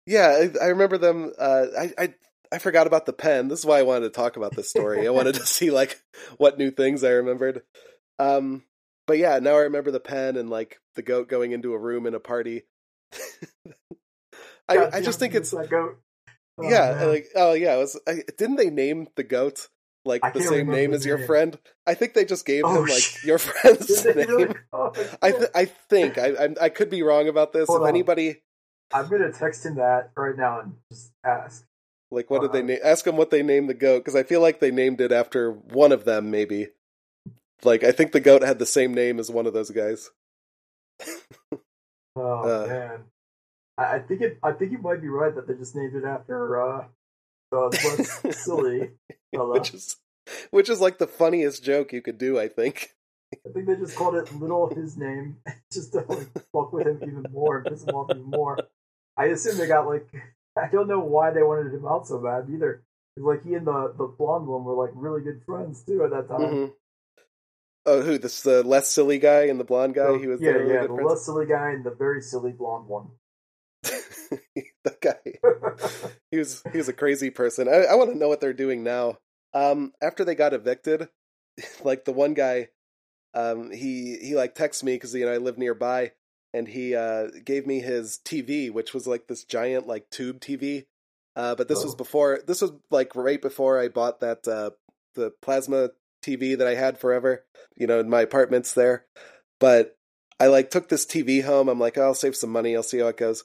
Yeah, 0.07 0.29
I, 0.61 0.65
I 0.65 0.69
remember 0.69 0.99
them. 0.99 1.33
Uh, 1.39 1.67
I, 1.79 1.93
I 1.99 2.15
I 2.53 2.59
forgot 2.59 2.87
about 2.87 3.07
the 3.07 3.13
pen. 3.13 3.49
This 3.49 3.61
is 3.61 3.67
why 3.67 3.79
I 3.79 3.83
wanted 3.83 4.07
to 4.07 4.11
talk 4.11 4.37
about 4.37 4.57
this 4.57 4.69
story. 4.69 5.07
I 5.07 5.11
wanted 5.11 5.35
to 5.37 5.47
see 5.47 5.71
like 5.71 6.01
what 6.39 6.59
new 6.59 6.71
things 6.71 7.05
I 7.05 7.11
remembered. 7.11 7.63
Um, 8.19 8.65
but 9.07 9.19
yeah, 9.19 9.39
now 9.39 9.55
I 9.55 9.63
remember 9.63 9.91
the 9.91 10.01
pen 10.01 10.37
and 10.37 10.51
like 10.51 10.81
the 10.95 11.03
goat 11.03 11.29
going 11.29 11.53
into 11.53 11.75
a 11.75 11.79
room 11.79 12.07
in 12.07 12.15
a 12.15 12.21
party. 12.21 12.63
I 14.69 14.87
I 14.93 15.01
just 15.01 15.19
think 15.19 15.35
it's 15.35 15.51
that 15.51 15.69
goat. 15.69 15.99
Oh, 16.59 16.69
yeah, 16.69 16.95
man. 16.95 17.09
like 17.09 17.29
oh 17.35 17.55
yeah, 17.55 17.75
it 17.75 17.79
was 17.79 17.99
I, 18.07 18.23
didn't 18.37 18.57
they 18.57 18.71
name 18.71 19.09
the 19.17 19.25
goat 19.25 19.69
like 20.05 20.25
I 20.25 20.31
the 20.31 20.41
same 20.41 20.67
name 20.69 20.93
as 20.95 21.05
your 21.05 21.19
name. 21.19 21.27
friend? 21.27 21.59
I 21.87 21.95
think 21.95 22.15
they 22.15 22.25
just 22.25 22.47
gave 22.47 22.65
Oh, 22.65 22.77
him 22.83 22.89
like 22.89 23.03
shit. 23.03 23.25
your 23.25 23.39
friend's 23.39 24.05
name. 24.05 24.55
Oh, 24.73 24.93
I 25.23 25.31
th- 25.33 25.51
I 25.55 25.65
think 25.67 26.19
I 26.19 26.35
I'm, 26.45 26.57
I 26.61 26.69
could 26.69 26.91
be 26.91 27.03
wrong 27.03 27.29
about 27.29 27.53
this. 27.53 27.67
Hold 27.69 27.81
if 27.81 27.85
on. 27.85 27.89
anybody 27.91 28.43
I'm 28.93 29.09
gonna 29.09 29.33
text 29.33 29.65
him 29.65 29.77
that 29.77 30.11
right 30.17 30.37
now 30.37 30.61
and 30.61 30.75
just 30.91 31.13
ask. 31.25 31.65
Like, 32.11 32.29
what 32.29 32.43
did 32.43 32.53
they 32.53 32.63
name? 32.63 32.81
Ask 32.83 33.07
him 33.07 33.17
what 33.17 33.31
they 33.31 33.43
named 33.43 33.71
the 33.71 33.75
goat 33.75 33.99
because 34.01 34.17
I 34.17 34.25
feel 34.25 34.41
like 34.41 34.59
they 34.59 34.73
named 34.73 35.01
it 35.01 35.13
after 35.13 35.53
one 35.53 35.93
of 35.93 36.05
them, 36.05 36.31
maybe. 36.31 36.69
Like, 37.63 37.85
I 37.85 37.93
think 37.93 38.11
the 38.11 38.19
goat 38.21 38.43
had 38.43 38.59
the 38.59 38.67
same 38.67 38.93
name 38.95 39.21
as 39.21 39.31
one 39.31 39.47
of 39.47 39.53
those 39.53 39.71
guys. 39.71 40.11
Oh 42.17 42.43
Uh, 42.43 42.67
man, 42.67 43.05
I, 43.79 43.97
I 43.97 43.99
think 44.01 44.21
it. 44.21 44.39
I 44.43 44.51
think 44.51 44.73
you 44.73 44.79
might 44.79 45.01
be 45.01 45.09
right 45.09 45.33
that 45.35 45.47
they 45.47 45.55
just 45.55 45.77
named 45.77 45.95
it 45.95 46.05
after 46.05 46.61
uh, 46.61 46.85
the 47.51 48.21
less 48.23 48.39
silly 48.45 48.91
which 49.33 49.75
is 49.75 49.97
which 50.51 50.69
is 50.69 50.81
like 50.81 50.99
the 50.99 51.07
funniest 51.07 51.65
joke 51.65 51.93
you 51.93 52.03
could 52.03 52.19
do. 52.19 52.39
I 52.39 52.49
think. 52.49 52.91
I 53.47 53.53
think 53.53 53.67
they 53.67 53.77
just 53.77 53.97
called 53.97 54.17
it 54.17 54.33
Little 54.35 54.75
his 54.75 54.97
name, 54.97 55.37
just 55.73 55.93
to 55.93 56.05
like 56.09 56.29
fuck 56.53 56.73
with 56.73 56.87
him 56.87 56.99
even 57.03 57.27
more 57.33 57.59
and 57.59 57.67
piss 57.67 57.85
him 57.85 57.95
off 57.95 58.11
even 58.11 58.25
more. 58.25 58.59
I 59.17 59.27
assume 59.27 59.59
they 59.59 59.67
got 59.67 59.87
like 59.87 60.07
I 60.59 60.69
don't 60.71 60.89
know 60.89 61.01
why 61.01 61.31
they 61.31 61.43
wanted 61.43 61.73
him 61.73 61.87
out 61.87 62.07
so 62.07 62.19
bad 62.19 62.47
either. 62.53 62.83
like 63.17 63.45
he 63.45 63.55
and 63.55 63.67
the 63.67 63.95
the 63.97 64.07
blonde 64.07 64.47
one 64.47 64.65
were 64.65 64.75
like 64.75 64.93
really 64.95 65.23
good 65.23 65.43
friends 65.45 65.83
too 65.83 66.05
at 66.05 66.11
that 66.11 66.29
time. 66.29 66.41
Mhm. 66.41 66.73
Oh, 67.87 68.03
who? 68.03 68.19
This 68.19 68.43
the 68.43 68.63
less 68.63 68.91
silly 68.91 69.19
guy 69.19 69.47
and 69.47 69.59
the 69.59 69.65
blonde 69.65 69.95
guy. 69.95 70.19
He 70.19 70.27
was 70.27 70.41
yeah, 70.41 70.53
the 70.53 70.59
yeah, 70.67 70.83
the 70.83 70.89
friends? 70.89 71.11
less 71.11 71.25
silly 71.25 71.47
guy 71.47 71.71
and 71.71 71.85
the 71.85 71.91
very 71.91 72.21
silly 72.21 72.53
blonde 72.53 72.87
one. 72.89 73.09
that 73.83 75.01
guy. 75.01 75.39
He 76.31 76.39
was 76.39 76.63
he 76.73 76.79
was 76.79 76.89
a 76.89 76.93
crazy 76.95 77.31
person. 77.31 77.69
I, 77.69 77.85
I 77.85 77.95
want 77.95 78.13
to 78.13 78.19
know 78.19 78.29
what 78.29 78.41
they're 78.41 78.53
doing 78.53 78.83
now. 78.83 79.19
Um, 79.53 79.93
after 80.03 80.25
they 80.25 80.35
got 80.35 80.55
evicted, 80.55 81.09
like 81.85 82.05
the 82.05 82.13
one 82.13 82.35
guy, 82.35 82.69
um, 83.35 83.71
he 83.71 84.17
he 84.21 84.35
like 84.35 84.55
texts 84.55 84.83
me 84.83 84.95
because 84.95 85.15
you 85.15 85.25
know 85.27 85.33
I 85.33 85.39
live 85.39 85.59
nearby, 85.59 86.13
and 86.53 86.69
he 86.69 86.95
uh 86.95 87.29
gave 87.45 87.67
me 87.67 87.81
his 87.81 88.21
TV, 88.25 88.71
which 88.71 88.95
was 88.95 89.07
like 89.07 89.27
this 89.27 89.45
giant 89.45 89.87
like 89.87 90.09
tube 90.11 90.41
TV. 90.41 90.87
Uh, 91.37 91.55
but 91.55 91.69
this 91.69 91.83
was 91.85 91.95
Oh. 91.95 91.97
before. 91.97 92.41
This 92.47 92.61
was 92.61 92.73
like 92.91 93.15
right 93.15 93.41
before 93.41 93.81
I 93.81 93.89
bought 93.89 94.21
that 94.21 94.47
uh 94.47 94.71
the 95.15 95.33
plasma 95.43 95.91
TV 96.25 96.57
that 96.59 96.67
I 96.67 96.75
had 96.75 96.99
forever. 96.99 97.45
You 97.77 97.87
know, 97.87 98.01
in 98.01 98.09
my 98.11 98.21
apartments 98.23 98.75
there. 98.75 99.07
But 99.59 99.97
I 100.39 100.47
like 100.47 100.71
took 100.71 100.89
this 100.89 101.05
TV 101.07 101.45
home. 101.45 101.69
I'm 101.69 101.79
like, 101.79 101.99
oh, 101.99 102.03
I'll 102.03 102.15
save 102.15 102.35
some 102.37 102.51
money. 102.51 102.75
I'll 102.75 102.83
see 102.83 102.99
how 102.99 103.09
it 103.09 103.17
goes 103.17 103.45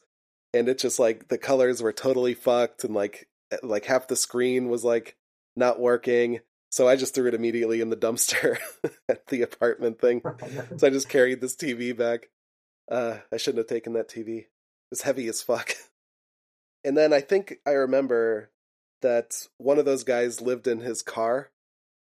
and 0.55 0.69
it's 0.69 0.81
just 0.81 0.99
like 0.99 1.27
the 1.27 1.37
colors 1.37 1.83
were 1.83 1.91
totally 1.91 2.33
fucked 2.33 2.83
and 2.85 2.95
like 2.95 3.27
like 3.61 3.85
half 3.85 4.07
the 4.07 4.15
screen 4.15 4.69
was 4.69 4.83
like 4.83 5.17
not 5.55 5.79
working. 5.79 6.39
So 6.71 6.87
i 6.87 6.95
just 6.95 7.13
threw 7.13 7.27
it 7.27 7.33
immediately 7.33 7.81
in 7.81 7.89
the 7.89 7.97
dumpster 7.97 8.57
at 9.09 9.27
the 9.27 9.41
apartment 9.41 9.99
thing. 9.99 10.21
So 10.77 10.87
i 10.87 10.89
just 10.89 11.09
carried 11.09 11.41
this 11.41 11.55
tv 11.55 11.95
back. 11.95 12.29
Uh 12.89 13.17
i 13.31 13.37
shouldn't 13.37 13.59
have 13.59 13.67
taken 13.67 13.93
that 13.93 14.09
tv 14.09 14.45
it's 14.91 15.01
heavy 15.01 15.27
as 15.27 15.41
fuck. 15.41 15.73
And 16.83 16.95
then 16.95 17.13
i 17.13 17.19
think 17.19 17.55
i 17.65 17.71
remember 17.71 18.51
that 19.01 19.47
one 19.57 19.79
of 19.79 19.85
those 19.85 20.03
guys 20.03 20.39
lived 20.39 20.67
in 20.67 20.81
his 20.81 21.01
car 21.01 21.49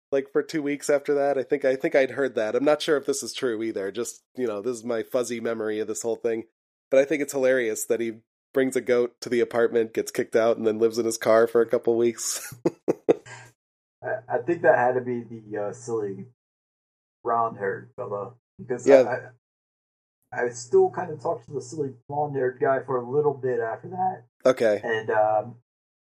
like 0.09 0.31
for 0.31 0.41
two 0.41 0.63
weeks 0.63 0.89
after 0.89 1.13
that. 1.15 1.37
I 1.37 1.43
think 1.43 1.65
i 1.65 1.75
think 1.75 1.95
i'd 1.95 2.11
heard 2.11 2.35
that. 2.35 2.55
I'm 2.55 2.63
not 2.63 2.81
sure 2.81 2.95
if 2.95 3.05
this 3.05 3.21
is 3.21 3.33
true 3.33 3.61
either. 3.61 3.91
Just 3.91 4.23
you 4.37 4.47
know 4.47 4.61
this 4.61 4.77
is 4.77 4.85
my 4.85 5.03
fuzzy 5.03 5.41
memory 5.41 5.81
of 5.81 5.87
this 5.87 6.01
whole 6.01 6.15
thing. 6.15 6.45
But 6.89 7.01
i 7.01 7.03
think 7.03 7.21
it's 7.21 7.33
hilarious 7.33 7.83
that 7.87 7.99
he 7.99 8.13
brings 8.53 8.75
a 8.75 8.81
goat 8.81 9.15
to 9.21 9.29
the 9.29 9.39
apartment 9.39 9.93
gets 9.93 10.11
kicked 10.11 10.35
out 10.35 10.57
and 10.57 10.65
then 10.65 10.79
lives 10.79 10.97
in 10.97 11.05
his 11.05 11.17
car 11.17 11.47
for 11.47 11.61
a 11.61 11.65
couple 11.67 11.95
weeks 11.95 12.53
I, 14.03 14.15
I 14.27 14.37
think 14.39 14.61
that 14.63 14.77
had 14.77 14.93
to 14.93 15.01
be 15.01 15.23
the 15.23 15.57
uh, 15.57 15.73
silly 15.73 16.25
round 17.23 17.57
haired 17.57 17.89
fella 17.95 18.33
because 18.57 18.87
Yeah. 18.87 19.31
I, 20.33 20.45
I 20.45 20.49
still 20.49 20.89
kind 20.91 21.11
of 21.11 21.21
talked 21.21 21.45
to 21.47 21.53
the 21.53 21.61
silly 21.61 21.93
blonde 22.07 22.35
haired 22.35 22.59
guy 22.61 22.79
for 22.85 22.97
a 22.97 23.09
little 23.09 23.33
bit 23.33 23.59
after 23.59 23.89
that, 23.89 24.23
okay 24.45 24.81
and 24.83 25.09
um 25.09 25.55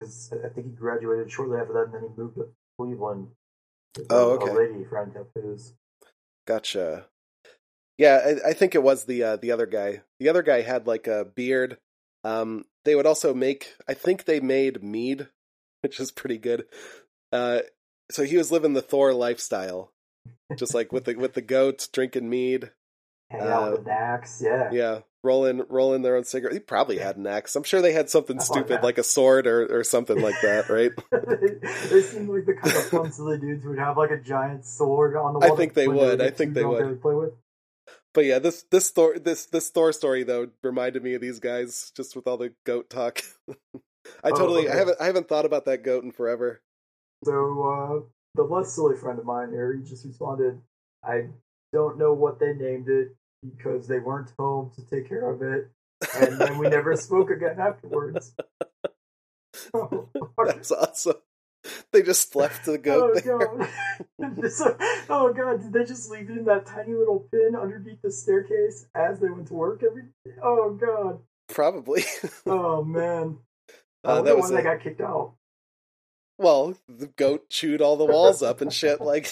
'cause 0.02 0.34
I 0.44 0.50
think 0.50 0.68
he 0.68 0.74
graduated 0.74 1.32
shortly 1.32 1.60
after 1.60 1.74
that, 1.74 1.86
and 1.86 1.94
then 1.94 2.02
he 2.04 2.22
moved 2.22 2.36
to 2.36 2.50
Cleveland. 2.80 3.30
Oh, 4.10 4.32
okay. 4.32 4.52
A 4.52 4.54
lady 4.54 4.84
friend 4.86 5.16
of 5.16 5.28
his. 5.36 5.74
gotcha 6.48 7.06
yeah 7.98 8.36
I, 8.46 8.50
I 8.50 8.54
think 8.54 8.76
it 8.76 8.84
was 8.84 9.06
the 9.06 9.24
uh, 9.24 9.36
the 9.36 9.52
other 9.52 9.66
guy 9.66 10.02
the 10.20 10.30
other 10.30 10.42
guy 10.44 10.62
had 10.62 10.88
like 10.88 11.08
a 11.08 11.26
beard 11.26 11.78
um 12.24 12.66
they 12.86 12.96
would 12.96 13.06
also 13.06 13.34
make 13.34 13.74
i 13.88 13.94
think 13.94 14.26
they 14.26 14.40
made 14.40 14.84
mead 14.84 15.28
which 15.82 16.00
is 16.00 16.12
pretty 16.12 16.38
good 16.38 16.66
uh 17.32 17.60
so 18.12 18.24
he 18.24 18.38
was 18.38 18.52
living 18.52 18.74
the 18.74 18.82
thor 18.82 19.14
lifestyle 19.14 19.92
just 20.58 20.74
like 20.74 20.92
with 20.92 21.06
the 21.06 21.16
with 21.16 21.34
the 21.34 21.42
goats 21.42 21.88
drinking 21.88 22.30
mead 22.30 22.72
Hang 23.32 23.42
out 23.42 23.68
Uh, 23.68 23.72
with 23.74 23.84
the 23.86 23.92
Nax, 23.92 24.42
yeah. 24.42 24.70
Yeah, 24.72 25.00
rolling 25.24 25.62
rolling 25.70 26.02
their 26.02 26.16
own 26.16 26.24
cigarette. 26.24 26.54
He 26.54 26.60
probably 26.60 26.98
had 26.98 27.16
an 27.16 27.28
axe. 27.28 27.56
I'm 27.56 27.62
sure 27.62 27.80
they 27.80 27.94
had 27.94 28.10
something 28.10 28.40
stupid 28.40 28.82
like 28.82 28.98
a 28.98 29.04
sword 29.04 29.46
or, 29.46 29.68
or 29.80 29.84
something 29.84 30.20
like 30.20 30.42
that, 30.42 30.68
right? 30.70 30.92
they, 31.12 31.90
they 31.90 32.02
seem 32.02 32.28
like 32.28 32.48
the 32.48 32.56
kind 32.56 33.06
of 33.06 33.14
silly 33.14 33.38
dudes 33.38 33.64
who 33.64 33.70
would 33.70 33.78
have 33.78 33.98
like 33.98 34.10
a 34.10 34.18
giant 34.18 34.66
sword 34.66 35.16
on 35.16 35.34
the 35.34 35.40
wall. 35.40 35.54
I 35.54 35.56
think 35.56 35.76
they 35.76 35.88
would. 35.88 36.22
I 36.22 36.32
think 36.32 36.56
they 36.56 36.66
would 36.66 37.02
play 37.04 37.14
with. 37.14 37.34
But 38.14 38.26
yeah, 38.26 38.40
this 38.40 38.64
this 38.72 38.90
Thor 38.90 39.20
this 39.20 39.46
this 39.46 39.70
Thor 39.70 39.92
story 39.92 40.24
though 40.24 40.50
reminded 40.64 41.04
me 41.04 41.14
of 41.14 41.22
these 41.22 41.40
guys 41.40 41.92
just 41.96 42.16
with 42.16 42.28
all 42.28 42.38
the 42.38 42.54
goat 42.66 42.90
talk. 42.90 43.22
I 44.24 44.30
Oh, 44.32 44.36
totally 44.36 44.70
I 44.70 44.76
haven't 44.76 44.98
I 45.00 45.06
haven't 45.06 45.28
thought 45.28 45.46
about 45.46 45.66
that 45.66 45.84
goat 45.84 46.04
in 46.04 46.12
forever. 46.12 46.62
So 47.24 47.64
uh, 47.64 48.10
the 48.36 48.44
less 48.44 48.74
silly 48.74 48.98
friend 48.98 49.20
of 49.20 49.26
mine 49.26 49.52
here, 49.52 49.76
he 49.76 49.88
just 49.88 50.06
responded, 50.06 50.60
"I 51.04 51.28
don't 51.72 51.98
know 51.98 52.14
what 52.14 52.40
they 52.40 52.54
named 52.54 52.90
it 52.90 53.16
because 53.44 53.88
they 53.88 54.00
weren't 54.00 54.34
home 54.40 54.72
to 54.76 54.82
take 54.90 55.08
care 55.08 55.30
of 55.30 55.42
it, 55.42 55.70
and 56.16 56.40
then 56.40 56.58
we 56.58 56.68
never 56.70 56.96
spoke 56.98 57.30
again 57.30 57.60
afterwards." 57.60 58.34
oh, 59.74 60.10
That's 60.46 60.72
awesome. 60.72 61.16
They 61.94 62.04
just 62.04 62.36
left 62.36 62.66
the 62.66 62.78
goat 62.78 63.22
there. 63.24 63.40
god! 63.40 63.70
So- 64.52 64.78
oh 65.10 65.34
god! 65.34 65.62
Did 65.62 65.74
they 65.74 65.86
just 65.86 66.10
leave 66.12 66.30
it 66.30 66.38
in 66.38 66.46
that 66.46 66.66
tiny 66.68 66.94
little 66.94 67.28
pin 67.32 67.56
underneath 67.60 68.02
the 68.04 68.12
staircase 68.12 68.86
as 68.94 69.20
they 69.20 69.30
went 69.30 69.48
to 69.48 69.54
work 69.56 69.82
every? 69.84 70.04
Oh 70.44 70.72
god! 70.80 71.20
Probably. 71.48 72.04
Oh 72.46 72.84
man! 72.84 73.40
Uh, 74.04 74.22
that 74.22 74.36
was 74.38 74.46
when 74.52 74.54
they 74.54 74.60
a- 74.70 74.76
got 74.76 74.84
kicked 74.84 75.02
out. 75.02 75.34
well, 76.38 76.76
the 76.88 77.08
goat 77.08 77.50
chewed 77.50 77.82
all 77.82 77.98
the 77.98 78.06
walls 78.06 78.44
up 78.44 78.62
and 78.62 78.72
shit. 78.72 79.02
Like 79.02 79.32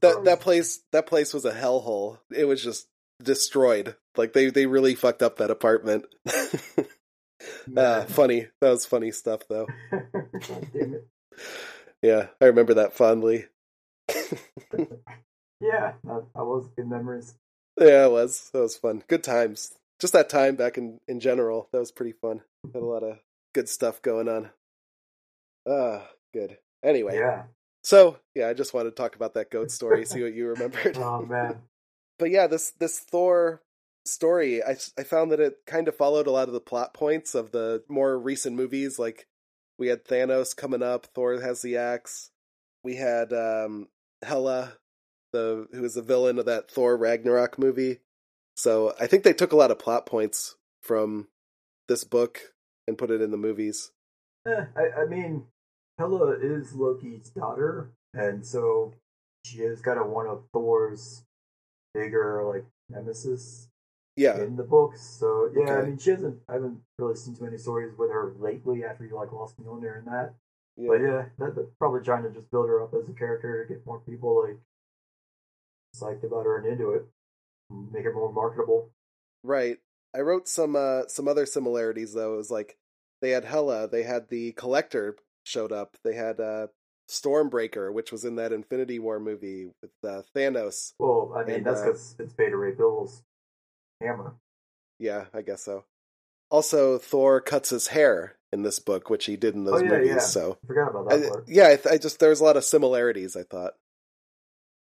that 0.00 0.24
that 0.24 0.40
place 0.40 0.80
that 0.92 1.06
place 1.06 1.32
was 1.32 1.44
a 1.46 1.52
hellhole. 1.52 2.18
It 2.30 2.44
was 2.44 2.62
just 2.62 2.86
destroyed. 3.22 3.96
Like 4.16 4.34
they 4.34 4.50
they 4.50 4.66
really 4.66 4.94
fucked 4.94 5.22
up 5.22 5.38
that 5.38 5.50
apartment. 5.50 6.04
uh, 7.76 8.04
funny. 8.04 8.48
That 8.60 8.70
was 8.70 8.84
funny 8.86 9.10
stuff 9.10 9.40
though. 9.48 9.66
God 9.90 10.68
damn 10.72 10.94
it. 10.94 11.08
Yeah, 12.04 12.26
I 12.40 12.44
remember 12.46 12.74
that 12.74 12.92
fondly. 12.94 13.46
Yeah, 15.60 15.92
that, 16.04 16.24
that 16.34 16.44
was 16.44 16.68
good 16.76 16.88
memories. 16.88 17.36
Yeah, 17.80 18.04
it 18.06 18.10
was. 18.10 18.50
That 18.52 18.60
was 18.60 18.76
fun. 18.76 19.02
Good 19.08 19.24
times. 19.24 19.72
Just 20.00 20.12
that 20.12 20.28
time 20.28 20.56
back 20.56 20.76
in 20.76 21.00
in 21.08 21.20
general. 21.20 21.68
That 21.72 21.78
was 21.78 21.90
pretty 21.92 22.12
fun. 22.12 22.42
Had 22.74 22.82
a 22.82 22.84
lot 22.84 23.02
of 23.02 23.18
good 23.54 23.68
stuff 23.68 24.02
going 24.02 24.28
on. 24.28 24.50
Ah, 25.66 26.06
good. 26.34 26.58
Anyway, 26.82 27.16
Yeah. 27.16 27.44
so 27.82 28.18
yeah, 28.34 28.48
I 28.48 28.52
just 28.52 28.74
wanted 28.74 28.90
to 28.90 28.96
talk 28.96 29.16
about 29.16 29.34
that 29.34 29.50
goat 29.50 29.70
story. 29.70 30.04
see 30.04 30.22
what 30.22 30.34
you 30.34 30.48
remembered. 30.48 30.96
Oh 31.00 31.22
man. 31.22 31.62
but 32.18 32.30
yeah, 32.30 32.46
this 32.46 32.72
this 32.72 32.98
Thor 32.98 33.62
story, 34.04 34.62
I 34.62 34.76
I 34.98 35.04
found 35.04 35.32
that 35.32 35.40
it 35.40 35.60
kind 35.66 35.88
of 35.88 35.96
followed 35.96 36.26
a 36.26 36.30
lot 36.32 36.48
of 36.48 36.54
the 36.54 36.60
plot 36.60 36.92
points 36.92 37.34
of 37.34 37.52
the 37.52 37.84
more 37.88 38.18
recent 38.18 38.54
movies. 38.56 38.98
Like 38.98 39.26
we 39.78 39.88
had 39.88 40.04
Thanos 40.04 40.56
coming 40.56 40.82
up, 40.82 41.06
Thor 41.14 41.40
has 41.40 41.62
the 41.62 41.76
axe. 41.76 42.30
We 42.82 42.96
had 42.96 43.32
um, 43.32 43.88
Hela, 44.22 44.74
the 45.32 45.66
who 45.72 45.82
was 45.82 45.94
the 45.94 46.02
villain 46.02 46.38
of 46.38 46.46
that 46.46 46.70
Thor 46.70 46.96
Ragnarok 46.96 47.58
movie. 47.58 48.00
So 48.56 48.94
I 49.00 49.06
think 49.06 49.24
they 49.24 49.32
took 49.32 49.52
a 49.52 49.56
lot 49.56 49.70
of 49.70 49.78
plot 49.78 50.06
points 50.06 50.54
from 50.82 51.28
this 51.88 52.04
book 52.04 52.54
and 52.86 52.98
put 52.98 53.10
it 53.10 53.20
in 53.20 53.30
the 53.30 53.36
movies. 53.36 53.90
Eh, 54.46 54.64
I, 54.76 55.02
I 55.02 55.06
mean, 55.06 55.46
Hela 55.98 56.36
is 56.40 56.74
Loki's 56.74 57.30
daughter, 57.30 57.90
and 58.12 58.46
so 58.46 58.92
she 59.44 59.58
is 59.58 59.80
kind 59.80 59.98
of 59.98 60.08
one 60.08 60.26
of 60.26 60.44
Thor's 60.52 61.24
bigger 61.94 62.42
like 62.44 62.64
nemesis 62.90 63.68
Yeah, 64.16 64.40
in 64.40 64.56
the 64.56 64.62
books. 64.62 65.00
So 65.00 65.50
yeah, 65.56 65.74
I 65.74 65.82
mean, 65.82 65.98
she 65.98 66.10
hasn't. 66.10 66.38
I 66.48 66.54
haven't 66.54 66.78
really 66.98 67.16
seen 67.16 67.34
too 67.34 67.44
many 67.44 67.58
stories 67.58 67.92
with 67.98 68.10
her 68.10 68.32
lately 68.38 68.84
after 68.84 69.04
you 69.04 69.16
like 69.16 69.32
lost 69.32 69.60
Mjolnir 69.60 69.98
and 69.98 70.06
that. 70.06 70.34
yeah. 70.76 70.88
But 70.88 71.00
yeah, 71.00 71.24
that, 71.38 71.56
that's 71.56 71.74
probably 71.78 72.02
trying 72.02 72.22
to 72.22 72.30
just 72.30 72.50
build 72.50 72.68
her 72.68 72.82
up 72.82 72.94
as 72.94 73.08
a 73.08 73.12
character 73.12 73.64
to 73.64 73.74
get 73.74 73.84
more 73.86 74.00
people 74.00 74.46
like 74.46 74.58
psyched 75.96 76.24
about 76.24 76.44
her 76.44 76.58
and 76.58 76.66
into 76.66 76.90
it, 76.90 77.06
make 77.92 78.04
her 78.04 78.12
more 78.12 78.32
marketable. 78.32 78.90
Right. 79.42 79.78
I 80.14 80.20
wrote 80.20 80.48
some 80.48 80.76
uh 80.76 81.02
some 81.08 81.26
other 81.26 81.46
similarities 81.46 82.14
though. 82.14 82.34
It 82.34 82.38
was 82.38 82.50
like 82.50 82.76
they 83.20 83.30
had 83.30 83.44
Hela, 83.44 83.88
they 83.88 84.04
had 84.04 84.28
the 84.28 84.52
Collector 84.52 85.16
showed 85.44 85.72
up, 85.72 85.96
they 86.04 86.14
had 86.14 86.38
uh 86.40 86.68
Stormbreaker, 87.10 87.92
which 87.92 88.12
was 88.12 88.24
in 88.24 88.36
that 88.36 88.52
Infinity 88.52 88.98
War 88.98 89.20
movie 89.20 89.66
with 89.82 89.90
uh, 90.02 90.22
Thanos. 90.34 90.94
Well, 90.98 91.32
I 91.36 91.44
mean, 91.44 91.56
And, 91.56 91.66
that's 91.66 91.80
uh, 91.82 91.86
because 91.86 92.16
it's 92.18 92.32
Beta 92.32 92.56
Ray 92.56 92.72
Bill's 92.72 93.22
hammer. 94.00 94.34
Yeah, 94.98 95.26
I 95.34 95.42
guess 95.42 95.62
so. 95.64 95.84
Also, 96.50 96.98
Thor 96.98 97.40
cuts 97.40 97.70
his 97.70 97.88
hair 97.88 98.36
in 98.52 98.62
this 98.62 98.78
book, 98.78 99.10
which 99.10 99.24
he 99.26 99.36
did 99.36 99.54
in 99.54 99.64
those 99.64 99.80
Oh, 99.80 99.84
yeah, 99.84 99.90
movies. 99.90 100.08
yeah. 100.10 100.18
So, 100.20 100.58
I 100.62 100.66
forgot 100.66 100.90
about 100.90 101.12
I, 101.12 101.16
that 101.16 101.28
part. 101.30 101.44
yeah, 101.48 101.64
I, 101.68 101.76
th- 101.76 101.86
I 101.94 101.98
just 101.98 102.20
there's 102.20 102.40
a 102.40 102.44
lot 102.44 102.56
of 102.56 102.64
similarities. 102.64 103.36
I 103.36 103.42
thought. 103.42 103.74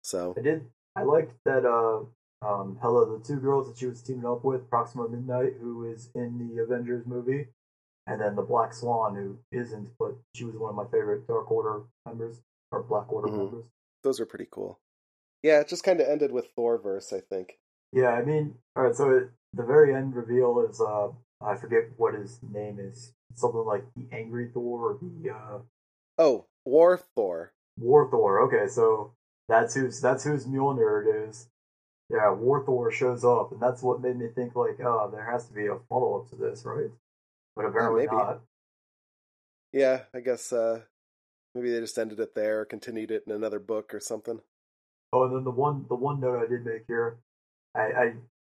So 0.02 0.34
I 0.38 0.42
did. 0.42 0.66
I 0.94 1.02
liked 1.02 1.32
that 1.44 1.64
uh, 1.66 2.04
um, 2.46 2.78
Hela, 2.80 3.18
the 3.18 3.24
two 3.24 3.36
girls 3.40 3.68
that 3.68 3.78
she 3.78 3.86
was 3.86 4.00
teaming 4.02 4.24
up 4.26 4.44
with, 4.44 4.68
Proxima 4.70 5.08
Midnight, 5.08 5.54
who 5.60 5.84
is 5.90 6.10
in 6.14 6.38
the 6.54 6.62
Avengers 6.62 7.04
movie, 7.06 7.48
and 8.06 8.20
then 8.20 8.36
the 8.36 8.42
Black 8.42 8.72
Swan, 8.72 9.14
who 9.14 9.36
isn't, 9.52 9.88
but 9.98 10.14
she 10.34 10.44
was 10.44 10.54
one 10.54 10.70
of 10.70 10.76
my 10.76 10.84
favorite 10.84 11.26
Dark 11.26 11.50
Order 11.50 11.82
members 12.06 12.40
or 12.70 12.82
Black 12.82 13.12
Order 13.12 13.28
Mhm. 13.28 13.36
members. 13.38 13.64
Those 14.04 14.20
are 14.20 14.26
pretty 14.26 14.46
cool. 14.50 14.78
Yeah, 15.42 15.60
it 15.60 15.68
just 15.68 15.84
kind 15.84 16.00
of 16.00 16.06
ended 16.08 16.30
with 16.32 16.46
Thor 16.54 16.78
verse, 16.78 17.12
I 17.12 17.20
think. 17.20 17.58
Yeah, 17.92 18.10
I 18.10 18.22
mean, 18.24 18.54
all 18.74 18.84
right. 18.84 18.94
So 18.94 19.10
it, 19.10 19.30
the 19.52 19.62
very 19.62 19.94
end 19.94 20.14
reveal 20.14 20.66
is 20.68 20.80
uh, 20.80 21.08
I 21.40 21.56
forget 21.56 21.84
what 21.96 22.14
his 22.14 22.38
name 22.42 22.78
is. 22.78 23.12
Something 23.34 23.64
like 23.64 23.84
the 23.96 24.06
Angry 24.12 24.50
Thor 24.52 24.92
or 24.92 24.98
the 25.00 25.30
uh, 25.30 25.58
Oh, 26.18 26.46
War 26.64 26.96
Thor. 27.14 27.52
War 27.78 28.08
Thor. 28.10 28.40
Okay, 28.42 28.68
so 28.68 29.12
that's 29.48 29.74
who's 29.74 30.00
that's 30.00 30.24
whose 30.24 30.46
Mjolnir 30.46 31.06
it 31.06 31.28
is. 31.28 31.48
Yeah, 32.08 32.32
War 32.32 32.64
Thor 32.64 32.90
shows 32.90 33.24
up, 33.24 33.52
and 33.52 33.60
that's 33.60 33.82
what 33.82 34.00
made 34.00 34.16
me 34.16 34.28
think 34.34 34.54
like, 34.54 34.78
oh, 34.80 35.10
there 35.12 35.28
has 35.30 35.46
to 35.48 35.54
be 35.54 35.66
a 35.66 35.76
follow 35.88 36.20
up 36.20 36.30
to 36.30 36.36
this, 36.36 36.64
right? 36.64 36.90
But 37.54 37.66
apparently 37.66 38.06
maybe. 38.06 38.16
not. 38.16 38.40
Yeah, 39.72 40.02
I 40.14 40.20
guess 40.20 40.52
uh 40.52 40.82
maybe 41.54 41.70
they 41.70 41.80
just 41.80 41.98
ended 41.98 42.20
it 42.20 42.34
there 42.34 42.60
or 42.60 42.64
continued 42.64 43.10
it 43.10 43.24
in 43.26 43.32
another 43.32 43.58
book 43.58 43.92
or 43.94 44.00
something. 44.00 44.40
Oh, 45.12 45.24
and 45.24 45.34
then 45.36 45.44
the 45.44 45.50
one 45.50 45.84
the 45.88 45.94
one 45.94 46.20
note 46.20 46.42
I 46.42 46.46
did 46.48 46.64
make 46.64 46.84
here, 46.86 47.18
I, 47.80 48.12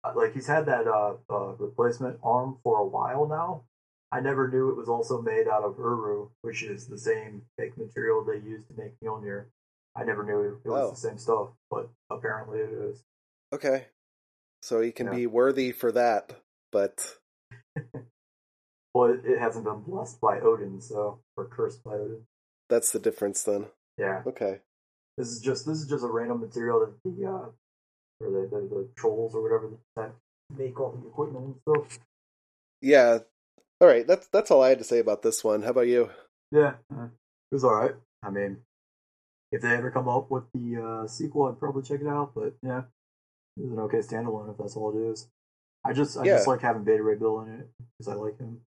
I 0.03 0.13
like 0.13 0.33
he's 0.33 0.47
had 0.47 0.65
that 0.67 0.87
uh, 0.87 1.15
uh 1.29 1.53
replacement 1.57 2.19
arm 2.23 2.57
for 2.63 2.79
a 2.79 2.85
while 2.85 3.27
now. 3.27 3.63
I 4.11 4.21
never 4.21 4.47
knew 4.47 4.69
it 4.69 4.77
was 4.77 4.87
also 4.87 5.21
made 5.21 5.47
out 5.47 5.63
of 5.63 5.77
Uru, 5.77 6.29
which 6.41 6.63
is 6.63 6.87
the 6.87 6.97
same 6.97 7.41
fake 7.57 7.77
material 7.77 8.23
they 8.23 8.37
use 8.37 8.63
to 8.67 8.73
make 8.81 8.93
Mjolnir. 9.03 9.45
I 9.95 10.03
never 10.05 10.23
knew 10.23 10.59
it 10.63 10.69
was 10.69 10.87
Oh. 10.87 10.89
the 10.91 10.95
same 10.95 11.17
stuff, 11.17 11.49
but 11.69 11.89
apparently 12.09 12.59
it 12.59 12.69
is. 12.71 13.03
Okay. 13.51 13.87
So 14.61 14.79
he 14.81 14.91
can 14.93 15.07
Yeah. 15.07 15.13
be 15.15 15.27
worthy 15.27 15.71
for 15.73 15.91
that, 15.91 16.41
but 16.71 17.17
Well, 18.93 19.11
it, 19.11 19.25
it 19.25 19.39
hasn't 19.39 19.65
been 19.65 19.81
blessed 19.81 20.19
by 20.21 20.39
Odin, 20.39 20.81
so 20.81 21.19
or 21.35 21.45
cursed 21.45 21.83
by 21.83 21.95
Odin. 21.95 22.25
that's 22.69 22.91
the 22.91 22.99
difference 22.99 23.43
then. 23.43 23.67
Yeah, 23.97 24.23
Okay. 24.25 24.61
this 25.17 25.27
is 25.29 25.41
just 25.41 25.65
this 25.65 25.79
is 25.79 25.87
just 25.87 26.03
a 26.03 26.07
random 26.07 26.39
material 26.41 26.79
that 26.79 26.93
the 27.03 27.25
uh, 27.27 27.49
or 28.19 28.31
the 28.31 28.47
the, 28.49 28.61
the 28.75 28.89
trolls 28.95 29.35
or 29.35 29.41
whatever 29.41 29.69
that 29.95 30.11
make 30.55 30.79
all 30.79 30.91
the 30.91 31.07
equipment 31.07 31.45
and 31.45 31.55
stuff. 31.61 31.99
Yeah. 32.81 33.19
All 33.79 33.87
right, 33.87 34.07
that's 34.07 34.27
that's 34.27 34.49
all 34.49 34.63
I 34.63 34.69
had 34.69 34.79
to 34.79 34.83
say 34.83 34.99
about 34.99 35.21
this 35.21 35.43
one. 35.43 35.61
How 35.61 35.69
about 35.69 35.87
you? 35.87 36.09
Yeah, 36.51 36.73
uh, 36.91 37.05
it 37.05 37.55
was 37.55 37.63
all 37.63 37.75
right. 37.75 37.93
I 38.23 38.31
mean, 38.31 38.57
if 39.51 39.61
they 39.61 39.69
ever 39.69 39.91
come 39.91 40.09
up 40.09 40.31
with 40.31 40.45
the 40.53 40.81
uh, 40.81 41.07
sequel, 41.07 41.47
I'd 41.47 41.59
probably 41.59 41.83
check 41.83 42.01
it 42.01 42.07
out. 42.07 42.31
But 42.33 42.55
yeah, 42.63 42.83
it 43.55 43.63
was 43.63 43.73
an 43.73 43.79
okay 43.81 43.99
standalone 43.99 44.49
if 44.49 44.57
that's 44.57 44.75
all 44.75 44.97
it 44.97 45.11
is. 45.11 45.27
I 45.85 45.93
just 45.93 46.17
I 46.17 46.25
just 46.25 46.47
like 46.47 46.61
having 46.61 46.83
Beta 46.83 47.03
Ray 47.03 47.15
Bill 47.15 47.41
in 47.41 47.53
it 47.53 47.69
because 47.97 48.11
I 48.11 48.15
like 48.15 48.39
him. 48.39 48.61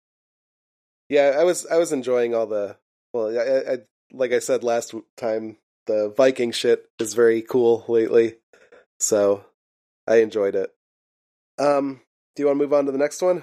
Yeah, 1.08 1.36
I 1.38 1.44
was 1.44 1.66
I 1.66 1.76
was 1.76 1.92
enjoying 1.92 2.34
all 2.34 2.46
the 2.46 2.76
well, 3.12 3.28
I, 3.38 3.74
I 3.74 3.78
like 4.12 4.32
I 4.32 4.40
said 4.40 4.64
last 4.64 4.94
time, 5.16 5.56
the 5.86 6.12
Viking 6.16 6.50
shit 6.50 6.86
is 6.98 7.14
very 7.14 7.42
cool 7.42 7.84
lately, 7.88 8.34
so 8.98 9.44
I 10.06 10.16
enjoyed 10.16 10.54
it. 10.54 10.70
Um, 11.58 12.00
do 12.34 12.42
you 12.42 12.46
want 12.46 12.58
to 12.58 12.62
move 12.64 12.72
on 12.72 12.86
to 12.86 12.92
the 12.92 12.98
next 12.98 13.22
one? 13.22 13.42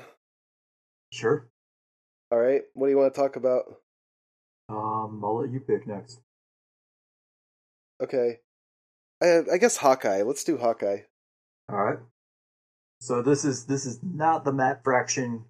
Sure. 1.12 1.48
All 2.32 2.40
right, 2.40 2.62
what 2.74 2.88
do 2.88 2.92
you 2.92 2.98
want 2.98 3.14
to 3.14 3.20
talk 3.20 3.36
about? 3.36 3.64
Um, 4.70 5.22
I'll 5.24 5.42
let 5.42 5.52
you 5.52 5.60
pick 5.60 5.86
next. 5.88 6.20
Okay, 8.02 8.40
I 9.22 9.42
I 9.54 9.58
guess 9.58 9.78
Hawkeye. 9.78 10.24
Let's 10.24 10.44
do 10.44 10.58
Hawkeye. 10.58 11.00
All 11.70 11.78
right. 11.78 12.00
So 13.00 13.22
this 13.22 13.46
is 13.46 13.66
this 13.66 13.86
is 13.86 14.00
not 14.04 14.46
the 14.46 14.54
Matt 14.54 14.84
Fraction 14.84 15.46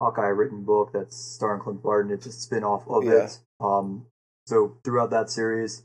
Hawkeye 0.00 0.26
written 0.26 0.64
book 0.64 0.90
that's 0.92 1.16
starring 1.16 1.60
Clint 1.60 1.82
Barton. 1.82 2.12
It's 2.12 2.26
a 2.26 2.32
spin 2.32 2.64
off 2.64 2.84
of 2.88 3.04
Yeah. 3.04 3.24
it. 3.24 3.38
Um, 3.60 4.06
so 4.46 4.78
throughout 4.84 5.10
that 5.10 5.30
series, 5.30 5.82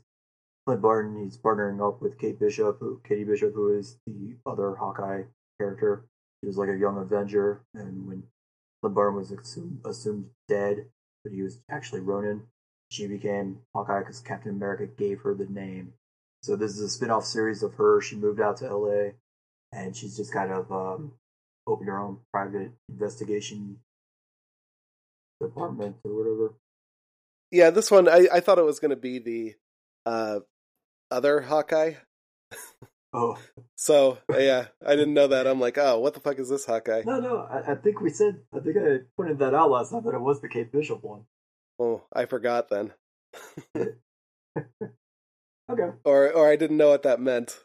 Clint 0.66 0.82
Barton 0.82 1.24
he's 1.24 1.38
partnering 1.38 1.86
up 1.86 2.00
with 2.00 2.18
Kate 2.18 2.38
Bishop, 2.38 2.78
who, 2.80 3.00
Katie 3.06 3.24
Bishop, 3.24 3.54
who 3.54 3.76
is 3.76 3.98
the 4.06 4.36
other 4.46 4.74
Hawkeye 4.74 5.22
character. 5.58 6.06
He 6.40 6.46
was 6.46 6.56
like 6.56 6.68
a 6.68 6.76
young 6.76 6.98
Avenger, 6.98 7.62
and 7.74 8.06
when 8.06 8.22
Clint 8.80 8.94
Barton 8.94 9.16
was 9.16 9.30
assumed, 9.30 9.80
assumed 9.84 10.26
dead, 10.48 10.86
but 11.24 11.32
he 11.32 11.42
was 11.42 11.58
actually 11.70 12.00
Ronin, 12.00 12.42
she 12.90 13.06
became 13.06 13.60
Hawkeye 13.74 14.00
because 14.00 14.20
Captain 14.20 14.52
America 14.52 14.86
gave 14.86 15.20
her 15.22 15.34
the 15.34 15.46
name. 15.46 15.94
So 16.42 16.56
this 16.56 16.72
is 16.72 16.80
a 16.80 16.88
spin-off 16.90 17.24
series 17.24 17.62
of 17.62 17.74
her. 17.74 18.00
She 18.02 18.16
moved 18.16 18.40
out 18.40 18.58
to 18.58 18.76
LA 18.76 19.12
and 19.72 19.96
she's 19.96 20.16
just 20.16 20.32
kind 20.32 20.52
of 20.52 20.70
um, 20.70 21.12
opened 21.66 21.88
her 21.88 21.98
own 21.98 22.18
private 22.32 22.72
investigation 22.90 23.78
department 25.40 25.96
or 26.04 26.14
whatever. 26.14 26.54
Yeah, 27.50 27.70
this 27.70 27.90
one 27.90 28.08
I 28.08 28.28
I 28.32 28.40
thought 28.40 28.58
it 28.58 28.64
was 28.64 28.78
going 28.78 28.90
to 28.90 28.96
be 28.96 29.18
the 29.18 29.54
uh 30.04 30.40
other 31.12 31.42
Hawkeye. 31.42 31.94
Oh 33.12 33.38
So 33.76 34.18
yeah, 34.30 34.66
I 34.84 34.96
didn't 34.96 35.14
know 35.14 35.26
that. 35.28 35.46
I'm 35.46 35.60
like, 35.60 35.76
oh, 35.76 35.98
what 35.98 36.14
the 36.14 36.20
fuck 36.20 36.38
is 36.38 36.48
this 36.48 36.64
Hawkeye? 36.66 37.02
no, 37.04 37.20
no, 37.20 37.38
I, 37.38 37.72
I 37.72 37.74
think 37.74 38.00
we 38.00 38.10
said 38.10 38.40
I 38.54 38.60
think 38.60 38.76
I 38.78 39.00
pointed 39.16 39.38
that 39.40 39.54
out 39.54 39.70
last 39.70 39.90
time 39.90 40.02
that 40.04 40.14
it 40.14 40.20
was 40.20 40.40
the 40.40 40.48
Kate 40.48 40.72
Bishop 40.72 41.02
one. 41.02 41.24
Oh, 41.78 42.02
I 42.12 42.26
forgot 42.26 42.68
then, 42.70 42.92
Okay, 45.70 45.90
or 46.04 46.30
or 46.32 46.48
I 46.50 46.56
didn't 46.56 46.76
know 46.76 46.88
what 46.90 47.02
that 47.02 47.20
meant. 47.20 47.58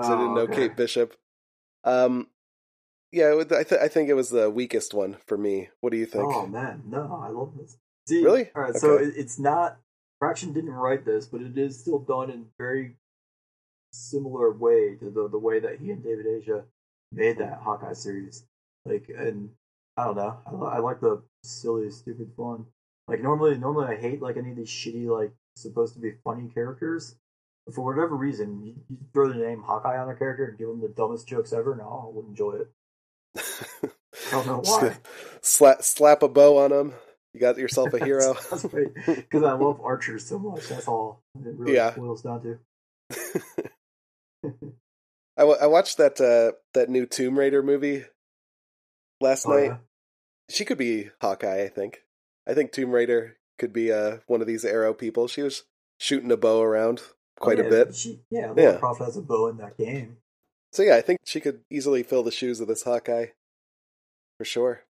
So 0.00 0.12
I 0.12 0.16
didn't 0.16 0.32
Oh, 0.32 0.34
know 0.34 0.42
okay. 0.42 0.54
Kate 0.68 0.76
Bishop. 0.76 1.14
Um, 1.84 2.28
yeah, 3.12 3.34
I 3.40 3.64
th- 3.64 3.80
I 3.80 3.88
think 3.88 4.08
it 4.08 4.14
was 4.14 4.30
the 4.30 4.50
weakest 4.50 4.94
one 4.94 5.16
for 5.26 5.36
me. 5.38 5.68
What 5.80 5.90
do 5.90 5.96
you 5.98 6.06
think? 6.06 6.30
Oh 6.32 6.46
man, 6.46 6.82
no, 6.86 7.20
I 7.22 7.28
love 7.30 7.52
this. 7.58 7.76
See, 8.06 8.22
Really? 8.24 8.50
All 8.54 8.62
right, 8.62 8.74
so 8.76 8.96
Okay. 8.96 9.04
it, 9.04 9.14
it's 9.16 9.38
not 9.38 9.78
Fraction 10.18 10.52
didn't 10.52 10.70
write 10.70 11.04
this, 11.04 11.26
but 11.26 11.40
it 11.40 11.56
is 11.56 11.78
still 11.78 11.98
done 11.98 12.30
in 12.30 12.46
very 12.58 12.96
similar 13.92 14.52
way 14.52 14.96
to 14.96 15.10
the 15.10 15.28
the 15.28 15.38
way 15.38 15.60
that 15.60 15.78
he 15.80 15.90
and 15.90 16.02
David 16.02 16.26
Aja 16.26 16.64
made 17.12 17.38
that 17.38 17.60
Hawkeye 17.62 17.92
series. 17.92 18.44
Like, 18.84 19.10
and 19.16 19.50
I 19.96 20.04
don't 20.04 20.16
know, 20.16 20.38
I, 20.46 20.76
I 20.76 20.78
like 20.78 21.00
the 21.00 21.22
silly, 21.44 21.90
stupid 21.90 22.32
fun. 22.36 22.66
Like 23.06 23.22
normally, 23.22 23.56
normally 23.56 23.96
I 23.96 24.00
hate 24.00 24.20
like 24.20 24.36
any 24.36 24.50
of 24.50 24.56
these 24.56 24.68
shitty 24.68 25.06
like 25.06 25.32
supposed 25.56 25.94
to 25.94 26.00
be 26.00 26.12
funny 26.24 26.48
characters. 26.52 27.16
But 27.66 27.74
for 27.74 27.84
whatever 27.84 28.16
reason, 28.16 28.62
you, 28.62 28.74
you 28.88 28.96
throw 29.12 29.28
the 29.28 29.34
name 29.34 29.62
Hawkeye 29.62 29.98
on 29.98 30.08
a 30.08 30.14
character 30.14 30.46
and 30.46 30.58
give 30.58 30.68
them 30.68 30.80
the 30.80 30.88
dumbest 30.88 31.28
jokes 31.28 31.52
ever, 31.52 31.72
and 31.72 31.82
I 31.82 31.86
would 31.86 32.26
enjoy 32.26 32.52
it. 32.56 32.70
I 34.28 34.30
don't 34.30 34.46
know 34.46 34.62
why. 34.64 34.96
slap 35.42 35.82
slap 35.82 36.22
a 36.22 36.28
bow 36.28 36.58
on 36.58 36.72
him. 36.72 36.94
You 37.34 37.40
got 37.40 37.58
yourself 37.58 37.92
a 37.94 38.04
hero. 38.04 38.34
Because 39.06 39.42
I 39.42 39.52
love 39.52 39.80
archers 39.82 40.26
so 40.26 40.38
much. 40.38 40.68
That's 40.68 40.88
all 40.88 41.22
it 41.44 41.54
really 41.58 41.74
Yeah. 41.74 41.90
boils 41.90 42.22
down 42.22 42.42
to. 42.42 42.58
I, 45.36 45.42
w- 45.42 45.58
I 45.60 45.66
watched 45.66 45.98
that 45.98 46.20
uh, 46.20 46.56
that 46.74 46.88
new 46.88 47.06
Tomb 47.06 47.38
Raider 47.38 47.62
movie 47.62 48.04
last 49.20 49.46
Oh, 49.46 49.50
night. 49.52 49.64
yeah? 49.66 49.76
She 50.50 50.64
could 50.64 50.78
be 50.78 51.10
Hawkeye. 51.20 51.62
I 51.62 51.68
think. 51.68 52.02
I 52.46 52.54
think 52.54 52.72
Tomb 52.72 52.90
Raider 52.90 53.36
could 53.58 53.72
be 53.72 53.92
uh, 53.92 54.18
one 54.26 54.40
of 54.40 54.46
these 54.46 54.64
arrow 54.64 54.94
people. 54.94 55.28
She 55.28 55.42
was 55.42 55.64
shooting 56.00 56.32
a 56.32 56.36
bow 56.36 56.62
around 56.62 57.02
quite 57.38 57.60
Oh, 57.60 57.66
a 57.66 57.70
bit. 57.70 57.94
She, 57.94 58.20
yeah, 58.30 58.52
Yeah. 58.56 58.64
Lara 58.68 58.78
Croft 58.78 59.00
has 59.00 59.16
a 59.16 59.22
bow 59.22 59.48
in 59.48 59.58
that 59.58 59.76
game. 59.76 60.16
So 60.72 60.82
yeah, 60.82 60.96
I 60.96 61.02
think 61.02 61.18
she 61.24 61.40
could 61.40 61.60
easily 61.70 62.02
fill 62.02 62.22
the 62.22 62.30
shoes 62.30 62.60
of 62.60 62.68
this 62.68 62.82
Hawkeye 62.82 63.26
for 64.38 64.44
sure. 64.44 64.82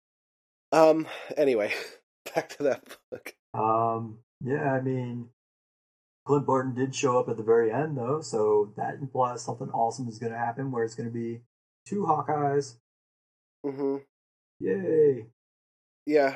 Um. 0.72 1.08
Anyway, 1.36 1.74
back 2.36 2.50
to 2.58 2.64
that 2.64 2.84
book. 3.12 3.36
Um, 3.54 4.20
yeah, 4.44 4.74
I 4.74 4.82
mean, 4.82 5.30
Clint 6.26 6.46
Barton 6.46 6.76
did 6.76 6.94
show 6.94 7.20
up 7.20 7.30
at 7.30 7.38
the 7.38 7.44
very 7.44 7.72
end, 7.72 7.98
though, 7.98 8.22
so 8.22 8.74
that 8.78 8.96
implies 8.96 9.44
something 9.44 9.70
awesome 9.70 10.08
is 10.08 10.20
going 10.20 10.32
to 10.34 10.38
happen 10.38 10.72
where 10.72 10.84
it's 10.84 10.96
going 10.96 11.10
to 11.10 11.14
be 11.14 11.42
two 11.86 12.06
Hawkeyes. 12.06 12.76
Mm-hmm. 13.66 13.98
Yay! 14.60 15.26
Yeah, 16.06 16.36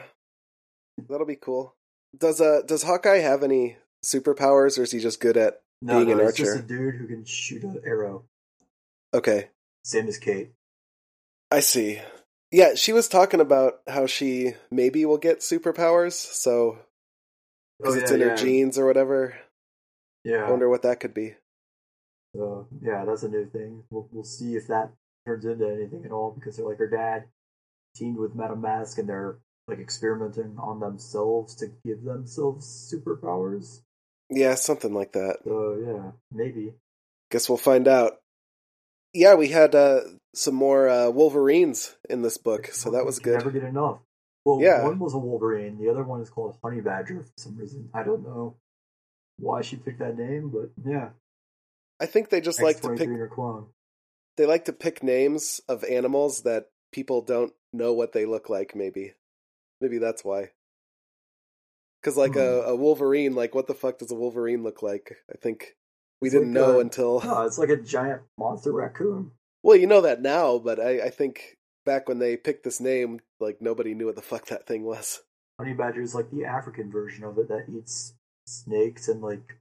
that'll 1.10 1.26
be 1.26 1.36
cool. 1.36 1.76
Does 2.18 2.42
uh 2.42 2.62
does 2.66 2.84
Hawkeye 2.84 3.20
have 3.20 3.42
any 3.44 3.78
superpowers, 4.04 4.78
or 4.78 4.84
is 4.84 4.92
he 4.92 5.00
just 5.00 5.20
good 5.20 5.38
at? 5.38 5.62
No, 5.82 6.04
Being 6.04 6.18
no, 6.18 6.24
an 6.24 6.28
he's 6.28 6.36
just 6.36 6.60
a 6.60 6.62
dude 6.62 6.96
who 6.96 7.08
can 7.08 7.26
shoot 7.26 7.64
an 7.64 7.82
arrow. 7.86 8.26
Okay, 9.14 9.48
Same 9.84 10.08
as 10.08 10.18
Kate. 10.18 10.52
I 11.50 11.60
see. 11.62 12.00
Yeah, 12.52 12.76
she 12.76 12.92
was 12.94 13.08
talking 13.08 13.40
about 13.40 13.80
how 13.88 14.06
she 14.08 14.54
maybe 14.70 15.06
will 15.06 15.18
get 15.18 15.40
superpowers, 15.40 16.14
so 16.14 16.80
oh, 16.80 16.80
because 17.80 17.96
Oh, 17.96 18.00
it's 18.00 18.12
yeah, 18.12 18.16
in 18.16 18.22
her 18.22 18.28
yeah. 18.28 18.36
genes 18.36 18.78
or 18.78 18.86
whatever. 18.86 19.38
Yeah. 20.24 20.46
I 20.46 20.50
wonder 20.50 20.70
what 20.70 20.84
that 20.84 21.00
could 21.00 21.14
be. 21.14 21.36
So 22.36 22.68
yeah, 22.82 23.06
that's 23.06 23.24
a 23.24 23.30
new 23.30 23.46
thing. 23.50 23.84
We'll 23.90 24.08
we'll 24.12 24.24
see 24.24 24.56
if 24.56 24.68
that 24.68 24.92
turns 25.26 25.46
into 25.46 25.68
anything 25.70 26.04
at 26.06 26.12
all 26.12 26.32
because 26.32 26.58
they're 26.58 26.66
like 26.66 26.78
her 26.78 26.90
dad 26.90 27.26
teamed 27.96 28.18
with 28.18 28.36
Madame 28.36 28.62
Mask 28.62 28.98
and 28.98 29.10
they're 29.10 29.38
like 29.68 29.80
experimenting 29.80 30.56
on 30.58 30.80
themselves 30.80 31.56
to 31.56 31.68
give 31.86 32.04
themselves 32.04 32.94
superpowers. 32.94 33.82
Yeah, 34.30 34.56
something 34.56 34.94
like 34.94 35.12
that. 35.14 35.38
So 35.44 35.78
yeah, 35.86 36.12
maybe. 36.32 36.74
Guess 37.32 37.50
we'll 37.50 37.58
find 37.58 37.88
out. 37.88 38.21
Yeah, 39.14 39.36
we 39.36 39.50
had 39.50 39.76
uh, 39.76 40.02
some 40.34 40.56
more 40.56 40.88
uh, 40.90 41.10
Wolverines 41.10 41.96
in 42.10 42.22
this 42.22 42.38
book, 42.38 42.68
so 42.68 42.92
that 42.92 43.06
was 43.06 43.20
good. 43.20 43.38
Never 43.40 43.52
get 43.52 43.64
enough. 43.64 44.00
Well, 44.46 44.60
Yeah. 44.62 44.84
one 44.84 45.00
was 45.00 45.14
a 45.14 45.20
Wolverine. 45.20 45.78
The 45.78 45.90
other 45.90 46.04
one 46.04 46.22
is 46.22 46.30
called 46.30 46.58
Honey 46.64 46.82
Badger 46.82 47.22
for 47.22 47.32
some 47.38 47.58
reason. 47.58 47.90
I 47.94 48.04
don't 48.04 48.24
know 48.24 48.56
why 49.38 49.62
she 49.62 49.76
picked 49.76 50.00
that 50.00 50.18
name, 50.18 50.50
but 50.50 50.72
yeah. 50.90 51.10
I 52.00 52.06
think 52.08 52.30
they 52.30 52.42
just 52.42 52.62
like 52.62 52.82
to 52.82 52.88
X23 52.90 52.98
pick 52.98 53.32
clone. 53.32 53.68
they 54.38 54.46
like 54.48 54.66
to 54.66 54.74
pick 54.74 55.04
names 55.04 55.62
of 55.68 55.84
animals 55.84 56.42
that 56.44 56.66
people 56.92 57.22
don't 57.22 57.54
know 57.74 57.94
what 57.94 58.12
they 58.12 58.26
look 58.26 58.50
like 58.50 58.76
maybe 58.76 59.14
maybe 59.80 59.98
that's 59.98 60.26
why 60.26 60.50
because 62.02 62.18
like 62.18 62.36
a, 62.36 62.64
a 62.64 62.76
wolverine 62.76 63.34
like 63.34 63.56
what 63.56 63.68
the 63.68 63.74
fuck 63.74 63.98
does 64.00 64.12
a 64.12 64.16
wolverine 64.16 64.62
look 64.62 64.82
like 64.84 65.16
i 65.32 65.38
think 65.38 65.76
we 66.22 66.28
It's 66.28 66.34
didn't 66.36 66.54
like 66.54 66.62
know 66.62 66.78
a- 66.78 66.80
until 66.80 67.20
No, 67.22 67.42
it's 67.42 67.58
like 67.58 67.70
a 67.70 67.78
giant 67.78 68.22
monster 68.38 68.72
raccoon. 68.72 69.32
well 69.64 69.76
you 69.76 69.88
know 69.88 70.02
that 70.02 70.22
now 70.22 70.58
but 70.60 70.80
I, 70.80 71.06
I 71.06 71.10
think 71.10 71.58
back 71.86 72.08
when 72.08 72.20
they 72.20 72.38
picked 72.38 72.64
this 72.64 72.80
name 72.80 73.20
like 73.40 73.62
nobody 73.62 73.94
knew 73.94 74.06
what 74.06 74.16
the 74.16 74.22
fuck 74.22 74.46
that 74.48 74.68
thing 74.68 74.84
was 74.84 75.22
Honey 75.60 75.74
Badger 75.74 76.02
is 76.02 76.16
like 76.16 76.32
the 76.32 76.46
African 76.46 76.92
version 76.92 77.24
of 77.24 77.38
it 77.38 77.48
that 77.50 77.66
eats 77.70 78.14
snakes 78.48 79.08
and 79.08 79.22
like 79.22 79.58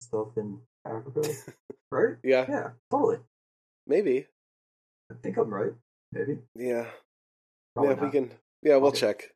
stuff 0.00 0.36
in 0.36 0.58
Africa, 0.84 1.22
right? 1.90 2.16
yeah 2.22 2.44
Yeah, 2.48 2.70
totally. 2.90 3.18
maybe 3.86 4.26
I 5.10 5.14
think 5.22 5.36
I'm 5.36 5.52
right. 5.52 5.72
Maybe. 6.12 6.38
yeah 6.56 6.86
Probably 7.74 7.94
yeah 7.94 8.04
we 8.04 8.10
can 8.10 8.30
yeah 8.62 8.76
we'll 8.76 8.88
Okay. 8.88 9.00
check 9.00 9.34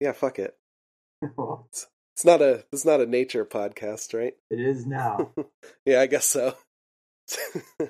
yeah 0.00 0.12
fuck 0.12 0.38
it 0.38 0.56
well, 1.36 1.68
it's 2.20 2.26
not 2.26 2.42
a 2.42 2.64
it's 2.70 2.84
not 2.84 3.00
a 3.00 3.06
nature 3.06 3.46
podcast 3.46 4.12
right 4.12 4.34
it 4.50 4.60
is 4.60 4.84
now. 4.84 5.30
yeah 5.86 6.00
i 6.02 6.06
guess 6.06 6.26
so 6.26 6.54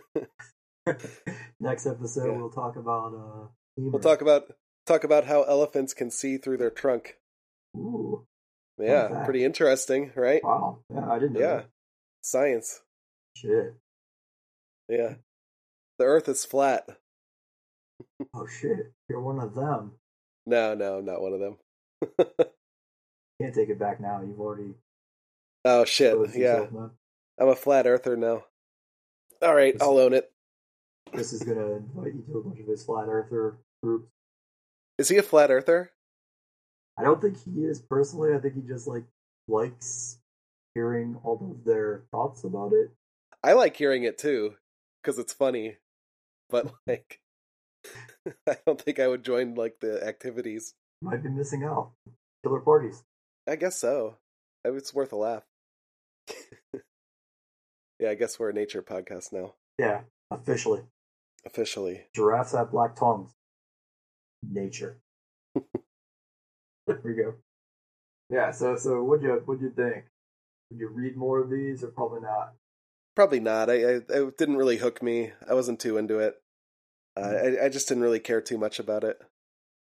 Next 1.60 1.86
episode, 1.86 2.26
Yeah. 2.32 2.36
we'll 2.38 2.50
talk 2.50 2.76
about 2.76 3.12
uh. 3.14 3.48
We'll 3.76 4.00
talk 4.00 4.20
about 4.22 4.52
talk 4.86 5.02
about 5.04 5.24
how 5.24 5.42
elephants 5.42 5.94
can 5.94 6.10
see 6.12 6.36
through 6.36 6.58
their 6.58 6.70
trunk. 6.70 7.16
Ooh, 7.76 8.24
Yeah, 8.78 9.22
pretty 9.24 9.44
interesting, 9.44 10.12
right? 10.16 10.42
wow. 10.44 10.78
Yeah, 10.92 11.08
I 11.10 11.18
didn't 11.18 11.34
know. 11.34 11.40
Yeah, 11.40 11.56
that. 11.56 11.66
science. 12.22 12.82
Shit. 13.36 13.74
Yeah, 14.88 15.14
the 15.98 16.04
Earth 16.04 16.28
is 16.28 16.44
flat. 16.44 16.86
Oh 18.34 18.46
shit. 18.46 18.92
You're 19.08 19.20
one 19.22 19.38
of 19.40 19.54
them. 19.54 19.92
No, 20.46 20.74
no, 20.74 21.00
not 21.00 21.20
one 21.20 21.32
of 21.34 21.40
them. 21.40 21.56
Can't 23.40 23.54
take 23.54 23.70
it 23.70 23.78
back 23.78 24.00
now. 24.00 24.20
You've 24.20 24.40
already. 24.40 24.74
oh 25.64 25.84
shit! 25.84 26.14
Yeah, 26.34 26.58
yourself. 26.58 26.90
I'm 27.38 27.48
a 27.48 27.56
flat 27.56 27.86
earther 27.86 28.16
now. 28.16 28.44
All 29.40 29.54
right, 29.54 29.74
I'll 29.80 29.98
own 29.98 30.12
it. 30.12 30.30
Chris 31.10 31.32
is 31.32 31.42
gonna 31.42 31.76
invite 31.76 32.14
you 32.14 32.22
to 32.30 32.38
a 32.38 32.42
bunch 32.42 32.60
of 32.60 32.66
his 32.66 32.84
flat 32.84 33.08
earther 33.08 33.56
groups. 33.82 34.10
Is 34.98 35.08
he 35.08 35.16
a 35.16 35.22
flat 35.22 35.50
earther? 35.50 35.92
I 36.98 37.02
don't 37.02 37.22
think 37.22 37.38
he 37.42 37.62
is 37.62 37.80
personally. 37.80 38.34
I 38.34 38.38
think 38.38 38.54
he 38.54 38.60
just 38.60 38.86
like 38.86 39.04
likes 39.48 40.18
hearing 40.74 41.18
all 41.24 41.50
of 41.50 41.64
their 41.64 42.02
thoughts 42.10 42.44
about 42.44 42.72
it. 42.74 42.90
I 43.42 43.54
like 43.54 43.74
hearing 43.74 44.04
it 44.04 44.18
too 44.18 44.56
because 45.02 45.18
it's 45.18 45.32
funny, 45.32 45.78
but 46.50 46.70
like, 46.86 47.20
I 48.46 48.58
don't 48.66 48.80
think 48.80 49.00
I 49.00 49.08
would 49.08 49.24
join 49.24 49.54
like 49.54 49.80
the 49.80 50.06
activities. 50.06 50.74
Might 51.00 51.22
be 51.22 51.30
missing 51.30 51.64
out. 51.64 51.92
Killer 52.44 52.60
parties. 52.60 53.02
I 53.50 53.56
guess 53.56 53.76
so. 53.76 54.16
It's 54.64 54.94
worth 54.94 55.12
a 55.12 55.16
laugh. 55.16 55.42
yeah, 57.98 58.10
I 58.10 58.14
guess 58.14 58.38
we're 58.38 58.50
a 58.50 58.52
nature 58.52 58.80
podcast 58.80 59.32
now, 59.32 59.54
Yeah, 59.76 60.02
officially. 60.30 60.82
officially. 61.44 62.02
Giraffes 62.14 62.52
have 62.52 62.70
black 62.70 62.94
tongues. 62.94 63.32
Nature. 64.48 64.98
there 66.86 67.00
we 67.02 67.14
go. 67.14 67.34
Yeah. 68.30 68.52
So 68.52 68.76
so 68.76 69.02
what'd 69.02 69.24
you 69.24 69.42
what'd 69.44 69.62
you 69.62 69.70
think? 69.70 70.04
Would 70.70 70.78
you 70.78 70.88
read 70.88 71.16
more 71.16 71.40
of 71.40 71.50
these 71.50 71.82
or 71.82 71.88
probably 71.88 72.20
not? 72.20 72.54
Probably 73.16 73.40
not. 73.40 73.68
I, 73.68 73.74
I 73.74 74.00
it 74.08 74.38
didn't 74.38 74.56
really 74.58 74.76
hook 74.76 75.02
me. 75.02 75.32
I 75.48 75.54
wasn't 75.54 75.80
too 75.80 75.98
into 75.98 76.20
it. 76.20 76.40
Uh, 77.16 77.34
I 77.60 77.64
I 77.64 77.68
just 77.68 77.88
didn't 77.88 78.04
really 78.04 78.20
care 78.20 78.40
too 78.40 78.56
much 78.56 78.78
about 78.78 79.02
it. 79.02 79.20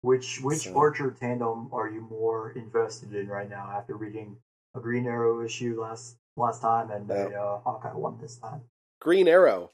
Which 0.03 0.41
which 0.43 0.61
So- 0.61 0.77
Archer 0.77 1.11
tandem 1.11 1.69
are 1.73 1.89
you 1.89 2.01
more 2.03 2.53
invested 2.53 3.15
in 3.15 3.29
right 3.29 3.49
now 3.51 3.71
after 3.75 3.97
reading 3.97 4.37
a 4.75 4.81
Green 4.81 5.07
Arrow 5.07 5.43
issue 5.45 5.81
last 5.81 6.17
last 6.37 6.61
time 6.63 6.91
and 6.91 7.11
a 7.11 7.35
uh, 7.35 7.59
Hawkeye 7.61 7.95
one 7.95 8.19
this 8.21 8.37
time? 8.39 8.63
Green 9.01 9.27
Arrow. 9.27 9.73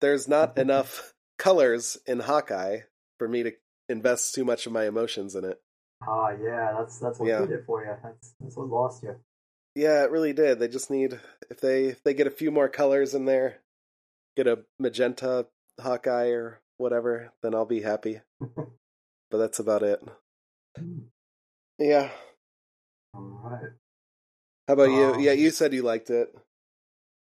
There's 0.00 0.28
not 0.28 0.56
enough 0.64 1.12
colors 1.38 1.98
in 2.06 2.20
Hawkeye 2.20 2.80
for 3.18 3.28
me 3.28 3.42
to 3.42 3.52
invest 3.88 4.34
too 4.34 4.44
much 4.44 4.66
of 4.66 4.72
my 4.72 4.86
emotions 4.86 5.34
in 5.34 5.44
it. 5.44 5.60
Ah, 6.06 6.30
yeah, 6.30 6.74
that's 6.78 6.98
that's 6.98 7.18
what 7.18 7.28
Yeah. 7.28 7.40
did 7.40 7.50
it 7.52 7.64
for 7.66 7.84
you. 7.84 7.94
That's 8.02 8.34
that's 8.40 8.56
what 8.56 8.68
lost 8.68 9.02
you. 9.02 9.16
Yeah, 9.74 10.04
it 10.04 10.10
really 10.10 10.32
did. 10.32 10.58
They 10.58 10.68
just 10.68 10.90
need 10.90 11.20
if 11.50 11.60
they 11.60 11.86
if 11.86 12.02
they 12.02 12.14
get 12.14 12.26
a 12.26 12.30
few 12.30 12.50
more 12.50 12.68
colors 12.70 13.14
in 13.14 13.26
there, 13.26 13.58
get 14.36 14.46
a 14.46 14.60
magenta 14.78 15.46
Hawkeye 15.78 16.28
or 16.30 16.60
whatever, 16.78 17.32
then 17.42 17.54
I'll 17.54 17.66
be 17.66 17.82
happy. 17.82 18.20
but 19.30 19.38
that's 19.38 19.58
about 19.58 19.82
it. 19.82 20.02
Yeah. 21.78 22.10
All 23.14 23.40
right. 23.44 23.70
How 24.68 24.74
about 24.74 24.90
you? 24.90 25.14
Um, 25.14 25.20
Yeah, 25.20 25.32
you 25.32 25.50
said 25.50 25.72
you 25.72 25.82
liked 25.82 26.10
it. 26.10 26.34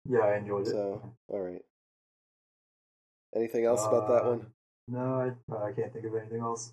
Yeah, 0.09 0.21
I 0.21 0.37
enjoyed 0.39 0.67
it. 0.67 0.71
So, 0.71 1.15
all 1.29 1.41
right. 1.41 1.63
Anything 3.35 3.65
else 3.65 3.85
about 3.87 4.09
that 4.09 4.25
Uh, 4.25 4.31
one? 4.31 4.47
No, 4.89 5.35
I, 5.51 5.65
I 5.69 5.73
can't 5.73 5.93
think 5.93 6.05
of 6.05 6.15
anything 6.15 6.41
else. 6.41 6.73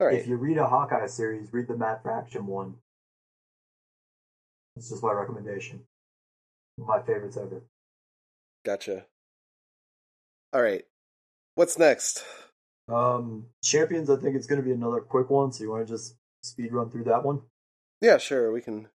All 0.00 0.06
right. 0.06 0.16
If 0.18 0.26
you 0.26 0.36
read 0.36 0.58
a 0.58 0.66
Hawkeye 0.66 1.06
series, 1.06 1.52
read 1.52 1.68
the 1.68 1.76
Matt 1.76 2.02
Fraction 2.02 2.46
one. 2.46 2.76
It's 4.76 4.90
just 4.90 5.02
my 5.02 5.12
recommendation. 5.12 5.80
My 6.78 7.00
favorites 7.02 7.36
ever. 7.36 7.62
Gotcha. 8.64 9.06
All 10.52 10.60
right. 10.62 10.84
What's 11.54 11.78
next? 11.78 12.24
Um, 12.88 13.46
Champions, 13.62 14.10
I 14.10 14.16
think 14.16 14.36
it's 14.36 14.46
going 14.46 14.60
to 14.60 14.64
be 14.66 14.72
another 14.72 15.00
quick 15.00 15.28
one, 15.30 15.52
so 15.52 15.64
you 15.64 15.70
want 15.70 15.86
to 15.86 15.92
just 15.92 16.16
speed 16.42 16.72
run 16.72 16.90
through 16.90 17.04
that 17.04 17.24
one? 17.24 17.42
Yeah, 18.00 18.18
sure. 18.18 18.52
We 18.52 18.60
can 18.60 18.88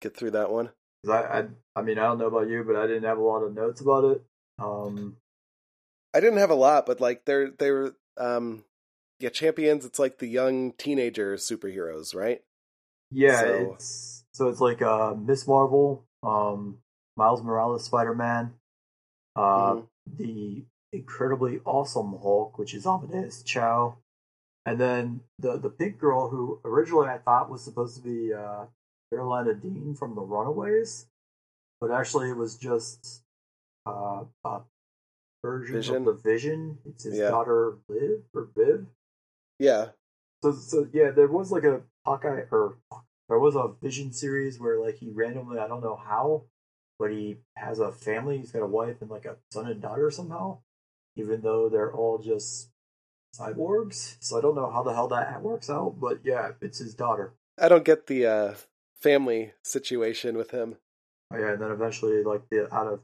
get 0.00 0.16
through 0.16 0.32
that 0.32 0.50
one. 0.50 0.70
I, 1.08 1.12
I, 1.12 1.44
I 1.76 1.82
mean, 1.82 1.98
I 1.98 2.02
don't 2.04 2.18
know 2.18 2.26
about 2.26 2.48
you, 2.48 2.62
but 2.64 2.76
I 2.76 2.86
didn't 2.86 3.04
have 3.04 3.18
a 3.18 3.22
lot 3.22 3.42
of 3.42 3.54
notes 3.54 3.80
about 3.80 4.04
it. 4.04 4.24
Um, 4.58 5.16
I 6.14 6.20
didn't 6.20 6.38
have 6.38 6.50
a 6.50 6.54
lot, 6.54 6.86
but 6.86 7.00
like 7.00 7.24
they're 7.24 7.50
they're 7.50 7.92
um 8.18 8.64
yeah, 9.18 9.30
champions, 9.30 9.84
it's 9.84 9.98
like 9.98 10.18
the 10.18 10.26
young 10.26 10.72
teenager 10.72 11.36
superheroes, 11.36 12.14
right? 12.14 12.42
yeah, 13.10 13.40
So- 13.40 13.72
it's 13.74 14.24
so 14.32 14.48
it's 14.48 14.60
like 14.60 14.82
uh, 14.82 15.14
Miss 15.14 15.46
Marvel, 15.46 16.04
um, 16.22 16.78
Miles 17.16 17.42
Morales, 17.42 17.84
Spider 17.84 18.14
Man, 18.14 18.54
uh, 19.36 19.74
Mhm. 19.74 19.86
the 20.06 20.64
incredibly 20.92 21.60
awesome 21.64 22.16
Hulk, 22.20 22.58
which 22.58 22.74
is 22.74 22.86
Amadeus 22.86 23.42
Cho, 23.42 23.96
and 24.66 24.80
then 24.80 25.20
the 25.38 25.56
the 25.58 25.70
pink 25.70 25.98
girl 25.98 26.28
who 26.28 26.60
originally 26.64 27.08
I 27.08 27.18
thought 27.18 27.50
was 27.50 27.62
supposed 27.62 27.96
to 27.96 28.02
be 28.02 28.32
uh, 28.32 28.66
Karolina 29.12 29.60
Dean 29.60 29.94
from 29.94 30.14
The 30.14 30.20
Runaways, 30.22 31.06
but 31.80 31.90
actually 31.90 32.30
it 32.30 32.36
was 32.36 32.56
just 32.56 33.22
uh, 33.86 34.24
a 34.44 34.60
version 35.44 35.76
Vision? 35.76 35.96
of 35.96 36.04
the 36.04 36.12
Vision. 36.12 36.78
It's 36.84 37.04
his 37.04 37.18
Yeah. 37.18 37.30
daughter 37.30 37.78
Liv 37.88 38.22
or 38.34 38.48
Viv. 38.56 38.86
Yeah. 39.58 39.88
So 40.42 40.52
so 40.52 40.88
yeah, 40.92 41.10
there 41.10 41.28
was 41.28 41.50
like 41.52 41.64
a 41.64 41.82
Hawkeye 42.04 42.44
or 42.50 42.76
there 43.28 43.38
was 43.38 43.54
a 43.56 43.74
Vision 43.80 44.12
series 44.12 44.60
where 44.60 44.78
like 44.78 44.96
he 44.96 45.08
randomly 45.10 45.58
I 45.58 45.66
don't 45.68 45.82
know 45.82 45.96
how, 45.96 46.44
but 46.98 47.10
he 47.10 47.38
has 47.56 47.78
a 47.78 47.90
family. 47.92 48.38
He's 48.38 48.52
got 48.52 48.62
a 48.62 48.66
wife 48.66 49.00
and 49.00 49.10
like 49.10 49.24
a 49.24 49.36
son 49.52 49.66
and 49.68 49.80
daughter 49.80 50.10
somehow, 50.10 50.58
even 51.16 51.40
though 51.42 51.68
they're 51.68 51.92
all 51.92 52.18
just 52.18 52.68
cyborgs. 53.38 54.16
So 54.20 54.38
I 54.38 54.40
don't 54.40 54.54
know 54.54 54.70
how 54.70 54.82
the 54.82 54.94
hell 54.94 55.08
that 55.08 55.42
works 55.42 55.70
out, 55.70 55.96
but 56.00 56.20
yeah, 56.24 56.52
it's 56.60 56.78
his 56.78 56.94
daughter. 56.94 57.34
I 57.58 57.68
don't 57.68 57.84
get 57.84 58.06
the 58.06 58.26
uh 58.26 58.54
family 59.00 59.52
situation 59.62 60.36
with 60.36 60.50
him. 60.50 60.76
Oh, 61.32 61.38
yeah, 61.38 61.52
and 61.52 61.62
then 61.62 61.70
eventually 61.70 62.22
like 62.22 62.42
the 62.50 62.72
out 62.74 62.86
of 62.86 63.00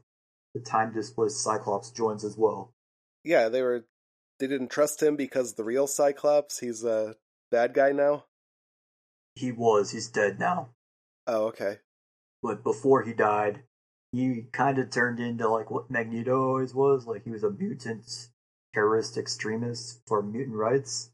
the 0.53 0.61
time 0.61 0.93
displaced 0.93 1.41
Cyclops 1.43 1.91
joins 1.91 2.23
as 2.23 2.37
well. 2.37 2.73
Yeah, 3.23 3.49
they 3.49 3.61
were 3.61 3.85
they 4.39 4.47
didn't 4.47 4.69
trust 4.69 5.01
him 5.03 5.15
because 5.15 5.53
the 5.53 5.63
real 5.63 5.87
Cyclops, 5.87 6.59
he's 6.59 6.83
a 6.83 7.15
bad 7.51 7.73
guy 7.73 7.91
now. 7.91 8.25
He 9.35 9.51
was. 9.51 9.91
He's 9.91 10.07
dead 10.07 10.39
now. 10.39 10.69
Oh, 11.27 11.45
okay. 11.47 11.77
but 12.41 12.63
before 12.63 13.03
he 13.03 13.13
died, 13.13 13.63
he 14.11 14.45
kind 14.51 14.79
of 14.79 14.89
turned 14.89 15.19
into 15.19 15.47
like 15.47 15.69
what 15.69 15.91
Magneto 15.91 16.47
always 16.49 16.73
was. 16.73 17.05
Like 17.05 17.23
he 17.23 17.31
was 17.31 17.43
a 17.43 17.51
mutant 17.51 18.29
terrorist 18.73 19.17
extremist 19.17 20.01
for 20.07 20.21
mutant 20.21 20.55
rights. 20.55 21.11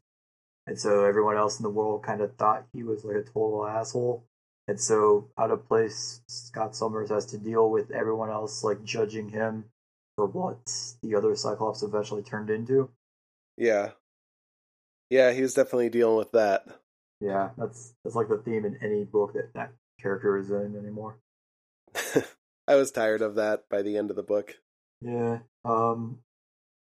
And 0.66 0.78
so 0.78 1.04
everyone 1.04 1.36
else 1.36 1.58
in 1.58 1.62
the 1.62 1.70
world 1.70 2.02
kind 2.02 2.20
of 2.20 2.34
thought 2.36 2.66
he 2.72 2.82
was 2.82 3.04
like 3.04 3.16
a 3.16 3.22
total 3.22 3.66
asshole. 3.66 4.24
And 4.68 4.80
so 4.80 5.28
out 5.38 5.52
of 5.52 5.68
place, 5.68 6.20
Scott 6.28 6.74
Summers 6.74 7.10
has 7.10 7.26
to 7.26 7.38
deal 7.38 7.70
with 7.70 7.92
everyone 7.92 8.30
else 8.30 8.64
like 8.64 8.82
judging 8.82 9.28
him 9.28 9.66
for 10.16 10.26
what 10.26 10.58
the 11.02 11.14
other 11.14 11.36
Cyclops 11.36 11.82
eventually 11.82 12.22
turned 12.22 12.50
into. 12.50 12.90
Yeah. 13.56 13.90
Yeah, 15.08 15.32
he 15.32 15.42
was 15.42 15.54
definitely 15.54 15.90
dealing 15.90 16.16
with 16.16 16.32
that. 16.32 16.66
Yeah, 17.20 17.50
that's 17.56 17.94
that's 18.04 18.16
like 18.16 18.28
the 18.28 18.38
theme 18.38 18.64
in 18.64 18.76
any 18.82 19.04
book 19.04 19.34
that 19.34 19.54
that 19.54 19.72
character 20.00 20.36
is 20.36 20.50
in 20.50 20.76
anymore. 20.76 21.16
I 22.68 22.74
was 22.74 22.90
tired 22.90 23.22
of 23.22 23.36
that 23.36 23.68
by 23.70 23.82
the 23.82 23.96
end 23.96 24.10
of 24.10 24.16
the 24.16 24.22
book. 24.22 24.56
Yeah. 25.00 25.40
Um 25.64 26.18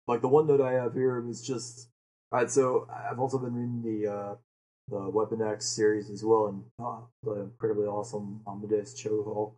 like 0.07 0.21
the 0.21 0.27
one 0.27 0.47
note 0.47 0.61
I 0.61 0.73
have 0.73 0.93
here 0.93 1.21
was 1.21 1.41
just 1.41 1.87
alright, 2.33 2.51
so 2.51 2.87
I've 2.89 3.19
also 3.19 3.37
been 3.37 3.53
reading 3.53 3.81
the 3.83 4.11
uh 4.11 4.35
the 4.87 5.09
Weapon 5.09 5.41
X 5.41 5.67
series 5.67 6.09
as 6.09 6.23
well 6.23 6.47
and 6.47 6.63
uh, 6.83 7.01
the 7.23 7.41
incredibly 7.43 7.85
awesome 7.85 8.41
Amadeus 8.47 8.93
Cho. 8.93 9.55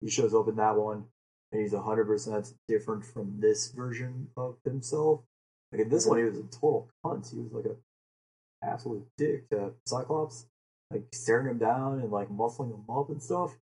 He 0.00 0.10
shows 0.10 0.34
up 0.34 0.48
in 0.48 0.56
that 0.56 0.76
one 0.76 1.04
and 1.52 1.60
he's 1.60 1.74
hundred 1.74 2.06
percent 2.06 2.52
different 2.68 3.04
from 3.04 3.38
this 3.38 3.70
version 3.70 4.28
of 4.36 4.56
himself. 4.64 5.20
Like 5.70 5.82
in 5.82 5.88
this 5.88 6.06
one 6.06 6.18
he 6.18 6.24
was 6.24 6.38
a 6.38 6.42
total 6.44 6.90
cunt. 7.04 7.30
He 7.30 7.40
was 7.40 7.52
like 7.52 7.66
a 7.66 7.76
absolute 8.64 9.06
dick 9.18 9.48
to 9.50 9.72
Cyclops, 9.86 10.46
like 10.90 11.04
staring 11.12 11.48
him 11.48 11.58
down 11.58 12.00
and 12.00 12.10
like 12.10 12.28
muscling 12.28 12.70
him 12.70 12.84
up 12.88 13.10
and 13.10 13.22
stuff. 13.22 13.56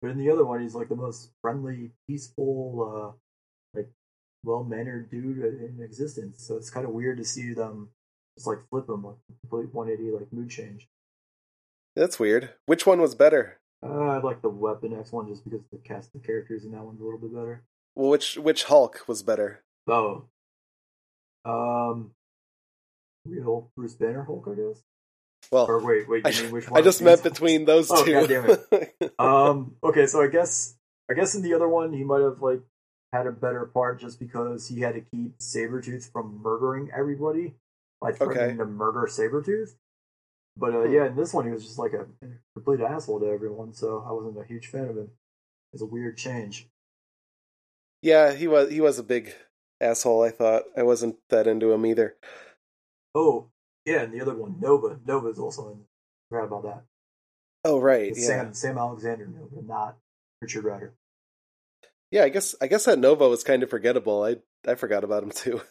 But 0.00 0.10
in 0.10 0.18
the 0.18 0.30
other 0.30 0.44
one, 0.44 0.62
he's 0.62 0.74
like 0.74 0.88
the 0.88 0.96
most 0.96 1.30
friendly, 1.42 1.90
peaceful, 2.08 3.16
uh, 3.74 3.78
like 3.78 3.90
well 4.44 4.64
mannered 4.64 5.10
dude 5.10 5.38
in 5.38 5.80
existence. 5.82 6.46
So 6.46 6.56
it's 6.56 6.70
kind 6.70 6.86
of 6.86 6.92
weird 6.92 7.18
to 7.18 7.24
see 7.24 7.52
them 7.52 7.90
just 8.36 8.46
like 8.46 8.58
flip 8.70 8.88
him 8.88 9.04
like 9.04 9.16
complete 9.42 9.74
180 9.74 10.16
like 10.16 10.32
mood 10.32 10.50
change. 10.50 10.88
That's 11.96 12.20
weird. 12.20 12.50
Which 12.66 12.86
one 12.86 13.00
was 13.00 13.16
better? 13.16 13.58
Uh, 13.82 13.88
I 13.88 14.18
like 14.18 14.42
the 14.42 14.48
Weapon 14.48 14.96
X 14.98 15.12
one 15.12 15.28
just 15.28 15.44
because 15.44 15.60
the 15.72 15.78
cast 15.78 16.14
of 16.14 16.22
characters 16.22 16.64
in 16.64 16.72
that 16.72 16.84
one's 16.84 17.00
a 17.00 17.04
little 17.04 17.18
bit 17.18 17.34
better. 17.34 17.62
Well, 17.94 18.10
which 18.10 18.36
which 18.36 18.64
Hulk 18.64 19.02
was 19.08 19.22
better? 19.22 19.62
Oh, 19.88 20.24
um, 21.44 22.12
real 23.24 23.70
Bruce 23.76 23.94
Banner 23.94 24.22
Hulk, 24.24 24.46
I 24.48 24.54
guess. 24.54 24.82
Well, 25.50 25.66
or 25.66 25.84
wait, 25.84 26.08
wait, 26.08 26.26
I, 26.26 26.30
mean 26.42 26.50
which 26.52 26.68
one? 26.70 26.80
I 26.80 26.84
just 26.84 27.00
meant 27.02 27.22
between 27.22 27.64
those 27.64 27.90
oh, 27.90 28.04
two. 28.04 28.12
God 28.12 28.28
damn 28.28 28.50
it. 28.50 29.14
um, 29.18 29.76
okay, 29.82 30.06
so 30.06 30.22
I 30.22 30.28
guess 30.28 30.76
I 31.10 31.14
guess 31.14 31.34
in 31.34 31.42
the 31.42 31.54
other 31.54 31.68
one 31.68 31.92
he 31.92 32.04
might 32.04 32.20
have 32.22 32.40
like 32.42 32.60
had 33.12 33.26
a 33.26 33.32
better 33.32 33.64
part 33.64 33.98
just 34.00 34.18
because 34.20 34.68
he 34.68 34.80
had 34.80 34.94
to 34.94 35.00
keep 35.00 35.38
Sabretooth 35.38 36.12
from 36.12 36.42
murdering 36.42 36.90
everybody 36.94 37.54
by 38.00 38.12
threatening 38.12 38.48
Okay. 38.48 38.56
to 38.58 38.66
murder 38.66 39.06
Sabretooth. 39.10 39.70
But 40.56 40.74
uh, 40.74 40.82
Hmm. 40.82 40.92
yeah, 40.92 41.06
in 41.06 41.16
this 41.16 41.32
one 41.32 41.46
he 41.46 41.50
was 41.52 41.64
just 41.64 41.78
like 41.78 41.94
a 41.94 42.06
complete 42.54 42.80
asshole 42.82 43.20
to 43.20 43.26
everyone, 43.26 43.72
so 43.72 44.04
I 44.06 44.12
wasn't 44.12 44.38
a 44.38 44.44
huge 44.46 44.66
fan 44.66 44.88
of 44.88 44.96
him. 44.98 45.10
It's 45.72 45.82
a 45.82 45.86
weird 45.86 46.16
change. 46.18 46.68
yeah, 48.02 48.32
he 48.32 48.46
was 48.46 48.70
he 48.70 48.80
was 48.80 48.98
a 48.98 49.02
big 49.02 49.32
asshole. 49.80 50.22
I 50.22 50.30
thought 50.30 50.64
I 50.76 50.82
wasn't 50.82 51.16
that 51.30 51.46
into 51.46 51.72
him 51.72 51.86
either. 51.86 52.16
Oh, 53.14 53.50
yeah, 53.90 54.02
and 54.02 54.12
the 54.12 54.20
other 54.20 54.34
one, 54.34 54.56
Nova. 54.60 54.98
Nova 55.06 55.28
is 55.28 55.38
also 55.38 55.70
in. 55.70 55.78
Forgot 56.30 56.44
about 56.46 56.62
that. 56.64 56.82
Oh 57.64 57.80
right, 57.80 58.08
It's 58.10 58.20
yeah, 58.20 58.26
Sam 58.26 58.54
Sam 58.54 58.78
Alexander 58.78 59.26
Nova, 59.26 59.62
not 59.66 59.96
Richard 60.42 60.64
Rider. 60.64 60.92
yeah. 62.10 62.24
I 62.24 62.28
guess 62.28 62.54
I 62.60 62.66
guess 62.66 62.84
that 62.84 62.98
Nova 62.98 63.28
was 63.28 63.42
kind 63.44 63.62
of 63.62 63.70
forgettable. 63.70 64.22
I 64.22 64.36
I 64.70 64.74
forgot 64.74 65.04
about 65.04 65.22
him 65.22 65.30
too. 65.30 65.60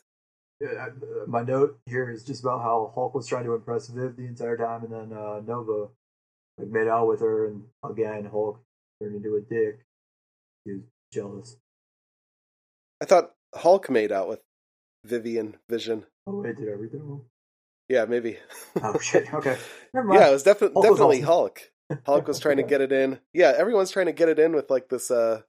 Yeah, 0.59 0.70
I- 0.70 0.88
uh, 0.89 1.28
my 1.28 1.43
note 1.43 1.78
here 1.86 2.09
is 2.09 2.24
just 2.24 2.41
about 2.41 2.63
how 2.63 2.91
Hulk 2.95 3.13
was 3.13 3.28
trying 3.28 3.45
to 3.45 3.53
impress 3.53 3.89
Viv 3.89 4.15
the 4.18 4.26
entire 4.26 4.57
time, 4.57 4.84
and 4.86 4.91
then 4.91 5.13
uh, 5.15 5.39
Nova 5.45 5.89
like 6.57 6.70
made 6.70 6.88
out 6.88 7.07
with 7.07 7.20
her, 7.22 7.45
and 7.45 7.65
again 7.88 8.26
Hulk 8.26 8.59
turned 8.99 9.15
into 9.18 9.36
a 9.36 9.41
dick. 9.41 9.86
He 10.65 10.72
was 10.74 10.82
jealous. 11.13 11.57
I 12.99 13.05
thought 13.05 13.34
Hulk 13.53 13.88
made 13.91 14.11
out 14.11 14.30
with 14.30 14.39
Vivian 15.05 15.57
Vision. 15.70 16.07
Oh 16.26 16.41
wait, 16.41 16.57
did 16.57 16.70
I 16.70 16.72
read 16.72 16.91
that 16.93 17.03
wrong? 17.03 17.22
Yeah, 17.89 18.05
maybe. 18.05 18.38
Oh 18.81 18.99
shit. 18.99 19.27
Okay, 19.33 19.57
never 19.93 20.07
mind. 20.07 20.19
yeah, 20.21 20.29
it 20.29 20.33
was 20.33 20.43
defi- 20.43 20.65
Hulk 20.65 20.75
was 20.75 20.83
definitely 20.85 21.17
awesome. 21.23 21.25
Hulk. 21.25 21.61
Hulk 22.05 22.27
was 22.27 22.39
trying 22.39 22.57
to 22.57 22.63
get 22.71 22.81
it 22.81 22.91
in. 22.91 23.19
Yeah, 23.33 23.53
everyone's 23.57 23.91
trying 23.91 24.07
to 24.07 24.11
get 24.13 24.29
it 24.29 24.39
in 24.39 24.53
with 24.53 24.69
like 24.69 24.89
this 24.89 25.09
uh 25.09 25.41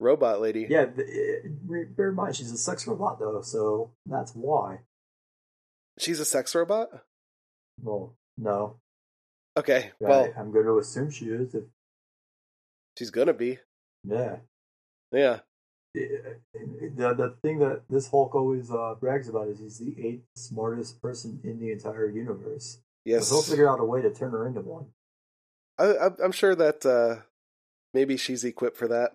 robot 0.00 0.40
lady. 0.40 0.66
Yeah, 0.68 0.86
th- 0.86 1.08
it- 1.08 1.50
re- 1.66 1.84
bear 1.84 2.10
in 2.10 2.14
mind 2.14 2.36
she's 2.36 2.52
a 2.52 2.56
sex 2.58 2.86
robot 2.86 3.18
though, 3.18 3.40
so 3.42 3.90
that's 4.06 4.32
why. 4.34 4.80
She's 5.98 6.18
a 6.20 6.24
sex 6.24 6.54
robot? 6.54 6.88
Well, 7.82 8.14
no. 8.38 8.76
Okay. 9.56 9.90
I- 10.00 10.04
Well, 10.08 10.32
I'm 10.38 10.52
going 10.52 10.66
to 10.66 10.78
assume 10.78 11.10
she 11.10 11.26
is. 11.26 11.54
If 11.54 11.64
she's 12.98 13.10
going 13.10 13.28
to 13.28 13.32
be. 13.34 13.58
yeah, 14.04 14.36
Yeah. 15.12 15.40
The 15.94 16.38
the 16.96 17.34
thing 17.42 17.58
that 17.60 17.82
this 17.88 18.08
Hulk 18.10 18.34
always 18.34 18.70
uh, 18.70 18.94
brags 19.00 19.28
about 19.28 19.48
is 19.48 19.60
he's 19.60 19.78
the 19.78 19.94
eighth 20.04 20.24
smartest 20.36 21.00
person 21.00 21.40
in 21.44 21.58
the 21.60 21.70
entire 21.72 22.08
universe. 22.10 22.78
Yes. 23.04 23.28
So 23.28 23.36
he'll 23.36 23.42
figure 23.42 23.68
out 23.68 23.80
a 23.80 23.84
way 23.84 24.02
to 24.02 24.12
turn 24.12 24.32
her 24.32 24.46
into 24.46 24.60
one. 24.60 24.86
I, 25.78 26.10
I'm 26.22 26.32
sure 26.32 26.54
that 26.54 26.84
uh 26.86 27.22
maybe 27.92 28.16
she's 28.16 28.44
equipped 28.44 28.76
for 28.76 28.88
that. 28.88 29.12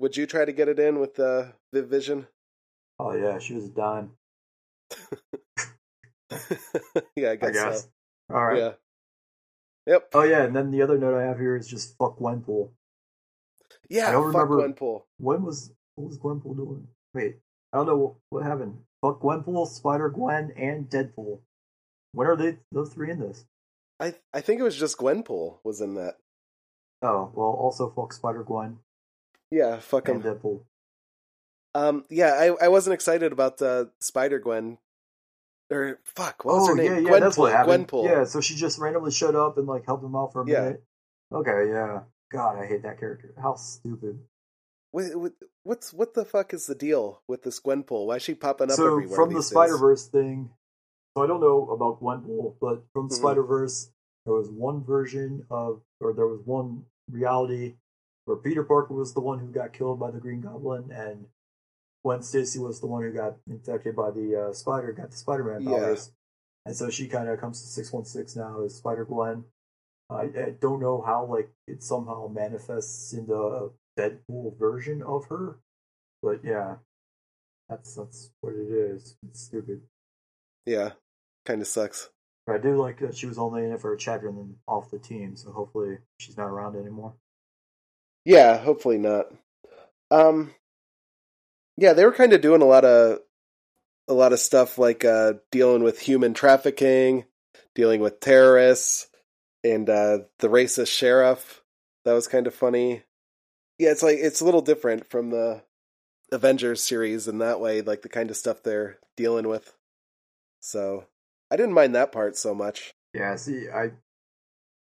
Would 0.00 0.16
you 0.16 0.26
try 0.26 0.44
to 0.44 0.52
get 0.52 0.68
it 0.68 0.78
in 0.78 0.98
with 1.00 1.18
uh 1.18 1.46
Viv 1.72 1.88
Vision? 1.88 2.26
Oh 2.98 3.12
yeah, 3.14 3.38
she 3.38 3.54
was 3.54 3.64
a 3.66 3.68
dime. 3.70 4.12
yeah, 7.16 7.28
I 7.28 7.32
I 7.32 7.36
guess, 7.36 7.52
guess. 7.52 7.82
so. 7.82 8.34
All 8.34 8.44
right. 8.44 8.58
Yeah. 8.58 8.72
Yep. 9.86 10.08
Oh 10.14 10.22
yeah, 10.22 10.42
and 10.44 10.56
then 10.56 10.70
the 10.70 10.82
other 10.82 10.96
note 10.98 11.16
I 11.18 11.24
have 11.24 11.38
here 11.38 11.56
is 11.56 11.68
just 11.68 11.96
fuck 11.98 12.18
Gwenpool. 12.18 12.70
Yeah, 13.90 14.08
I 14.08 14.12
don't 14.12 14.32
fuck 14.32 14.48
remember- 14.48 14.68
Gwenpool. 14.80 15.02
When 15.18 15.42
was 15.42 15.72
what 15.96 16.08
was 16.08 16.18
Gwenpool 16.18 16.56
doing? 16.56 16.86
Wait, 17.14 17.36
I 17.72 17.76
don't 17.78 17.86
know 17.86 17.96
what, 17.96 18.14
what 18.30 18.42
happened. 18.44 18.78
Fuck 19.00 19.20
Gwenpool, 19.20 19.66
Spider 19.66 20.08
Gwen, 20.08 20.52
and 20.56 20.88
Deadpool. 20.88 21.40
When 22.12 22.26
are 22.26 22.36
they 22.36 22.58
those 22.72 22.92
three 22.92 23.10
in 23.10 23.18
this? 23.20 23.44
I 24.00 24.14
I 24.32 24.40
think 24.40 24.60
it 24.60 24.64
was 24.64 24.76
just 24.76 24.98
Gwenpool 24.98 25.58
was 25.64 25.80
in 25.80 25.94
that. 25.94 26.16
Oh 27.02 27.30
well, 27.34 27.48
also 27.48 27.90
fuck 27.90 28.12
Spider 28.12 28.42
Gwen 28.42 28.78
Yeah, 29.50 29.78
fuck 29.78 30.08
him. 30.08 30.22
Deadpool. 30.22 30.62
Um, 31.74 32.04
yeah, 32.08 32.32
I 32.34 32.64
I 32.64 32.68
wasn't 32.68 32.94
excited 32.94 33.32
about 33.32 33.58
the 33.58 33.90
Spider 34.00 34.38
Gwen. 34.38 34.78
Or 35.70 35.98
fuck, 36.04 36.44
what 36.44 36.54
was 36.56 36.68
oh 36.68 36.76
her 36.76 36.76
name? 36.76 36.86
yeah, 36.86 36.98
yeah, 36.98 37.08
Gwenpool. 37.08 37.20
that's 37.20 37.36
what 37.38 37.52
happened. 37.52 37.88
Gwenpool. 37.88 38.04
Yeah, 38.08 38.24
so 38.24 38.40
she 38.40 38.54
just 38.54 38.78
randomly 38.78 39.10
showed 39.10 39.34
up 39.34 39.58
and 39.58 39.66
like 39.66 39.86
helped 39.86 40.04
him 40.04 40.14
out 40.14 40.32
for 40.32 40.42
a 40.42 40.48
Yeah. 40.48 40.60
minute. 40.60 40.84
Okay, 41.32 41.68
yeah. 41.70 42.00
God, 42.30 42.58
I 42.58 42.66
hate 42.66 42.82
that 42.82 42.98
character. 43.00 43.34
How 43.40 43.54
stupid. 43.54 44.20
What, 44.94 45.16
what, 45.16 45.32
what's 45.64 45.92
what 45.92 46.14
the 46.14 46.24
fuck 46.24 46.54
is 46.54 46.68
the 46.68 46.74
deal 46.76 47.20
with 47.26 47.42
this 47.42 47.58
Gwenpool? 47.58 48.06
Why 48.06 48.16
is 48.16 48.22
she 48.22 48.36
popping 48.36 48.70
up 48.70 48.76
so 48.76 48.86
everywhere? 48.86 49.16
from 49.16 49.34
the? 49.34 49.42
Spider 49.42 49.76
Verse 49.76 50.06
thing, 50.06 50.50
so 51.16 51.24
I 51.24 51.26
don't 51.26 51.40
know 51.40 51.68
about 51.70 52.00
Gwenpool, 52.00 52.54
but 52.60 52.84
from 52.92 53.08
the 53.08 53.16
Mhm. 53.16 53.18
Spider 53.18 53.42
Verse, 53.42 53.90
there 54.24 54.34
was 54.34 54.48
one 54.48 54.84
version 54.84 55.46
of, 55.50 55.82
or 56.00 56.12
there 56.12 56.28
was 56.28 56.42
one 56.46 56.86
reality 57.10 57.74
where 58.26 58.36
Peter 58.36 58.62
Parker 58.62 58.94
was 58.94 59.14
the 59.14 59.20
one 59.20 59.40
who 59.40 59.48
got 59.48 59.72
killed 59.72 59.98
by 59.98 60.12
the 60.12 60.20
Green 60.20 60.40
Goblin, 60.40 60.92
and 60.92 61.26
Gwen 62.04 62.22
Stacy 62.22 62.60
was 62.60 62.78
the 62.78 62.86
one 62.86 63.02
who 63.02 63.10
got 63.12 63.34
infected 63.48 63.96
by 63.96 64.12
the 64.12 64.36
uh, 64.36 64.52
spider, 64.52 64.92
got 64.92 65.10
the 65.10 65.16
Spider 65.16 65.42
Man 65.42 65.62
Yeah. 65.62 65.70
powers, 65.70 66.12
and 66.66 66.76
so 66.76 66.88
she 66.88 67.08
kind 67.08 67.28
of 67.28 67.40
comes 67.40 67.60
to 67.62 67.66
six 67.66 67.92
one 67.92 68.04
six 68.04 68.36
now 68.36 68.62
as 68.62 68.76
Spider 68.76 69.04
Gwen. 69.04 69.44
I, 70.08 70.22
I 70.22 70.50
don't 70.60 70.78
know 70.78 71.02
how 71.02 71.24
like 71.24 71.50
it 71.66 71.82
somehow 71.82 72.28
manifests 72.28 73.12
into 73.12 73.72
Deadpool 73.98 74.58
version 74.58 75.02
of 75.02 75.26
her, 75.26 75.58
but 76.22 76.40
yeah, 76.44 76.76
that's 77.68 77.94
that's 77.94 78.30
what 78.40 78.54
it 78.54 78.70
is. 78.70 79.16
It's 79.28 79.40
stupid. 79.40 79.82
Yeah, 80.66 80.92
kind 81.46 81.60
of 81.60 81.66
sucks. 81.66 82.08
But 82.46 82.56
I 82.56 82.58
do 82.58 82.76
like 82.76 83.00
that 83.00 83.16
she 83.16 83.26
was 83.26 83.38
only 83.38 83.64
in 83.64 83.72
it 83.72 83.80
for 83.80 83.94
a 83.94 83.98
chapter 83.98 84.28
and 84.28 84.36
then 84.36 84.56
off 84.68 84.90
the 84.90 84.98
team, 84.98 85.36
so 85.36 85.50
hopefully 85.50 85.98
she's 86.18 86.36
not 86.36 86.48
around 86.48 86.76
anymore. 86.76 87.14
Yeah, 88.24 88.58
hopefully 88.58 88.98
not. 88.98 89.26
Um, 90.10 90.54
yeah, 91.76 91.92
they 91.92 92.04
were 92.04 92.12
kind 92.12 92.32
of 92.32 92.40
doing 92.40 92.62
a 92.62 92.66
lot 92.66 92.84
of 92.84 93.20
a 94.08 94.14
lot 94.14 94.32
of 94.32 94.38
stuff 94.38 94.78
like 94.78 95.04
uh, 95.04 95.34
dealing 95.50 95.82
with 95.82 95.98
human 96.00 96.34
trafficking, 96.34 97.24
dealing 97.74 98.00
with 98.00 98.20
terrorists, 98.20 99.08
and 99.62 99.88
uh, 99.88 100.18
the 100.38 100.48
racist 100.48 100.88
sheriff. 100.88 101.62
That 102.04 102.12
was 102.12 102.28
kind 102.28 102.46
of 102.46 102.54
funny. 102.54 103.02
Yeah, 103.78 103.90
it's 103.90 104.02
like 104.02 104.18
it's 104.18 104.40
a 104.40 104.44
little 104.44 104.62
different 104.62 105.08
from 105.10 105.30
the 105.30 105.62
Avengers 106.32 106.82
series 106.82 107.28
in 107.28 107.38
that 107.38 107.60
way, 107.60 107.82
like 107.82 108.02
the 108.02 108.08
kind 108.08 108.30
of 108.30 108.36
stuff 108.36 108.62
they're 108.62 108.98
dealing 109.16 109.48
with. 109.48 109.74
So 110.60 111.06
I 111.50 111.56
didn't 111.56 111.74
mind 111.74 111.94
that 111.94 112.12
part 112.12 112.36
so 112.36 112.54
much. 112.54 112.94
Yeah, 113.12 113.36
see, 113.36 113.68
I 113.68 113.90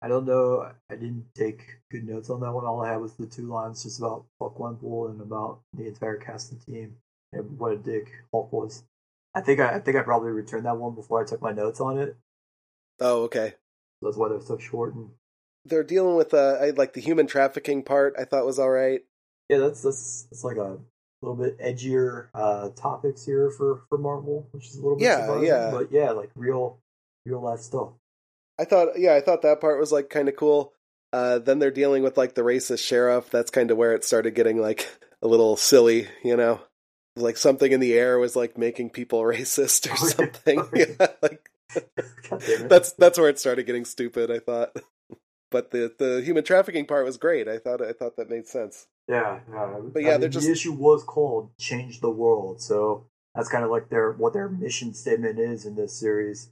I 0.02 0.08
don't 0.08 0.26
know. 0.26 0.72
I 0.90 0.96
didn't 0.96 1.26
take 1.36 1.80
good 1.90 2.08
notes 2.08 2.30
on 2.30 2.40
that 2.42 2.52
one. 2.52 2.66
All 2.66 2.84
I 2.84 2.92
had 2.92 3.02
was 3.02 3.14
the 3.14 3.26
two 3.26 3.48
lines 3.48 3.84
just 3.84 4.00
about 4.00 4.26
fuck 4.38 4.56
Gwenpool 4.56 5.10
and 5.10 5.22
about 5.22 5.62
the 5.74 5.88
entire 5.88 6.18
cast 6.18 6.52
and 6.52 6.62
team 6.66 6.96
and 7.34 7.58
what 7.58 7.74
a 7.74 7.78
dick 7.78 8.12
Hulk 8.32 8.52
was. 8.54 8.84
I 9.34 9.42
think 9.42 9.60
I, 9.60 9.76
I 9.76 9.80
think 9.80 9.98
I 9.98 10.02
probably 10.02 10.32
returned 10.32 10.66
that 10.66 10.78
one 10.78 10.96
before 10.96 11.22
I 11.22 11.26
took 11.26 11.42
my 11.42 11.52
notes 11.52 11.80
on 11.80 11.98
it. 11.98 12.16
Oh, 13.00 13.24
okay. 13.24 13.54
That's 14.02 14.18
why 14.18 14.30
they're 14.30 14.42
so 14.42 14.58
short. 14.58 14.94
And 14.96 15.10
They're 15.68 15.84
dealing 15.84 16.16
with 16.16 16.34
uh, 16.34 16.58
I 16.62 16.70
like 16.72 16.94
the 16.94 17.02
human 17.02 17.28
trafficking 17.28 17.84
part. 17.84 18.16
I 18.20 18.24
thought 18.26 18.46
was 18.46 18.60
all 18.60 18.70
right. 18.70 19.02
yeah, 19.50 19.58
that's 19.58 19.82
that's 19.82 20.28
it's 20.32 20.44
like 20.44 20.58
a 20.58 20.78
little 21.22 21.36
bit 21.36 21.60
edgier 21.60 22.28
uh, 22.34 22.70
topics 22.76 23.26
here 23.26 23.50
for 23.52 23.82
for 23.90 23.98
Marvel, 23.98 24.48
which 24.52 24.68
is 24.68 24.76
a 24.76 24.82
little 24.82 24.98
bit 24.98 25.06
Yeah, 25.06 25.22
surprising, 25.26 25.48
yeah. 25.48 25.72
but 25.72 25.92
yeah, 25.92 26.12
like 26.12 26.30
real 26.36 26.80
real 27.26 27.42
life 27.42 27.60
stuff. 27.60 27.90
I 28.60 28.66
thought, 28.66 28.98
yeah, 28.98 29.14
I 29.14 29.22
thought 29.22 29.44
that 29.44 29.62
part 29.62 29.80
was 29.80 29.92
like 29.92 30.10
kind 30.10 30.28
of 30.30 30.36
cool. 30.36 30.74
Uh, 31.14 31.40
then 31.40 31.60
they're 31.60 31.72
dealing 31.72 32.04
with 32.04 32.18
like 32.18 32.34
the 32.36 32.42
racist 32.42 32.86
sheriff. 32.86 33.30
That's 33.30 33.52
kind 33.52 33.72
of 33.72 33.78
where 33.78 33.94
it 33.94 34.04
started 34.04 34.36
getting 34.36 34.60
like 34.60 34.90
a 35.22 35.28
little 35.28 35.56
silly, 35.58 36.08
you 36.24 36.36
know, 36.36 36.62
like 37.16 37.38
something 37.38 37.72
in 37.72 37.80
the 37.80 37.94
air 37.94 38.20
was 38.20 38.36
like 38.36 38.58
making 38.58 38.90
people 38.92 39.22
racist 39.24 39.88
or 39.90 39.94
Oh, 40.02 40.08
something. 40.08 40.64
Yeah. 40.74 41.08
like 41.22 41.50
God 42.30 42.42
damn 42.46 42.62
it. 42.64 42.70
that's 42.70 42.94
that's 42.94 43.18
where 43.20 43.30
it 43.30 43.40
started 43.40 43.66
getting 43.66 43.86
stupid. 43.86 44.32
I 44.32 44.40
thought, 44.40 44.76
but 45.52 45.72
the 45.72 45.94
the 45.98 46.22
human 46.22 46.44
trafficking 46.44 46.86
part 46.86 47.06
was 47.06 47.18
great. 47.18 47.48
I 47.48 47.58
thought 47.58 47.82
I 47.82 47.94
thought 47.94 48.16
that 48.18 48.30
made 48.30 48.48
sense. 48.48 48.88
Yeah, 49.08 49.40
yeah. 49.52 49.80
But 49.94 50.00
I 50.00 50.06
yeah, 50.06 50.12
mean, 50.12 50.22
they're 50.22 50.30
just- 50.30 50.46
the 50.46 50.52
issue 50.52 50.74
was 50.74 51.04
called 51.04 51.52
"Change 51.60 52.02
the 52.02 52.10
World," 52.10 52.62
so 52.62 53.06
that's 53.36 53.50
kind 53.50 53.64
of 53.64 53.70
like 53.72 53.90
their 53.90 54.12
what 54.12 54.34
their 54.34 54.50
mission 54.50 54.94
statement 54.94 55.40
is 55.40 55.66
in 55.66 55.76
this 55.76 55.94
series. 55.94 56.50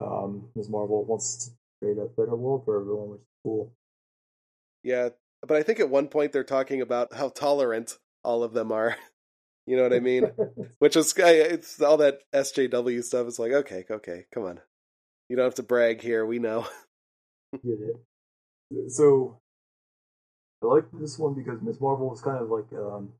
Um, 0.00 0.48
Ms. 0.54 0.68
Marvel 0.68 1.04
wants 1.04 1.46
to 1.46 1.52
create 1.80 1.98
a 1.98 2.04
better 2.06 2.36
world 2.36 2.64
for 2.64 2.80
everyone, 2.80 3.10
which 3.10 3.20
is 3.20 3.26
cool. 3.44 3.72
Yeah, 4.82 5.10
but 5.46 5.56
I 5.56 5.62
think 5.62 5.80
at 5.80 5.88
one 5.88 6.08
point 6.08 6.32
they're 6.32 6.44
talking 6.44 6.82
about 6.82 7.14
how 7.14 7.30
tolerant 7.30 7.98
all 8.22 8.42
of 8.42 8.52
them 8.52 8.72
are. 8.72 8.96
You 9.68 9.76
know 9.76 9.82
what 9.82 9.94
I 9.94 9.98
mean? 9.98 10.30
Which 10.78 10.94
is 10.94 11.12
it's 11.16 11.82
all 11.82 11.96
that 11.96 12.20
SJW 12.32 13.02
stuff. 13.02 13.26
It's 13.26 13.40
like 13.40 13.50
okay, 13.50 13.84
okay, 13.90 14.26
come 14.32 14.44
on. 14.44 14.60
You 15.28 15.34
don't 15.34 15.44
have 15.44 15.56
to 15.56 15.64
brag 15.64 16.00
here. 16.00 16.24
We 16.24 16.38
know. 16.38 16.68
So 18.88 19.38
I 20.62 20.66
like 20.66 20.84
this 20.92 21.18
one 21.18 21.34
because 21.34 21.60
Miss 21.62 21.80
Marvel 21.80 22.12
is 22.12 22.20
kind 22.20 22.38
of 22.42 22.48
like 22.50 22.72
um 22.72 23.12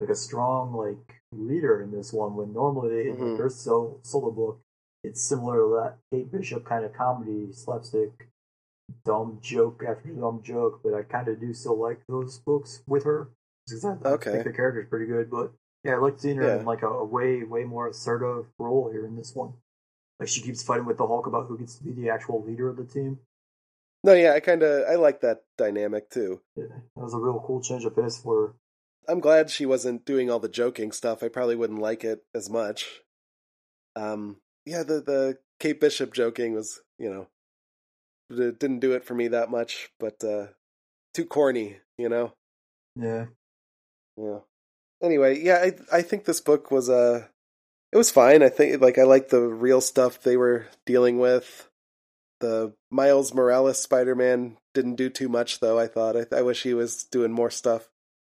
like 0.00 0.10
a 0.10 0.14
strong 0.14 0.74
like 0.74 1.20
leader 1.32 1.82
in 1.82 1.90
this 1.90 2.12
one. 2.12 2.34
When 2.36 2.52
normally 2.52 3.08
in 3.08 3.16
Mhm. 3.16 3.38
her 3.38 3.48
so, 3.48 4.00
solo 4.02 4.30
book, 4.30 4.60
it's 5.04 5.22
similar 5.22 5.56
to 5.58 5.68
that 5.80 5.98
Kate 6.10 6.30
Bishop 6.30 6.64
kind 6.64 6.84
of 6.84 6.92
comedy 6.92 7.52
slapstick, 7.52 8.28
dumb 9.04 9.38
joke 9.42 9.82
after 9.86 10.10
dumb 10.10 10.42
joke. 10.42 10.80
But 10.82 10.94
I 10.94 11.02
kind 11.02 11.28
of 11.28 11.40
do 11.40 11.52
still 11.52 11.78
like 11.78 12.00
those 12.08 12.38
books 12.38 12.82
with 12.86 13.04
her 13.04 13.30
because 13.66 13.84
I, 13.84 13.92
I 13.92 14.08
Okay. 14.14 14.30
think 14.32 14.44
the 14.44 14.52
character's 14.52 14.88
pretty 14.88 15.06
good. 15.06 15.30
But 15.30 15.52
yeah, 15.84 15.94
I 15.94 15.98
like 15.98 16.18
seeing 16.18 16.36
her 16.36 16.48
Yeah. 16.48 16.60
in 16.60 16.64
like 16.64 16.82
a, 16.82 16.88
a 16.88 17.04
way 17.04 17.42
way 17.44 17.64
more 17.64 17.88
assertive 17.88 18.46
role 18.58 18.90
here 18.90 19.06
in 19.06 19.16
this 19.16 19.34
one. 19.34 19.54
Like 20.20 20.28
she 20.28 20.40
keeps 20.42 20.62
fighting 20.62 20.86
with 20.86 20.98
the 20.98 21.06
Hulk 21.06 21.26
about 21.26 21.46
who 21.46 21.58
gets 21.58 21.76
to 21.78 21.84
be 21.84 21.92
the 21.92 22.10
actual 22.10 22.42
leader 22.42 22.68
of 22.68 22.76
the 22.76 22.84
team. 22.84 23.20
No, 24.04 24.12
yeah, 24.12 24.32
I 24.32 24.40
kind 24.40 24.62
of 24.62 24.84
I 24.88 24.94
like 24.94 25.20
that 25.22 25.42
dynamic 25.56 26.10
too. 26.10 26.40
Yeah, 26.56 26.66
that 26.96 27.02
was 27.02 27.14
a 27.14 27.18
real 27.18 27.42
cool 27.46 27.62
change 27.62 27.84
of 27.84 27.96
pace 27.96 28.18
for 28.18 28.54
I'm 29.08 29.20
glad 29.20 29.50
she 29.50 29.66
wasn't 29.66 30.04
doing 30.04 30.30
all 30.30 30.38
the 30.38 30.48
joking 30.48 30.92
stuff. 30.92 31.22
I 31.22 31.28
probably 31.28 31.56
wouldn't 31.56 31.80
like 31.80 32.04
it 32.04 32.24
as 32.34 32.50
much. 32.50 33.00
Um, 33.96 34.36
yeah, 34.66 34.82
the 34.82 35.00
the 35.00 35.38
Kate 35.58 35.80
Bishop 35.80 36.12
joking 36.12 36.52
was, 36.54 36.80
you 36.98 37.10
know, 37.10 37.26
it 38.30 38.60
didn't 38.60 38.80
do 38.80 38.92
it 38.92 39.04
for 39.04 39.14
me 39.14 39.28
that 39.28 39.50
much, 39.50 39.90
but 39.98 40.22
uh 40.22 40.48
too 41.14 41.24
corny, 41.24 41.78
you 41.96 42.08
know. 42.08 42.34
yeah. 42.94 43.26
Yeah. 44.16 44.40
Anyway, 45.02 45.40
yeah, 45.42 45.58
I 45.64 45.98
I 45.98 46.02
think 46.02 46.24
this 46.24 46.40
book 46.40 46.70
was 46.70 46.90
uh 46.90 47.26
it 47.92 47.96
was 47.96 48.10
fine. 48.10 48.42
I 48.42 48.50
think 48.50 48.80
like 48.82 48.98
I 48.98 49.04
like 49.04 49.28
the 49.30 49.40
real 49.40 49.80
stuff 49.80 50.20
they 50.20 50.36
were 50.36 50.66
dealing 50.84 51.18
with. 51.18 51.68
The 52.40 52.72
Miles 52.90 53.34
Morales 53.34 53.80
Spider-Man 53.82 54.56
didn't 54.74 54.94
do 54.94 55.10
too 55.10 55.28
much 55.28 55.60
though, 55.60 55.78
I 55.78 55.86
thought. 55.88 56.16
I 56.16 56.26
I 56.36 56.42
wish 56.42 56.62
he 56.62 56.74
was 56.74 57.04
doing 57.04 57.32
more 57.32 57.50
stuff. 57.50 57.88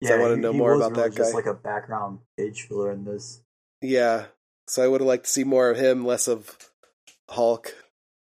So 0.03 0.15
I 0.15 0.19
wanna 0.19 0.37
know 0.37 0.53
he 0.53 0.59
more 0.59 0.73
about 0.73 0.93
really 0.93 1.11
that 1.11 1.17
Just 1.17 1.33
guy. 1.33 1.37
like 1.37 1.47
a 1.47 1.55
background 1.55 2.21
page 2.39 2.63
filler 2.63 2.91
in 2.91 3.05
this. 3.05 3.43
Yeah. 3.83 4.27
So 4.69 4.83
I 4.83 4.89
would 4.89 5.01
have 5.01 5.09
liked 5.09 5.25
to 5.25 5.31
see 5.31 5.45
more 5.45 5.69
of 5.69 5.77
him, 5.77 6.07
less 6.07 6.29
of 6.29 6.57
Hulk. 7.29 7.75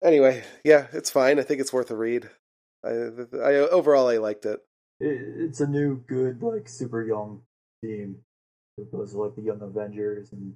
Anyway, 0.03 0.45
yeah, 0.65 0.87
it's 0.93 1.11
fine. 1.11 1.39
I 1.39 1.43
think 1.43 1.61
it's 1.61 1.73
worth 1.73 1.91
a 1.91 1.97
read. 1.97 2.31
I, 2.85 2.91
I 2.91 3.55
overall 3.57 4.09
I 4.09 4.19
liked 4.19 4.47
it. 4.47 4.61
It, 5.01 5.21
it's 5.37 5.61
a 5.61 5.67
new, 5.67 5.97
good, 6.07 6.43
like 6.43 6.69
super 6.69 7.03
young 7.05 7.43
team, 7.85 8.19
as 8.79 8.87
opposed 8.87 9.13
to 9.13 9.21
like 9.21 9.35
the 9.37 9.43
Young 9.43 9.61
Avengers 9.61 10.33
and 10.33 10.55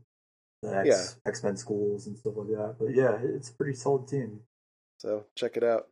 the 0.62 0.76
X 0.76 0.88
Yeah. 0.88 1.28
X 1.30 1.42
Men 1.42 1.56
schools 1.56 2.06
and 2.06 2.16
stuff 2.16 2.34
like 2.36 2.48
that. 2.48 2.76
But 2.78 2.94
yeah, 2.94 3.18
it's 3.20 3.50
a 3.50 3.54
pretty 3.54 3.74
solid 3.74 4.06
team. 4.08 4.40
So 5.02 5.24
check 5.34 5.56
it 5.56 5.64
out. 5.64 5.88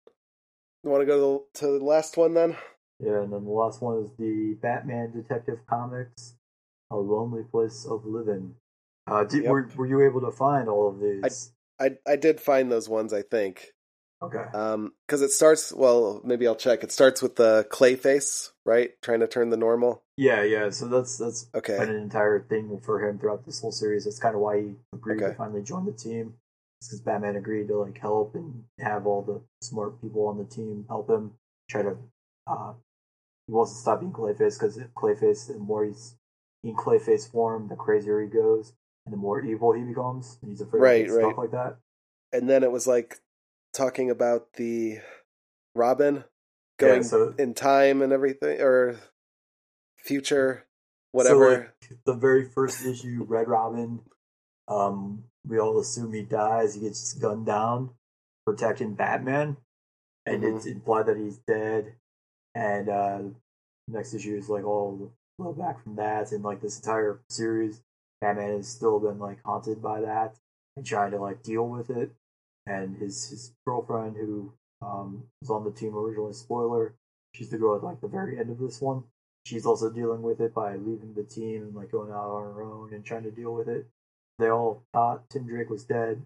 You 0.84 0.90
want 0.90 1.02
to 1.02 1.06
go 1.06 1.16
to 1.16 1.44
the, 1.52 1.58
to 1.66 1.78
the 1.80 1.84
last 1.84 2.16
one 2.16 2.32
then? 2.34 2.56
Yeah, 3.00 3.22
and 3.22 3.32
then 3.32 3.44
the 3.44 3.50
last 3.50 3.82
one 3.82 4.04
is 4.04 4.10
the 4.16 4.56
Batman 4.62 5.10
Detective 5.10 5.58
Comics, 5.68 6.34
A 6.92 6.96
Lonely 6.96 7.42
Place 7.42 7.84
of 7.90 8.04
Living. 8.06 8.54
Uh, 9.08 9.24
did, 9.24 9.42
Yep. 9.42 9.50
were, 9.50 9.68
were 9.74 9.86
you 9.86 10.02
able 10.02 10.20
to 10.20 10.30
find 10.30 10.68
all 10.68 10.88
of 10.88 11.00
these? 11.00 11.52
I 11.80 11.96
I 12.06 12.14
did 12.14 12.40
find 12.40 12.70
those 12.70 12.88
ones. 12.88 13.12
I 13.12 13.22
think. 13.22 13.72
okay. 14.22 14.44
Um, 14.54 14.92
because 15.08 15.22
it 15.22 15.30
starts. 15.32 15.72
Well, 15.72 16.20
maybe 16.22 16.46
I'll 16.46 16.54
check. 16.54 16.84
It 16.84 16.92
starts 16.92 17.20
with 17.20 17.34
the 17.34 17.66
Clayface, 17.70 18.50
right? 18.64 18.90
Trying 19.02 19.20
to 19.20 19.26
turn 19.26 19.50
the 19.50 19.56
normal. 19.56 20.04
Yeah, 20.18 20.42
yeah. 20.44 20.70
So 20.70 20.86
that's 20.86 21.16
that's 21.18 21.48
Okay. 21.54 21.78
been 21.78 21.88
an 21.88 21.96
entire 21.96 22.38
thing 22.38 22.78
for 22.84 23.02
him 23.02 23.18
throughout 23.18 23.44
this 23.44 23.60
whole 23.60 23.72
series. 23.72 24.04
That's 24.04 24.18
kind 24.20 24.34
of 24.36 24.40
why 24.42 24.60
he 24.60 24.74
agreed 24.92 25.16
Okay. 25.22 25.32
to 25.32 25.34
finally 25.38 25.62
join 25.62 25.84
the 25.86 25.92
team. 25.92 26.34
Because 26.80 27.00
Batman 27.02 27.36
agreed 27.36 27.68
to 27.68 27.78
like 27.78 27.98
help 27.98 28.34
and 28.34 28.64
have 28.80 29.06
all 29.06 29.22
the 29.22 29.40
smart 29.64 30.00
people 30.00 30.26
on 30.26 30.38
the 30.38 30.44
team 30.44 30.86
help 30.88 31.10
him 31.10 31.32
try 31.68 31.82
to. 31.82 31.96
Uh, 32.46 32.72
he 33.46 33.52
wants 33.52 33.72
to 33.72 33.78
stop 33.78 34.00
being 34.00 34.12
Clayface 34.12 34.58
because 34.58 34.78
Clayface, 34.96 35.48
the 35.48 35.58
more 35.58 35.84
he's 35.84 36.14
in 36.64 36.74
Clayface 36.74 37.30
form, 37.30 37.68
the 37.68 37.76
crazier 37.76 38.20
he 38.20 38.28
goes, 38.28 38.72
and 39.04 39.12
the 39.12 39.16
more 39.18 39.42
evil 39.42 39.72
he 39.72 39.82
becomes. 39.82 40.38
He's 40.44 40.60
afraid 40.60 40.80
Right, 40.80 41.04
of 41.04 41.10
stuff 41.10 41.22
right. 41.22 41.38
like 41.38 41.50
that. 41.50 41.76
And 42.32 42.48
then 42.48 42.62
it 42.62 42.70
was 42.72 42.86
like 42.86 43.18
talking 43.74 44.10
about 44.10 44.54
the 44.54 44.98
Robin 45.74 46.16
Yeah, 46.16 46.22
going 46.78 47.02
so 47.02 47.34
in 47.38 47.54
time 47.54 48.02
and 48.02 48.12
everything, 48.12 48.60
or 48.60 48.96
future, 49.98 50.66
whatever. 51.12 51.72
So, 51.80 51.88
like, 51.90 51.98
the 52.04 52.14
very 52.14 52.48
first 52.48 52.84
issue, 52.84 53.24
Red 53.28 53.48
Robin, 53.48 54.00
um, 54.68 55.24
we 55.46 55.58
all 55.58 55.78
assume 55.78 56.12
he 56.12 56.22
dies. 56.22 56.74
He 56.74 56.80
gets 56.80 57.14
gunned 57.14 57.46
down, 57.46 57.90
protecting 58.46 58.94
Batman, 58.94 59.56
and 60.26 60.42
Mhm. 60.42 60.56
it's 60.56 60.66
implied 60.66 61.06
that 61.06 61.16
he's 61.16 61.38
dead. 61.38 61.96
And 62.54 62.88
uh, 62.88 63.22
next 63.88 64.14
issue 64.14 64.36
is 64.36 64.48
like 64.48 64.64
all 64.64 64.96
the 64.96 65.10
flow 65.36 65.52
back 65.52 65.82
from 65.82 65.96
that, 65.96 66.32
and 66.32 66.44
like 66.44 66.60
this 66.60 66.78
entire 66.78 67.20
series, 67.28 67.82
Batman 68.20 68.56
has 68.56 68.68
still 68.68 69.00
been 69.00 69.18
like 69.18 69.42
haunted 69.44 69.80
by 69.82 70.00
that 70.02 70.38
and 70.76 70.84
trying 70.86 71.12
to 71.12 71.18
like 71.18 71.42
deal 71.42 71.68
with 71.68 71.90
it. 71.90 72.14
And 72.66 72.96
his 72.96 73.30
his 73.30 73.54
girlfriend, 73.66 74.16
who 74.16 74.52
um, 74.82 75.24
was 75.40 75.50
on 75.50 75.64
the 75.64 75.72
team 75.72 75.96
originally, 75.96 76.32
spoiler, 76.32 76.94
she's 77.34 77.50
the 77.50 77.58
girl 77.58 77.76
at 77.76 77.84
like 77.84 78.00
the 78.00 78.08
very 78.08 78.38
end 78.38 78.50
of 78.50 78.58
this 78.58 78.80
one 78.80 79.04
she's 79.44 79.66
also 79.66 79.90
dealing 79.90 80.22
with 80.22 80.40
it 80.40 80.54
by 80.54 80.76
leaving 80.76 81.14
the 81.14 81.22
team 81.24 81.62
and 81.62 81.74
like 81.74 81.90
going 81.90 82.10
out 82.10 82.30
on 82.30 82.54
her 82.54 82.62
own 82.62 82.92
and 82.92 83.04
trying 83.04 83.22
to 83.22 83.30
deal 83.30 83.54
with 83.54 83.68
it. 83.68 83.86
They 84.40 84.48
all 84.50 84.82
thought 84.92 85.28
Tim 85.30 85.46
Drake 85.46 85.70
was 85.70 85.84
dead, 85.84 86.22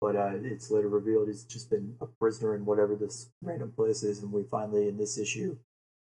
but 0.00 0.16
uh, 0.16 0.32
it's 0.42 0.70
later 0.70 0.88
revealed 0.88 1.28
he's 1.28 1.44
just 1.44 1.70
been 1.70 1.96
a 2.00 2.06
prisoner 2.06 2.54
in 2.54 2.64
whatever 2.64 2.94
this 2.94 3.30
random 3.42 3.72
place 3.72 4.02
is, 4.02 4.22
and 4.22 4.32
we 4.32 4.44
finally 4.50 4.88
in 4.88 4.98
this 4.98 5.18
issue 5.18 5.56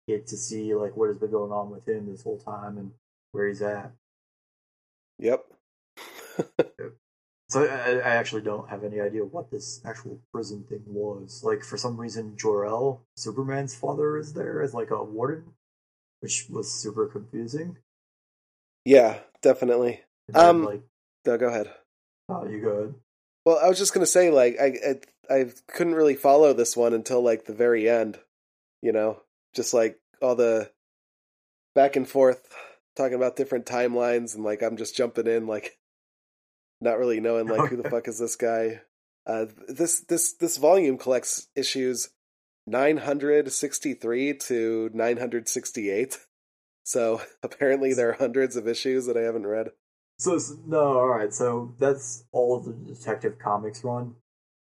get 0.08 0.26
to 0.28 0.38
see 0.38 0.74
like 0.74 0.98
what 0.98 1.10
has 1.10 1.18
been 1.18 1.32
going 1.32 1.52
on 1.52 1.70
with 1.70 1.88
him 1.88 2.08
this 2.10 2.24
whole 2.24 2.40
time 2.40 2.78
and 2.78 2.92
where 3.32 3.48
he's 3.48 3.62
at. 3.62 3.92
Yep. 5.20 5.46
So 7.50 7.64
I, 7.66 7.94
I 7.96 8.14
actually 8.14 8.44
don't 8.44 8.70
have 8.70 8.84
any 8.84 9.02
idea 9.02 9.26
what 9.26 9.50
this 9.50 9.82
actual 9.84 10.20
prison 10.32 10.66
thing 10.70 10.84
was. 10.86 11.42
Like 11.44 11.64
for 11.64 11.78
some 11.78 11.98
reason, 12.00 12.38
Jor-El, 12.38 13.02
Superman's 13.16 13.74
father, 13.74 14.20
is 14.20 14.34
there 14.34 14.62
as 14.62 14.76
like 14.76 14.92
a 14.92 15.04
warden, 15.04 15.46
which 16.20 16.46
was 16.48 16.72
super 16.72 17.08
confusing. 17.08 17.78
yeah, 18.86 19.18
definitely. 19.42 20.02
Then, 20.28 20.46
Um, 20.46 20.64
like, 20.64 20.84
No, 21.26 21.38
go 21.38 21.48
ahead. 21.48 21.70
oh, 22.30 22.48
you 22.48 22.62
go 22.62 22.70
ahead. 22.70 22.94
Well, 23.46 23.60
I 23.64 23.68
was 23.68 23.78
just 23.78 23.94
gonna 23.94 24.06
say, 24.06 24.30
like, 24.30 24.58
I, 24.60 24.74
I 24.88 25.36
I 25.36 25.46
couldn't 25.68 25.96
really 25.96 26.16
follow 26.16 26.54
this 26.54 26.76
one 26.76 26.94
until 26.94 27.22
like 27.22 27.46
the 27.46 27.54
very 27.54 27.90
end. 27.90 28.20
You 28.82 28.92
know, 28.92 29.22
just 29.56 29.74
like 29.74 30.00
all 30.22 30.36
the 30.36 30.72
back 31.76 31.96
and 31.96 32.08
forth 32.08 32.54
talking 32.96 33.16
about 33.16 33.36
different 33.36 33.66
timelines, 33.66 34.36
and 34.36 34.44
like 34.44 34.62
I'm 34.62 34.78
just 34.78 34.96
jumping 34.96 35.28
in, 35.28 35.48
like 35.48 35.78
not 36.82 37.00
really 37.00 37.20
knowing 37.20 37.48
like 37.48 37.70
who 37.70 37.82
the 37.82 37.90
fuck 37.90 38.08
is 38.08 38.20
this 38.20 38.36
guy. 38.36 38.82
Uh, 39.26 39.46
this 39.68 40.02
this 40.02 40.34
this 40.34 40.58
volume 40.58 40.98
collects 40.98 41.48
issues 41.56 42.10
963 42.68 44.34
to 44.36 44.90
968. 44.94 46.20
So 46.84 47.22
apparently 47.44 47.94
there 47.94 48.10
are 48.10 48.14
hundreds 48.14 48.56
of 48.56 48.68
issues 48.68 49.06
that 49.06 49.18
I 49.18 49.22
haven't 49.22 49.48
read. 49.48 49.70
So 50.20 50.38
no, 50.68 51.00
all 51.00 51.08
right. 51.08 51.34
So 51.34 51.74
that's 51.80 52.26
all 52.32 52.58
of 52.58 52.66
the 52.66 52.74
Detective 52.74 53.40
Comics 53.40 53.84
run. 53.84 54.16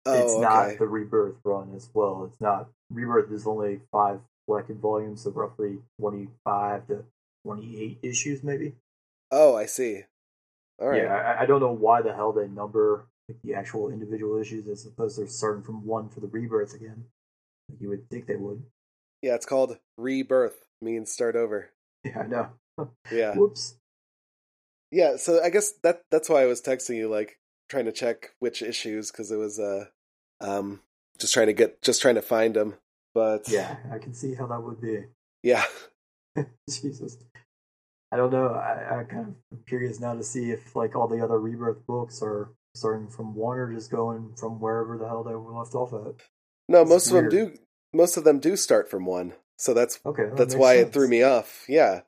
Oh, 0.06 0.20
it's 0.20 0.32
okay. 0.32 0.40
not 0.40 0.78
the 0.78 0.86
Rebirth 0.86 1.36
run 1.44 1.72
as 1.76 1.88
well. 1.92 2.28
It's 2.30 2.40
not 2.40 2.68
Rebirth 2.90 3.30
is 3.30 3.46
only 3.46 3.80
five 3.92 4.20
collected 4.46 4.80
volumes, 4.80 5.22
so 5.22 5.30
roughly 5.30 5.78
twenty-five 6.00 6.86
to 6.88 7.04
28 7.44 7.98
issues, 8.02 8.42
maybe. 8.42 8.72
Oh, 9.30 9.54
I 9.54 9.66
see. 9.66 10.02
All 10.80 10.88
right. 10.88 11.02
Yeah, 11.02 11.14
I, 11.14 11.42
I 11.42 11.46
don't 11.46 11.60
know 11.60 11.72
why 11.72 12.02
the 12.02 12.14
hell 12.14 12.32
they 12.32 12.48
number 12.48 13.06
like, 13.28 13.38
the 13.44 13.54
actual 13.54 13.90
individual 13.90 14.40
issues 14.40 14.66
as 14.66 14.86
opposed 14.86 15.18
to 15.18 15.26
starting 15.28 15.62
from 15.62 15.86
one 15.86 16.08
for 16.08 16.20
the 16.20 16.26
rebirth 16.26 16.74
again. 16.74 17.04
Like 17.68 17.80
you 17.80 17.88
would 17.90 18.08
think 18.10 18.26
they 18.26 18.36
would. 18.36 18.62
Yeah, 19.22 19.34
it's 19.34 19.46
called 19.46 19.78
rebirth. 19.96 20.64
Means 20.80 21.10
start 21.10 21.36
over. 21.36 21.70
Yeah, 22.04 22.20
I 22.20 22.26
know. 22.26 22.48
Yeah. 23.10 23.34
Whoops. 23.34 23.76
Yeah, 24.90 25.16
so 25.16 25.42
I 25.42 25.50
guess 25.50 25.72
that 25.82 26.02
that's 26.10 26.28
why 26.28 26.42
I 26.42 26.46
was 26.46 26.60
texting 26.62 26.96
you, 26.96 27.08
like 27.08 27.38
trying 27.68 27.86
to 27.86 27.92
check 27.92 28.30
which 28.38 28.62
issues 28.62 29.10
because 29.10 29.30
it 29.30 29.36
was 29.36 29.58
uh, 29.58 29.86
um, 30.40 30.80
just 31.18 31.34
trying 31.34 31.46
to 31.48 31.52
get, 31.52 31.82
just 31.82 32.00
trying 32.02 32.14
to 32.16 32.22
find 32.22 32.54
them. 32.54 32.74
But 33.14 33.48
Yeah, 33.48 33.76
I 33.92 33.98
can 33.98 34.14
see 34.14 34.34
how 34.34 34.46
that 34.46 34.62
would 34.62 34.80
be. 34.80 35.04
yeah, 35.42 35.64
Jesus. 36.70 37.16
I 38.12 38.16
don't 38.16 38.30
know. 38.30 38.48
I, 38.48 39.00
I 39.00 39.04
kind 39.04 39.28
of 39.28 39.34
am 39.52 39.64
curious 39.66 39.98
now 39.98 40.14
to 40.14 40.22
see 40.22 40.52
if 40.52 40.76
like 40.76 40.94
all 40.94 41.08
the 41.08 41.22
other 41.22 41.38
rebirth 41.38 41.84
books 41.86 42.22
are 42.22 42.52
starting 42.74 43.08
from 43.08 43.34
one 43.34 43.58
or 43.58 43.72
just 43.72 43.90
going 43.90 44.34
from 44.36 44.60
wherever 44.60 44.96
the 44.96 45.08
hell 45.08 45.24
they 45.24 45.34
were 45.34 45.52
left 45.52 45.74
off 45.74 45.92
at. 45.92 46.14
no, 46.68 46.82
It's 46.82 46.90
most 46.90 47.06
of 47.08 47.14
them 47.14 47.28
do. 47.28 47.52
Most 47.92 48.16
of 48.16 48.24
them 48.24 48.38
do 48.40 48.56
start 48.56 48.88
from 48.90 49.04
one, 49.06 49.34
so 49.56 49.72
that's 49.74 50.00
Okay, 50.06 50.24
that 50.24 50.36
that's 50.36 50.54
why 50.56 50.74
sense. 50.74 50.88
it 50.88 50.92
threw 50.92 51.08
me 51.08 51.22
off. 51.22 51.64
Yeah, 51.68 52.00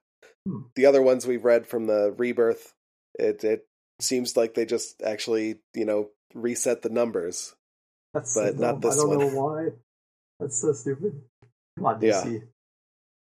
Hmm. 0.46 0.60
the 0.76 0.86
other 0.86 1.02
ones 1.02 1.26
we've 1.26 1.44
read 1.44 1.66
from 1.66 1.86
the 1.86 2.14
rebirth, 2.16 2.72
it 3.18 3.42
it 3.44 3.66
seems 4.00 4.36
like 4.36 4.54
they 4.54 4.64
just 4.64 5.02
actually 5.02 5.56
you 5.74 5.84
know 5.84 6.10
reset 6.34 6.82
the 6.82 6.88
numbers. 6.88 7.54
That's 8.14 8.32
so 8.34 8.44
but 8.44 8.58
not 8.58 8.72
dumb. 8.72 8.80
this 8.82 8.94
I 8.94 9.02
don't 9.02 9.08
one. 9.08 9.18
know 9.18 9.42
why. 9.42 9.68
That's 10.38 10.60
so 10.60 10.72
stupid. 10.72 11.20
Come 11.76 11.86
on, 11.86 12.00
Yeah. 12.02 12.22
DC. 12.24 12.42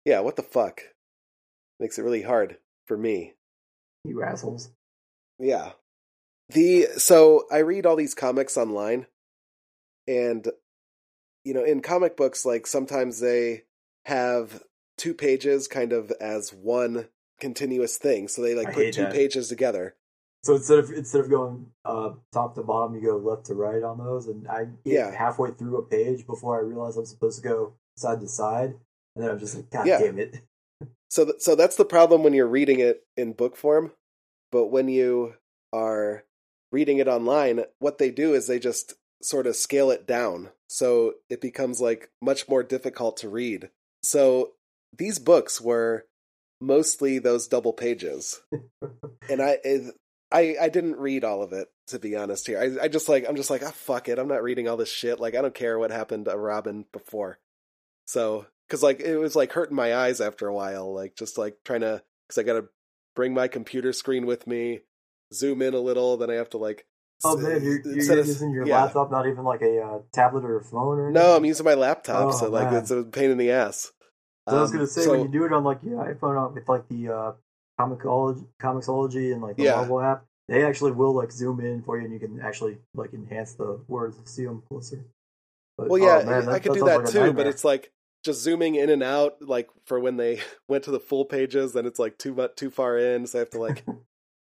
Yeah, 0.05 0.19
what 0.19 0.35
the 0.35 0.43
fuck? 0.43 0.81
Makes 1.79 1.97
it 1.97 2.03
really 2.03 2.21
hard 2.21 2.57
for 2.87 2.95
me. 2.97 3.33
You 4.03 4.21
assholes. 4.21 4.69
Yeah. 5.39 5.71
The 6.49 6.87
so 6.97 7.45
I 7.51 7.59
read 7.59 7.85
all 7.87 7.95
these 7.95 8.13
comics 8.13 8.55
online 8.55 9.07
and 10.07 10.47
you 11.43 11.53
know, 11.53 11.63
in 11.63 11.81
comic 11.81 12.15
books 12.17 12.45
like 12.45 12.67
sometimes 12.67 13.19
they 13.19 13.63
have 14.05 14.63
two 14.97 15.13
pages 15.13 15.67
kind 15.67 15.91
of 15.91 16.11
as 16.21 16.51
one 16.53 17.07
continuous 17.39 17.97
thing. 17.97 18.27
So 18.27 18.41
they 18.41 18.55
like 18.55 18.69
I 18.69 18.73
put 18.73 18.93
two 18.93 19.03
that. 19.03 19.13
pages 19.13 19.49
together. 19.49 19.95
So 20.43 20.55
instead 20.55 20.77
of 20.79 20.91
instead 20.91 21.21
of 21.21 21.29
going 21.29 21.67
uh, 21.85 22.11
top 22.31 22.55
to 22.55 22.63
bottom, 22.63 22.95
you 22.95 23.01
go 23.01 23.17
left 23.17 23.45
to 23.47 23.55
right 23.55 23.81
on 23.81 23.97
those, 23.97 24.27
and 24.27 24.47
I 24.47 24.65
get 24.83 24.93
Yeah. 24.93 25.11
halfway 25.11 25.51
through 25.51 25.77
a 25.77 25.83
page 25.83 26.27
before 26.27 26.57
I 26.57 26.61
realize 26.61 26.97
I'm 26.97 27.05
supposed 27.05 27.41
to 27.41 27.47
go 27.47 27.73
side 27.97 28.19
to 28.21 28.27
side, 28.27 28.75
and 29.15 29.23
then 29.23 29.31
I'm 29.31 29.39
just 29.39 29.55
like, 29.55 29.69
God 29.71 29.87
Yeah. 29.87 29.99
damn 29.99 30.19
it! 30.19 30.41
So 31.09 31.25
th- 31.25 31.39
so 31.39 31.55
that's 31.55 31.75
the 31.77 31.85
problem 31.85 32.23
when 32.23 32.33
you're 32.33 32.45
reading 32.47 32.79
it 32.79 33.05
in 33.17 33.33
book 33.33 33.55
form, 33.55 33.93
but 34.51 34.67
when 34.67 34.87
you 34.87 35.33
are 35.73 36.25
reading 36.71 36.99
it 36.99 37.07
online, 37.07 37.63
what 37.79 37.97
they 37.97 38.11
do 38.11 38.33
is 38.33 38.45
they 38.47 38.59
just 38.59 38.93
sort 39.23 39.47
of 39.47 39.55
scale 39.55 39.89
it 39.89 40.05
down. 40.05 40.51
So 40.67 41.13
it 41.29 41.41
becomes 41.41 41.81
like 41.81 42.11
much 42.21 42.47
more 42.47 42.61
difficult 42.63 43.17
to 43.17 43.29
read. 43.29 43.69
So 44.03 44.51
these 44.95 45.17
books 45.17 45.59
were 45.59 46.05
mostly 46.65 47.19
those 47.19 47.47
double 47.47 47.73
pages. 47.73 48.41
and 49.29 49.41
I 49.41 49.57
it, 49.63 49.95
I 50.31 50.55
I 50.61 50.69
didn't 50.69 50.97
read 50.97 51.23
all 51.23 51.41
of 51.43 51.53
it 51.53 51.67
to 51.87 51.99
be 51.99 52.15
honest 52.15 52.47
here. 52.47 52.59
I 52.59 52.85
I 52.85 52.87
just 52.87 53.07
like 53.09 53.25
I'm 53.27 53.35
just 53.35 53.49
like, 53.49 53.63
"Ah 53.63 53.71
fuck 53.71 54.09
it. 54.09 54.19
I'm 54.19 54.27
not 54.27 54.43
reading 54.43 54.67
all 54.67 54.77
this 54.77 54.91
shit. 54.91 55.19
Like 55.19 55.35
I 55.35 55.41
don't 55.41 55.53
care 55.55 55.77
what 55.79 55.91
happened 55.91 56.25
to 56.25 56.37
Robin 56.37 56.85
before." 56.91 57.39
So, 58.07 58.45
cuz 58.69 58.83
like 58.83 58.99
it 58.99 59.17
was 59.17 59.35
like 59.35 59.51
hurting 59.53 59.75
my 59.75 59.95
eyes 59.95 60.21
after 60.21 60.47
a 60.47 60.53
while, 60.53 60.93
like 60.93 61.15
just 61.15 61.37
like 61.37 61.57
trying 61.63 61.81
to 61.81 62.01
cuz 62.29 62.37
I 62.37 62.43
got 62.43 62.53
to 62.53 62.67
bring 63.15 63.33
my 63.33 63.47
computer 63.47 63.93
screen 63.93 64.25
with 64.25 64.45
me, 64.47 64.81
zoom 65.33 65.61
in 65.61 65.73
a 65.73 65.79
little, 65.79 66.17
then 66.17 66.29
I 66.29 66.35
have 66.35 66.49
to 66.51 66.57
like 66.57 66.85
Oh 67.23 67.37
man, 67.37 67.63
you're, 67.63 67.81
you're 67.81 68.19
of- 68.19 68.27
using 68.27 68.51
your 68.51 68.67
yeah. 68.67 68.83
laptop, 68.83 69.09
not 69.09 69.25
even 69.27 69.43
like 69.45 69.61
a 69.61 69.79
uh, 69.81 69.99
tablet 70.11 70.43
or 70.43 70.57
a 70.57 70.63
phone 70.63 70.99
or 70.99 71.07
anything. 71.07 71.13
No, 71.13 71.35
I'm 71.35 71.45
using 71.45 71.63
my 71.63 71.73
laptop, 71.73 72.33
Oh, 72.33 72.37
so 72.37 72.49
like 72.49 72.71
man. 72.71 72.81
it's 72.81 72.91
a 72.91 73.03
pain 73.03 73.31
in 73.31 73.37
the 73.37 73.51
ass. 73.51 73.91
So 74.47 74.57
I 74.57 74.61
was 74.61 74.71
Um, 74.71 74.77
gonna 74.77 74.87
say 74.87 75.03
so- 75.03 75.11
when 75.11 75.21
you 75.21 75.27
do 75.27 75.45
it 75.45 75.53
on 75.53 75.63
like 75.63 75.81
the 75.81 75.91
iPhone 75.91 76.43
uh, 76.43 76.53
with 76.53 76.67
like 76.69 76.87
the 76.87 77.09
uh, 77.09 77.33
Comixology, 77.79 78.47
Comixology 78.61 79.33
and 79.33 79.41
like 79.41 79.57
the 79.57 79.63
Yeah. 79.63 79.75
Marvel 79.75 79.99
app, 80.01 80.25
they 80.47 80.63
actually 80.63 80.91
will 80.91 81.13
like 81.13 81.31
zoom 81.31 81.59
in 81.59 81.81
for 81.81 81.97
you, 81.97 82.05
and 82.05 82.13
you 82.13 82.19
can 82.19 82.39
actually 82.39 82.77
like 82.93 83.13
enhance 83.13 83.53
the 83.55 83.83
words 83.87 84.17
to 84.17 84.27
see 84.27 84.45
them 84.45 84.61
closer. 84.67 85.05
But, 85.77 85.89
Well, 85.89 86.01
yeah, 86.01 86.21
oh, 86.21 86.25
man, 86.25 86.47
I 86.49 86.59
could 86.59 86.73
do 86.73 86.85
that 86.85 87.03
like 87.03 87.11
too, 87.11 87.33
but 87.33 87.47
it's 87.47 87.65
like 87.65 87.91
just 88.23 88.41
zooming 88.41 88.75
in 88.75 88.89
and 88.89 89.03
out, 89.03 89.41
like 89.41 89.69
for 89.85 89.99
when 89.99 90.17
they 90.17 90.39
went 90.69 90.83
to 90.85 90.91
the 90.91 90.99
full 90.99 91.25
pages, 91.25 91.73
then 91.73 91.85
it's 91.85 91.99
like 91.99 92.17
too 92.17 92.33
much, 92.33 92.55
too 92.55 92.69
far 92.69 92.97
in, 92.97 93.27
so 93.27 93.39
I 93.39 93.41
have 93.41 93.49
to 93.51 93.59
like. 93.59 93.83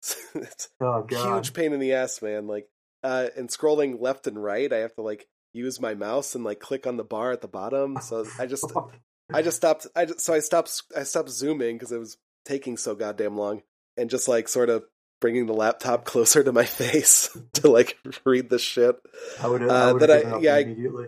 it's 0.34 0.68
oh 0.82 1.04
god, 1.04 1.36
huge 1.36 1.54
pain 1.54 1.74
in 1.74 1.80
the 1.80 1.94
ass, 1.94 2.24
man. 2.24 2.48
Like, 2.48 2.68
uh, 3.04 3.28
and 3.38 3.50
scrolling 3.50 4.02
left 4.02 4.26
and 4.26 4.42
right, 4.44 4.74
I 4.74 4.78
have 4.78 4.96
to 4.96 5.04
like 5.04 5.28
use 5.54 5.80
my 5.80 5.94
mouse 5.94 6.34
and 6.34 6.44
like 6.44 6.60
click 6.60 6.88
on 6.88 6.98
the 6.98 7.04
bar 7.04 7.32
at 7.32 7.42
the 7.42 7.48
bottom. 7.48 7.98
So 8.02 8.26
I 8.40 8.48
just, 8.48 8.66
I 9.34 9.42
just 9.42 9.58
stopped. 9.58 9.88
I 9.96 10.06
just, 10.06 10.20
so 10.22 10.34
I 10.34 10.40
stopped. 10.40 10.82
I 10.96 11.04
stopped 11.04 11.30
zooming 11.30 11.76
because 11.78 11.92
it 11.92 11.98
was 12.00 12.18
taking 12.46 12.78
so 12.78 12.96
goddamn 12.96 13.38
long, 13.38 13.62
and 13.98 14.10
just 14.10 14.28
like 14.28 14.48
sort 14.48 14.70
of 14.70 14.84
bringing 15.20 15.46
the 15.46 15.54
laptop 15.54 16.06
closer 16.06 16.44
to 16.44 16.52
my 16.52 16.66
face 16.66 17.36
to 17.54 17.70
like 17.70 17.98
read 18.26 18.50
the 18.50 18.60
shit. 18.60 18.96
I 19.42 19.48
would, 19.48 19.62
uh, 19.64 19.94
that 19.94 20.12
I- 20.12 20.40
yeah, 20.40 20.56
I- 20.56 20.60
immediately. 20.60 21.08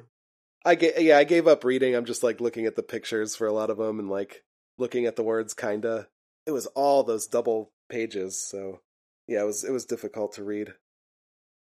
I 0.66 0.76
ga- 0.76 0.94
yeah, 1.04 1.18
I 1.18 1.26
gave 1.26 1.48
up 1.48 1.64
reading. 1.66 1.94
I'm 1.96 2.06
just 2.06 2.24
like 2.24 2.40
looking 2.40 2.66
at 2.68 2.76
the 2.78 2.84
pictures 2.84 3.36
for 3.36 3.48
a 3.48 3.52
lot 3.54 3.70
of 3.70 3.78
them 3.78 4.00
and 4.00 4.10
like 4.10 4.44
looking 4.78 5.06
at 5.06 5.16
the 5.18 5.24
words. 5.24 5.54
Kinda, 5.54 6.08
it 6.46 6.52
was 6.52 6.68
all 6.68 7.04
those 7.04 7.28
double 7.28 7.72
pages. 7.90 8.40
So 8.40 8.80
yeah, 9.28 9.42
it 9.42 9.46
was 9.46 9.64
it 9.66 9.72
was 9.72 9.86
difficult 9.86 10.34
to 10.36 10.44
read. 10.44 10.74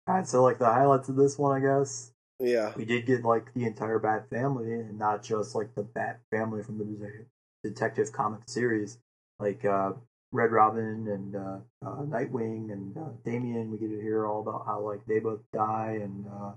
All 0.07 0.15
right, 0.15 0.27
so 0.27 0.43
like 0.43 0.59
the 0.59 0.65
highlights 0.65 1.07
of 1.07 1.15
this 1.15 1.37
one, 1.37 1.55
I 1.55 1.61
guess 1.65 2.11
Yeah, 2.41 2.73
we 2.75 2.85
did 2.85 3.05
get 3.05 3.23
like 3.23 3.53
the 3.53 3.65
entire 3.65 3.99
Bat 3.99 4.29
family, 4.29 4.73
and 4.73 4.97
not 4.97 5.23
just 5.23 5.53
like 5.53 5.75
the 5.75 5.83
Bat 5.83 6.21
family 6.31 6.63
from 6.63 6.79
the 6.79 7.25
Detective 7.63 8.11
comic 8.11 8.41
series, 8.47 8.97
like 9.39 9.63
uh, 9.63 9.93
Red 10.31 10.51
Robin 10.51 11.07
and 11.07 11.35
uh, 11.35 11.57
uh, 11.85 12.01
Nightwing 12.01 12.71
and 12.71 12.97
uh, 12.97 13.09
Damian. 13.23 13.71
We 13.71 13.77
get 13.77 13.89
to 13.89 14.01
hear 14.01 14.25
all 14.25 14.41
about 14.41 14.65
how 14.65 14.79
like 14.81 15.05
they 15.05 15.19
both 15.19 15.41
die, 15.53 15.99
and 16.01 16.25
uh, 16.27 16.53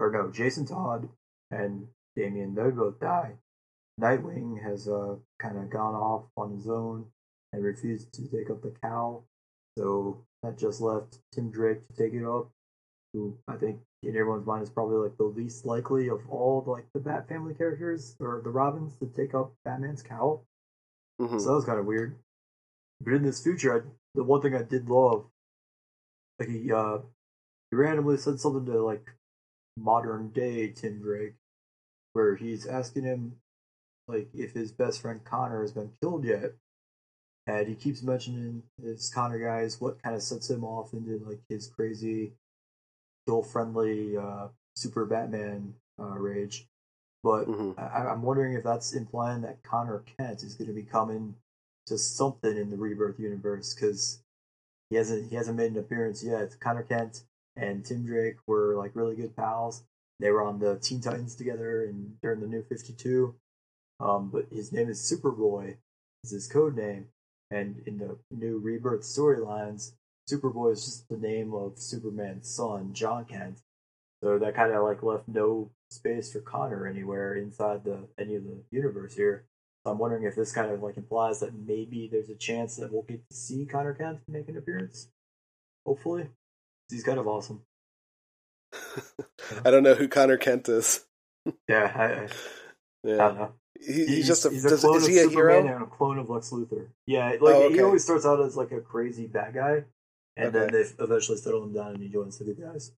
or 0.00 0.10
no, 0.10 0.32
Jason 0.32 0.66
Todd 0.66 1.08
and 1.52 1.86
Damian 2.16 2.54
they 2.54 2.70
both 2.70 2.98
die. 2.98 3.34
Nightwing 4.00 4.62
has 4.62 4.88
uh, 4.88 5.16
kind 5.38 5.58
of 5.58 5.70
gone 5.70 5.94
off 5.94 6.24
on 6.36 6.56
his 6.56 6.68
own 6.68 7.06
and 7.52 7.62
refused 7.62 8.12
to 8.14 8.22
take 8.28 8.50
up 8.50 8.62
the 8.62 8.74
cowl, 8.82 9.26
so 9.76 10.24
that 10.42 10.58
just 10.58 10.80
left 10.80 11.18
Tim 11.32 11.52
Drake 11.52 11.86
to 11.88 11.96
take 11.96 12.14
it 12.14 12.24
up 12.24 12.50
who 13.18 13.36
I 13.48 13.56
think 13.56 13.80
in 14.02 14.10
everyone's 14.10 14.46
mind 14.46 14.62
is 14.62 14.70
probably 14.70 14.96
like 14.96 15.16
the 15.18 15.24
least 15.24 15.66
likely 15.66 16.08
of 16.08 16.20
all 16.30 16.62
like 16.66 16.86
the 16.94 17.00
Bat 17.00 17.28
family 17.28 17.54
characters 17.54 18.16
or 18.20 18.40
the 18.44 18.50
Robins 18.50 18.96
to 18.98 19.06
take 19.06 19.34
up 19.34 19.52
Batman's 19.64 20.02
cowl. 20.02 20.44
hmm 21.18 21.38
So 21.38 21.48
that 21.48 21.56
was 21.56 21.64
kind 21.64 21.80
of 21.80 21.86
weird. 21.86 22.16
But 23.00 23.14
in 23.14 23.22
this 23.22 23.42
future, 23.42 23.76
I, 23.76 23.80
the 24.14 24.22
one 24.24 24.40
thing 24.40 24.54
I 24.54 24.62
did 24.62 24.88
love, 24.88 25.26
like 26.38 26.48
he 26.48 26.72
uh, 26.72 26.98
he 27.70 27.76
randomly 27.76 28.16
said 28.16 28.40
something 28.40 28.66
to 28.66 28.82
like 28.82 29.10
modern 29.76 30.30
day 30.30 30.68
Tim 30.68 31.00
Drake, 31.00 31.34
where 32.12 32.36
he's 32.36 32.66
asking 32.66 33.04
him 33.04 33.36
like 34.06 34.28
if 34.32 34.52
his 34.52 34.72
best 34.72 35.02
friend 35.02 35.22
Conner 35.24 35.60
has 35.62 35.72
been 35.72 35.90
killed 36.00 36.24
yet. 36.24 36.52
And 37.46 37.66
he 37.66 37.74
keeps 37.74 38.02
mentioning 38.02 38.62
his 38.82 39.10
Conner 39.10 39.38
guys, 39.38 39.80
what 39.80 40.02
kind 40.02 40.14
of 40.14 40.22
sets 40.22 40.50
him 40.50 40.64
off 40.64 40.92
into 40.92 41.18
like 41.26 41.40
his 41.48 41.66
crazy, 41.66 42.34
friendly 43.42 44.16
uh, 44.16 44.48
super 44.76 45.04
Batman 45.04 45.74
uh, 46.00 46.18
rage. 46.18 46.66
But 47.22 47.44
hmm 47.44 47.72
I, 47.76 48.06
I'm 48.06 48.22
wondering 48.22 48.54
if 48.54 48.64
that's 48.64 48.92
implying 48.94 49.42
that 49.42 49.62
Conner 49.62 50.04
Kent 50.18 50.42
is 50.42 50.54
going 50.54 50.68
to 50.68 50.74
be 50.74 50.82
coming 50.82 51.34
to 51.86 51.98
something 51.98 52.56
in 52.56 52.70
the 52.70 52.76
Rebirth 52.76 53.18
universe 53.18 53.74
because 53.74 54.22
he 54.90 54.96
hasn't 54.96 55.30
he 55.30 55.36
hasn't 55.36 55.56
made 55.56 55.72
an 55.72 55.78
appearance 55.78 56.22
yet. 56.24 56.58
Conner 56.60 56.82
Kent 56.82 57.22
and 57.56 57.84
Tim 57.84 58.06
Drake 58.06 58.36
were 58.46 58.76
like 58.76 58.92
really 58.94 59.16
good 59.16 59.36
pals. 59.36 59.82
They 60.20 60.30
were 60.30 60.42
on 60.42 60.58
the 60.58 60.78
Teen 60.78 61.00
Titans 61.00 61.34
together 61.34 61.84
and 61.84 62.20
during 62.20 62.40
the 62.40 62.46
New 62.46 62.62
Fifty 62.62 62.92
Two. 62.92 63.34
Um, 64.00 64.30
but 64.30 64.46
his 64.52 64.72
name 64.72 64.88
is 64.88 65.00
Superboy, 65.00 65.76
is 66.24 66.30
his 66.30 66.46
code 66.46 66.76
name, 66.76 67.08
and 67.50 67.82
in 67.86 67.98
the 67.98 68.16
new 68.30 68.58
Rebirth 68.58 69.02
storylines, 69.02 69.92
Superboy 70.28 70.72
is 70.72 70.84
just 70.84 71.08
the 71.08 71.16
name 71.16 71.54
of 71.54 71.78
Superman's 71.78 72.48
son, 72.48 72.92
Jon 72.92 73.24
Kent. 73.24 73.60
So 74.22 74.38
that 74.38 74.54
kind 74.54 74.72
of 74.74 74.82
like 74.84 75.02
left 75.02 75.28
no 75.28 75.70
space 75.90 76.32
for 76.32 76.40
Conner 76.40 76.86
anywhere 76.86 77.34
inside 77.34 77.84
the 77.84 78.08
any 78.18 78.34
of 78.34 78.44
the 78.44 78.58
universe 78.70 79.14
here. 79.14 79.44
So 79.84 79.92
I'm 79.92 79.98
wondering 79.98 80.24
if 80.24 80.34
this 80.36 80.52
kind 80.52 80.70
of 80.70 80.82
like 80.82 80.96
implies 80.96 81.40
that 81.40 81.54
maybe 81.54 82.08
there's 82.10 82.28
a 82.30 82.34
chance 82.34 82.76
that 82.76 82.92
we'll 82.92 83.02
get 83.02 83.28
to 83.30 83.36
see 83.36 83.64
Conner 83.64 83.94
Kent 83.94 84.20
make 84.28 84.48
an 84.48 84.56
appearance. 84.58 85.08
Hopefully, 85.86 86.28
he's 86.90 87.04
kind 87.04 87.18
of 87.18 87.28
awesome. 87.28 87.62
I 89.64 89.70
don't 89.70 89.82
know 89.82 89.94
who 89.94 90.08
Conner 90.08 90.36
Kent 90.36 90.68
is. 90.68 91.04
Yeah, 91.68 91.90
I, 91.94 92.04
I, 92.04 92.08
I 92.24 92.28
Yeah, 93.04 93.16
don't 93.16 93.38
know. 93.38 93.52
He, 93.80 94.04
he's, 94.06 94.26
just 94.26 94.44
a, 94.44 94.50
he's 94.50 94.64
a 94.66 94.70
does, 94.70 94.80
clone 94.80 94.96
is 94.96 95.04
of 95.04 95.10
he 95.10 95.18
a 95.18 95.22
Superman 95.22 95.62
hero? 95.62 95.74
and 95.76 95.82
a 95.84 95.86
clone 95.86 96.18
of 96.18 96.28
Lex 96.28 96.50
Luthor. 96.50 96.88
Yeah, 97.06 97.28
like 97.40 97.54
Oh, 97.54 97.68
he 97.70 97.80
always 97.80 98.04
starts 98.04 98.26
out 98.26 98.40
as 98.40 98.56
like 98.56 98.72
a 98.72 98.80
crazy 98.80 99.26
bad 99.26 99.54
guy, 99.54 99.84
and 100.38 100.52
then 100.52 100.72
they 100.72 100.84
eventually 101.00 101.38
settle 101.38 101.64
him 101.64 101.74
down 101.74 101.94
and 101.94 102.02
he 102.02 102.08
joins 102.08 102.38
the 102.38 102.44
good 102.44 102.60
guys. 102.60 102.92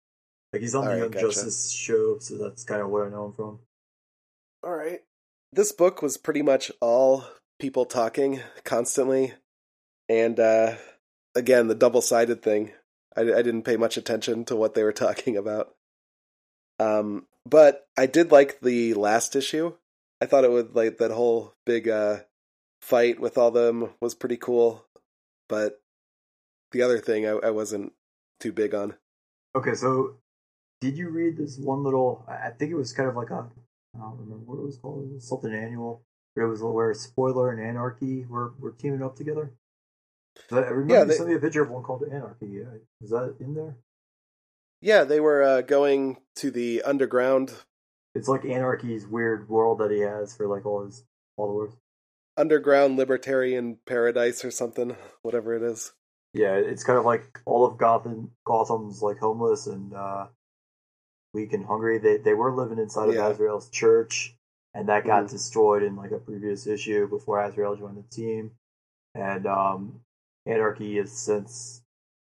Like 0.52 0.62
he's 0.62 0.74
on 0.74 0.84
the 0.84 0.90
Alright, 0.90 1.02
Young 1.02 1.10
gotcha. 1.10 1.26
Justice 1.26 1.70
show, 1.70 2.18
so 2.18 2.36
that's 2.36 2.64
kind 2.64 2.82
of 2.82 2.88
where 2.88 3.06
I 3.06 3.10
know 3.10 3.26
him 3.26 3.32
from. 3.32 3.58
All 4.62 4.74
right. 4.74 5.00
This 5.52 5.72
book 5.72 6.02
was 6.02 6.16
pretty 6.16 6.42
much 6.42 6.70
all 6.80 7.24
people 7.58 7.84
talking 7.84 8.40
constantly, 8.64 9.34
and 10.08 10.38
uh, 10.38 10.74
again 11.34 11.68
the 11.68 11.74
double 11.74 12.02
sided 12.02 12.42
thing. 12.42 12.72
I, 13.16 13.22
I 13.22 13.42
didn't 13.42 13.62
pay 13.62 13.76
much 13.76 13.96
attention 13.96 14.44
to 14.46 14.56
what 14.56 14.74
they 14.74 14.82
were 14.82 14.92
talking 14.92 15.36
about. 15.36 15.74
Um, 16.78 17.26
but 17.48 17.86
I 17.96 18.06
did 18.06 18.30
like 18.32 18.60
the 18.60 18.94
last 18.94 19.34
issue. 19.34 19.74
I 20.20 20.26
thought 20.26 20.44
it 20.44 20.50
would 20.50 20.74
like 20.74 20.98
that 20.98 21.10
whole 21.10 21.54
big 21.64 21.88
uh 21.88 22.18
fight 22.82 23.20
with 23.20 23.38
all 23.38 23.50
them 23.50 23.90
was 24.00 24.14
pretty 24.14 24.36
cool, 24.36 24.86
but 25.48 25.80
the 26.72 26.82
other 26.82 26.98
thing 26.98 27.26
I, 27.26 27.30
I 27.30 27.50
wasn't 27.50 27.92
too 28.38 28.52
big 28.52 28.74
on. 28.74 28.94
Okay, 29.56 29.74
so 29.74 30.16
did 30.80 30.96
you 30.96 31.10
read 31.10 31.36
this 31.36 31.58
one 31.58 31.82
little? 31.82 32.24
I 32.28 32.50
think 32.50 32.70
it 32.70 32.76
was 32.76 32.92
kind 32.92 33.08
of 33.08 33.16
like 33.16 33.30
a 33.30 33.48
I 33.94 33.98
don't 33.98 34.18
remember 34.18 34.44
what 34.44 34.58
it 34.58 34.64
was 34.64 34.78
called. 34.78 35.10
It 35.14 35.22
something 35.22 35.52
annual, 35.52 36.02
but 36.34 36.42
it 36.42 36.46
was 36.46 36.62
where 36.62 36.94
Spoiler 36.94 37.50
and 37.50 37.60
Anarchy 37.60 38.24
were 38.26 38.54
were 38.58 38.72
teaming 38.72 39.02
up 39.02 39.16
together. 39.16 39.52
I 40.52 40.56
remember 40.60 40.94
Yeah, 40.94 41.04
you 41.04 41.12
sent 41.12 41.28
me 41.28 41.34
a 41.34 41.40
picture 41.40 41.62
of 41.62 41.70
one 41.70 41.82
called 41.82 42.04
Anarchy. 42.10 42.46
Yeah, 42.46 42.78
is 43.02 43.10
that 43.10 43.34
in 43.40 43.54
there? 43.54 43.76
Yeah, 44.80 45.04
they 45.04 45.20
were 45.20 45.42
uh, 45.42 45.60
going 45.62 46.18
to 46.36 46.50
the 46.50 46.82
underground 46.82 47.52
It's 48.14 48.28
like 48.28 48.44
Anarchy's 48.44 49.06
weird 49.06 49.48
world 49.48 49.78
that 49.80 49.90
he 49.90 50.00
has 50.00 50.34
for 50.34 50.46
like 50.46 50.64
all 50.64 50.84
his 50.84 51.04
followers. 51.36 51.72
underground 52.36 52.96
libertarian 52.96 53.76
paradise 53.86 54.44
or 54.44 54.50
something, 54.50 54.96
whatever 55.22 55.54
it 55.54 55.62
is. 55.62 55.92
Yeah, 56.32 56.54
it's 56.54 56.84
kind 56.84 56.98
of 56.98 57.04
like 57.04 57.40
all 57.44 57.64
of 57.64 57.76
Gotham. 57.76 58.30
Gotham's 58.46 59.02
like 59.02 59.18
homeless 59.18 59.66
and 59.66 59.92
uh, 59.92 60.28
weak 61.34 61.52
and 61.52 61.66
hungry. 61.66 61.98
They 61.98 62.18
they 62.18 62.34
were 62.34 62.54
living 62.54 62.78
inside 62.78 63.08
of 63.08 63.14
Yeah. 63.14 63.28
Azrael's 63.28 63.68
church, 63.70 64.36
and 64.74 64.88
that 64.88 65.04
got 65.04 65.24
Mhm. 65.24 65.30
destroyed 65.30 65.82
in 65.82 65.96
like 65.96 66.12
a 66.12 66.18
previous 66.18 66.66
issue 66.66 67.08
before 67.08 67.40
Azrael 67.40 67.74
joined 67.76 67.98
the 67.98 68.14
team. 68.14 68.52
And 69.14 69.46
um, 69.46 70.00
Anarchy 70.46 70.98
has 70.98 71.10
since 71.10 71.82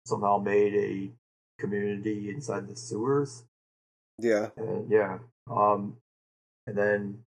somehow 0.07 0.39
made 0.39 0.75
a 0.75 1.13
community 1.59 2.29
inside 2.31 2.69
the 2.69 2.77
sewers. 2.77 3.45
Yeah. 4.19 4.51
And 4.57 4.91
yeah, 4.91 5.19
um, 5.47 5.97
and 6.67 6.77
then 6.77 7.25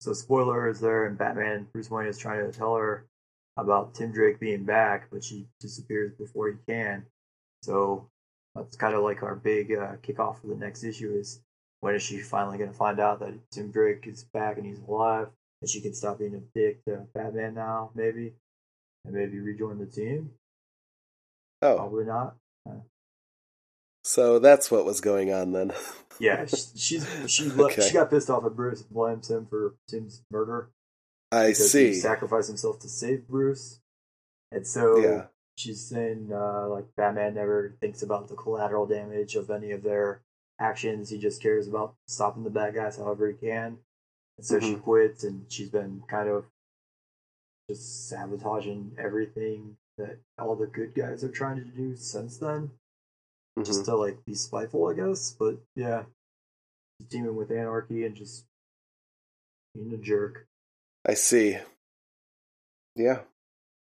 so 0.00 0.12
spoiler 0.12 0.68
is 0.68 0.80
there, 0.80 1.06
and 1.06 1.16
Batman 1.16 1.68
Bruce 1.72 1.88
Wayne 1.88 2.08
is 2.08 2.18
trying 2.18 2.44
to 2.50 2.56
tell 2.56 2.74
her 2.74 3.06
about 3.56 3.94
Tim 3.94 4.12
Drake 4.12 4.40
being 4.40 4.64
back, 4.64 5.08
but 5.10 5.22
she 5.24 5.46
disappears 5.60 6.12
before 6.18 6.48
he 6.48 6.54
can. 6.66 7.04
So 7.62 8.08
that's 8.54 8.76
kind 8.76 8.94
of 8.94 9.02
like 9.02 9.22
our 9.22 9.34
big 9.34 9.72
uh, 9.72 9.96
kickoff 10.02 10.40
for 10.40 10.46
the 10.48 10.54
next 10.56 10.84
issue 10.84 11.14
is 11.18 11.40
when 11.80 11.94
is 11.94 12.02
she 12.02 12.18
finally 12.18 12.58
going 12.58 12.70
to 12.70 12.76
find 12.76 13.00
out 13.00 13.20
that 13.20 13.34
Tim 13.50 13.70
Drake 13.70 14.06
is 14.06 14.24
back 14.32 14.56
and 14.56 14.66
he's 14.66 14.80
alive, 14.88 15.28
and 15.60 15.68
she 15.70 15.80
can 15.80 15.94
stop 15.94 16.18
being 16.18 16.34
a 16.34 16.58
dick 16.58 16.84
to 16.86 17.06
Batman 17.14 17.54
now, 17.54 17.90
maybe, 17.94 18.32
and 19.04 19.14
maybe 19.14 19.38
rejoin 19.40 19.78
the 19.78 19.86
team. 19.86 20.30
Oh, 21.60 21.76
Probably 21.76 22.04
not. 22.04 22.34
so 24.04 24.38
that's 24.38 24.70
what 24.70 24.84
was 24.84 25.00
going 25.00 25.32
on 25.32 25.52
then. 25.52 25.72
Yeah, 26.18 26.44
sh- 26.46 26.72
she's 26.76 27.06
she 27.26 27.50
Okay. 27.50 27.82
she 27.82 27.92
got 27.94 28.10
pissed 28.10 28.30
off 28.30 28.44
at 28.44 28.54
Bruce 28.56 28.80
and 28.80 28.90
blames 28.90 29.30
him 29.30 29.46
for 29.46 29.74
Tim's 29.88 30.22
murder. 30.30 30.70
I 31.32 31.48
because 31.48 31.72
he 31.72 31.92
see. 31.92 32.00
sacrificed 32.00 32.48
himself 32.48 32.78
to 32.80 32.88
save 32.88 33.26
Bruce. 33.26 33.80
And 34.52 34.66
so 34.66 34.98
Yeah. 34.98 35.26
she's 35.56 35.80
saying 35.80 36.30
uh, 36.32 36.68
like 36.68 36.94
Batman 36.94 37.34
never 37.34 37.74
thinks 37.80 38.02
about 38.02 38.28
the 38.28 38.36
collateral 38.36 38.86
damage 38.86 39.34
of 39.34 39.50
any 39.50 39.70
of 39.72 39.82
their 39.82 40.20
actions. 40.58 41.08
He 41.08 41.18
just 41.18 41.40
cares 41.42 41.66
about 41.66 41.96
stopping 42.06 42.44
the 42.44 42.50
bad 42.50 42.74
guys 42.74 42.98
however 42.98 43.28
he 43.28 43.34
can. 43.34 43.78
And 44.36 44.46
so 44.46 44.60
she 44.60 44.74
Mhm. 44.76 44.82
quits 44.82 45.24
and 45.24 45.50
she's 45.50 45.70
been 45.70 46.02
kind 46.06 46.28
of 46.28 46.46
just 47.70 48.08
sabotaging 48.08 48.94
everything 48.98 49.78
that 49.96 50.18
all 50.38 50.54
the 50.54 50.66
good 50.66 50.94
guys 50.94 51.24
are 51.24 51.30
trying 51.32 51.56
to 51.56 51.64
do 51.64 51.96
since 51.96 52.36
then. 52.38 52.78
Mhm. 53.58 53.64
Just 53.64 53.86
to 53.86 53.96
like 53.96 54.22
be 54.26 54.34
spiteful, 54.34 54.86
I 54.88 54.94
guess. 54.94 55.32
But 55.32 55.58
yeah. 55.74 56.04
She's 57.00 57.08
teaming 57.08 57.36
with 57.36 57.50
anarchy 57.50 58.04
and 58.04 58.14
just 58.14 58.44
being 59.74 59.92
a 59.94 59.96
jerk. 59.98 60.46
I 61.06 61.14
see. 61.14 61.58
Yeah. 62.96 63.20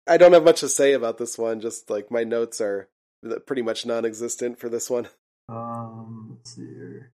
I 0.06 0.16
don't 0.16 0.32
have 0.32 0.44
much 0.44 0.60
to 0.60 0.68
say 0.68 0.92
about 0.92 1.18
this 1.18 1.36
one. 1.38 1.60
Just 1.60 1.90
like 1.90 2.10
my 2.10 2.24
notes 2.24 2.60
are 2.60 2.88
pretty 3.46 3.62
much 3.62 3.84
non 3.84 4.04
existent 4.04 4.58
for 4.58 4.68
this 4.68 4.88
one. 4.88 5.08
Um, 5.48 6.36
let's 6.38 6.54
see 6.54 6.66
here. 6.66 7.12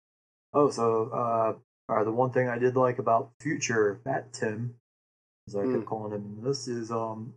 Oh, 0.52 0.70
so 0.70 1.10
uh, 1.12 1.92
uh, 1.92 2.04
the 2.04 2.12
one 2.12 2.30
thing 2.30 2.48
I 2.48 2.58
did 2.58 2.76
like 2.76 2.98
about 2.98 3.30
Future 3.40 4.00
Bat 4.04 4.32
Tim, 4.32 4.74
as 5.48 5.56
I 5.56 5.62
kept 5.62 5.74
Mm. 5.74 5.86
calling 5.86 6.12
him, 6.12 6.38
this 6.44 6.68
is 6.68 6.90
um, 6.92 7.34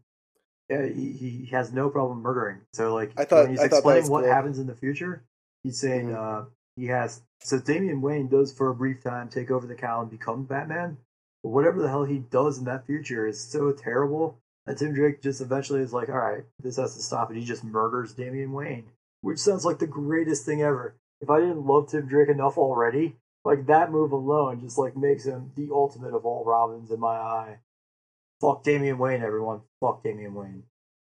yeah, 0.70 0.86
he, 0.86 1.12
he 1.14 1.46
has 1.52 1.72
no 1.72 1.90
problem 1.90 2.22
murdering. 2.22 2.60
So 2.74 2.94
like 2.94 3.14
I 3.18 3.26
thought- 3.26 3.44
when 3.46 3.52
he's 3.52 3.60
I 3.62 3.66
explaining 3.66 4.10
what 4.12 4.24
cool. 4.26 4.34
happens 4.34 4.60
in 4.60 4.68
the 4.68 4.76
future, 4.76 5.24
he's 5.64 5.80
saying 5.80 6.10
Mhm. 6.10 6.16
uh, 6.16 6.46
he 6.76 6.88
has. 6.88 7.22
So 7.42 7.60
Damian 7.60 8.02
Wayne 8.02 8.28
does 8.28 8.54
for 8.54 8.70
a 8.70 8.76
brief 8.76 9.02
time 9.04 9.30
take 9.30 9.50
over 9.50 9.66
the 9.66 9.76
cow 9.76 10.02
and 10.02 10.12
become 10.12 10.44
Batman, 10.46 10.98
but 11.44 11.50
whatever 11.50 11.82
the 11.82 11.90
hell 11.90 12.04
he 12.04 12.20
does 12.20 12.58
in 12.58 12.66
that 12.66 12.86
future 12.86 13.28
is 13.28 13.40
so 13.40 13.72
terrible 13.72 14.38
that 14.66 14.78
Tim 14.78 14.94
Drake 14.94 15.22
just 15.22 15.42
eventually 15.42 15.82
is 15.82 15.94
like, 15.94 16.10
all 16.10 16.18
right, 16.18 16.44
this 16.62 16.78
has 16.78 16.96
to 16.96 17.02
stop, 17.02 17.30
and 17.30 17.40
he 17.40 17.46
just 17.46 17.64
murders 17.64 18.14
Damian 18.14 18.52
Wayne, 18.52 18.86
which 19.22 19.40
sounds 19.40 19.66
like 19.66 19.80
the 19.80 19.88
greatest 19.88 20.46
thing 20.46 20.62
ever. 20.62 20.96
If 21.22 21.30
I 21.30 21.40
didn't 21.40 21.66
love 21.66 21.90
Tim 21.90 22.08
Drake 22.08 22.30
enough 22.30 22.58
already, 22.58 23.16
like 23.46 23.66
that 23.68 23.92
move 23.92 24.12
alone 24.12 24.60
just 24.62 24.78
like 24.78 24.98
makes 24.98 25.26
him 25.26 25.52
the 25.56 25.70
ultimate 25.72 26.14
of 26.14 26.26
all 26.26 26.44
Robins 26.46 26.92
in 26.92 27.00
my 27.00 27.16
eye. 27.16 27.60
Fuck 28.42 28.64
Damian 28.64 28.98
Wayne, 28.98 29.24
everyone. 29.24 29.62
Fuck 29.80 30.04
Damian 30.04 30.34
Wayne. 30.36 30.64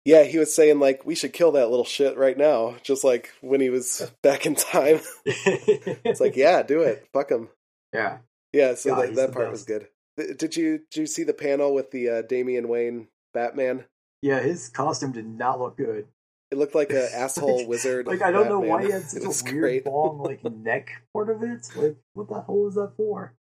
Yeah, 0.04 0.22
he 0.22 0.38
was 0.38 0.54
saying 0.54 0.78
like 0.80 1.04
we 1.04 1.14
should 1.14 1.32
kill 1.32 1.52
that 1.52 1.68
little 1.68 1.84
shit 1.84 2.16
right 2.16 2.38
now, 2.38 2.76
just 2.82 3.04
like 3.04 3.32
when 3.40 3.60
he 3.60 3.68
was 3.68 4.10
back 4.22 4.46
in 4.46 4.54
time. 4.54 5.00
It's 5.26 6.20
like, 6.20 6.36
yeah, 6.36 6.62
do 6.62 6.82
it. 6.82 7.06
Fuck 7.12 7.30
him. 7.30 7.48
yeah. 7.92 8.18
Yeah, 8.52 8.74
so 8.74 8.96
God, 8.96 9.08
that, 9.08 9.14
that 9.14 9.32
part 9.32 9.50
was 9.50 9.62
good. 9.64 9.86
Th- 10.20 10.36
Did 10.38 10.56
you 10.56 10.78
did 10.90 11.00
you 11.00 11.06
see 11.06 11.24
the 11.24 11.32
panel 11.34 11.74
with 11.74 11.90
the 11.90 12.08
uh, 12.08 12.22
Damian 12.22 12.68
Wayne 12.68 13.08
Batman? 13.34 13.84
Yeah, 14.22 14.40
his 14.40 14.68
costume 14.68 15.12
did 15.12 15.26
not 15.26 15.58
look 15.60 15.76
good. 15.76 16.06
It 16.50 16.58
looked 16.58 16.74
like 16.74 16.90
an 16.90 17.08
asshole 17.14 17.58
Like- 17.58 17.68
wizard. 17.68 18.06
Like 18.06 18.22
I 18.22 18.30
don't 18.30 18.48
know 18.48 18.60
why 18.60 18.84
he 18.84 18.90
had 18.90 19.02
such 19.08 19.22
a 19.22 19.54
weird 19.54 19.86
long 19.86 20.18
like 20.22 20.44
neck 20.52 20.90
part 21.12 21.30
of 21.30 21.42
it. 21.42 21.66
Like 21.76 21.96
what 22.14 22.28
the 22.28 22.34
hell 22.34 22.56
was 22.64 22.74
that 22.74 22.92
for? 22.96 23.34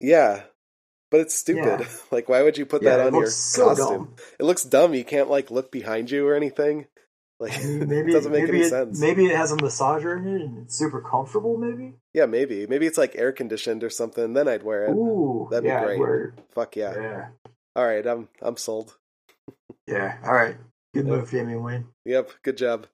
Yeah, 0.00 0.42
but 1.10 1.20
it's 1.20 1.34
stupid. 1.34 1.80
Yeah. 1.80 1.86
like, 2.10 2.28
why 2.28 2.42
would 2.42 2.56
you 2.56 2.64
put 2.66 2.82
Yeah, 2.82 2.96
that 2.96 3.06
on 3.08 3.14
your 3.14 3.26
so 3.28 3.68
costume? 3.74 3.86
dumb. 3.88 4.14
It 4.38 4.44
looks 4.44 4.64
dumb. 4.64 4.94
You 4.94 5.04
can't 5.04 5.28
like 5.30 5.50
look 5.50 5.70
behind 5.70 6.10
you 6.10 6.26
or 6.26 6.34
anything. 6.34 6.86
Like, 7.40 7.56
I 7.58 7.62
mean, 7.64 7.82
it 7.82 7.88
maybe 7.88 8.12
doesn't 8.12 8.30
make 8.30 8.44
maybe 8.44 8.58
any 8.58 8.66
it, 8.66 8.70
sense. 8.70 9.00
maybe 9.00 9.24
it 9.26 9.34
has 9.34 9.50
a 9.50 9.56
massager 9.56 10.16
in 10.18 10.28
it 10.28 10.42
and 10.42 10.58
it's 10.58 10.76
super 10.76 11.00
comfortable. 11.00 11.56
Maybe. 11.56 11.94
Yeah, 12.12 12.26
maybe. 12.26 12.66
Maybe 12.66 12.86
it's 12.86 12.98
like 12.98 13.16
air 13.16 13.32
conditioned 13.32 13.82
or 13.82 13.88
something. 13.90 14.34
Then 14.34 14.46
I'd 14.46 14.62
wear 14.62 14.84
it. 14.84 14.90
Ooh, 14.90 15.48
That'd 15.50 15.64
be 15.64 15.68
yeah, 15.70 15.84
great. 15.84 15.98
word. 15.98 16.34
Fuck 16.54 16.76
yeah. 16.76 16.94
yeah, 16.94 17.28
All 17.74 17.86
right, 17.86 18.06
I'm 18.06 18.28
I'm 18.42 18.56
sold. 18.58 18.96
yeah. 19.86 20.18
All 20.24 20.34
right, 20.34 20.56
good 20.94 21.06
Yep. 21.06 21.16
move, 21.16 21.30
Damian 21.30 21.62
Wayne. 21.62 21.86
Yep, 22.04 22.30
good 22.42 22.56
job. 22.58 22.86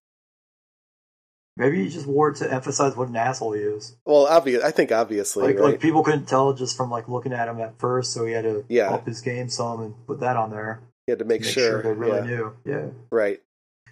Maybe 1.58 1.82
he 1.82 1.88
just 1.88 2.06
wore 2.06 2.28
it 2.28 2.36
to 2.36 2.52
emphasize 2.52 2.94
what 2.96 3.08
an 3.08 3.16
asshole 3.16 3.52
he 3.52 3.62
is. 3.62 3.96
Well, 4.04 4.26
obvious. 4.26 4.62
I 4.62 4.70
think 4.72 4.92
obviously, 4.92 5.44
Like, 5.46 5.56
right? 5.56 5.70
like 5.72 5.80
people 5.80 6.04
couldn't 6.04 6.26
tell 6.26 6.52
just 6.52 6.76
from 6.76 6.90
like 6.90 7.08
looking 7.08 7.32
at 7.32 7.48
him 7.48 7.58
at 7.60 7.78
first, 7.78 8.12
so 8.12 8.26
he 8.26 8.32
had 8.34 8.44
to 8.44 8.64
Yeah. 8.68 8.90
up 8.92 9.06
his 9.06 9.22
game 9.22 9.48
some 9.48 9.80
and 9.80 10.06
put 10.06 10.20
that 10.20 10.36
on 10.36 10.50
there. 10.50 10.82
He 11.06 11.12
had 11.12 11.18
to 11.20 11.24
make, 11.24 11.42
to 11.42 11.48
sure. 11.48 11.82
they 11.82 11.92
really 11.92 12.18
yeah, 12.18 12.36
knew. 12.36 12.52
Yeah. 12.66 12.86
right. 13.10 13.40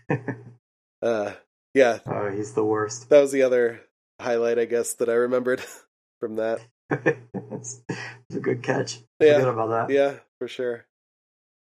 uh, 1.03 1.33
yeah, 1.75 1.99
Oh, 2.07 2.31
he's 2.31 2.55
the 2.55 2.65
worst. 2.65 3.09
that 3.11 3.21
was 3.21 3.33
the 3.33 3.43
other 3.43 3.81
highlight, 4.21 4.59
I 4.59 4.65
guess, 4.65 4.95
that 4.95 5.09
I 5.09 5.15
remembered 5.15 5.63
from 6.21 6.37
that. 6.37 6.61
it's, 6.91 7.83
a 8.35 8.41
good 8.41 8.63
catch. 8.63 9.01
Yeah. 9.21 9.35
Forget 9.35 9.49
about 9.49 9.89
that. 9.89 9.95
Yeah, 9.95 10.19
for 10.39 10.49
sure. 10.49 10.87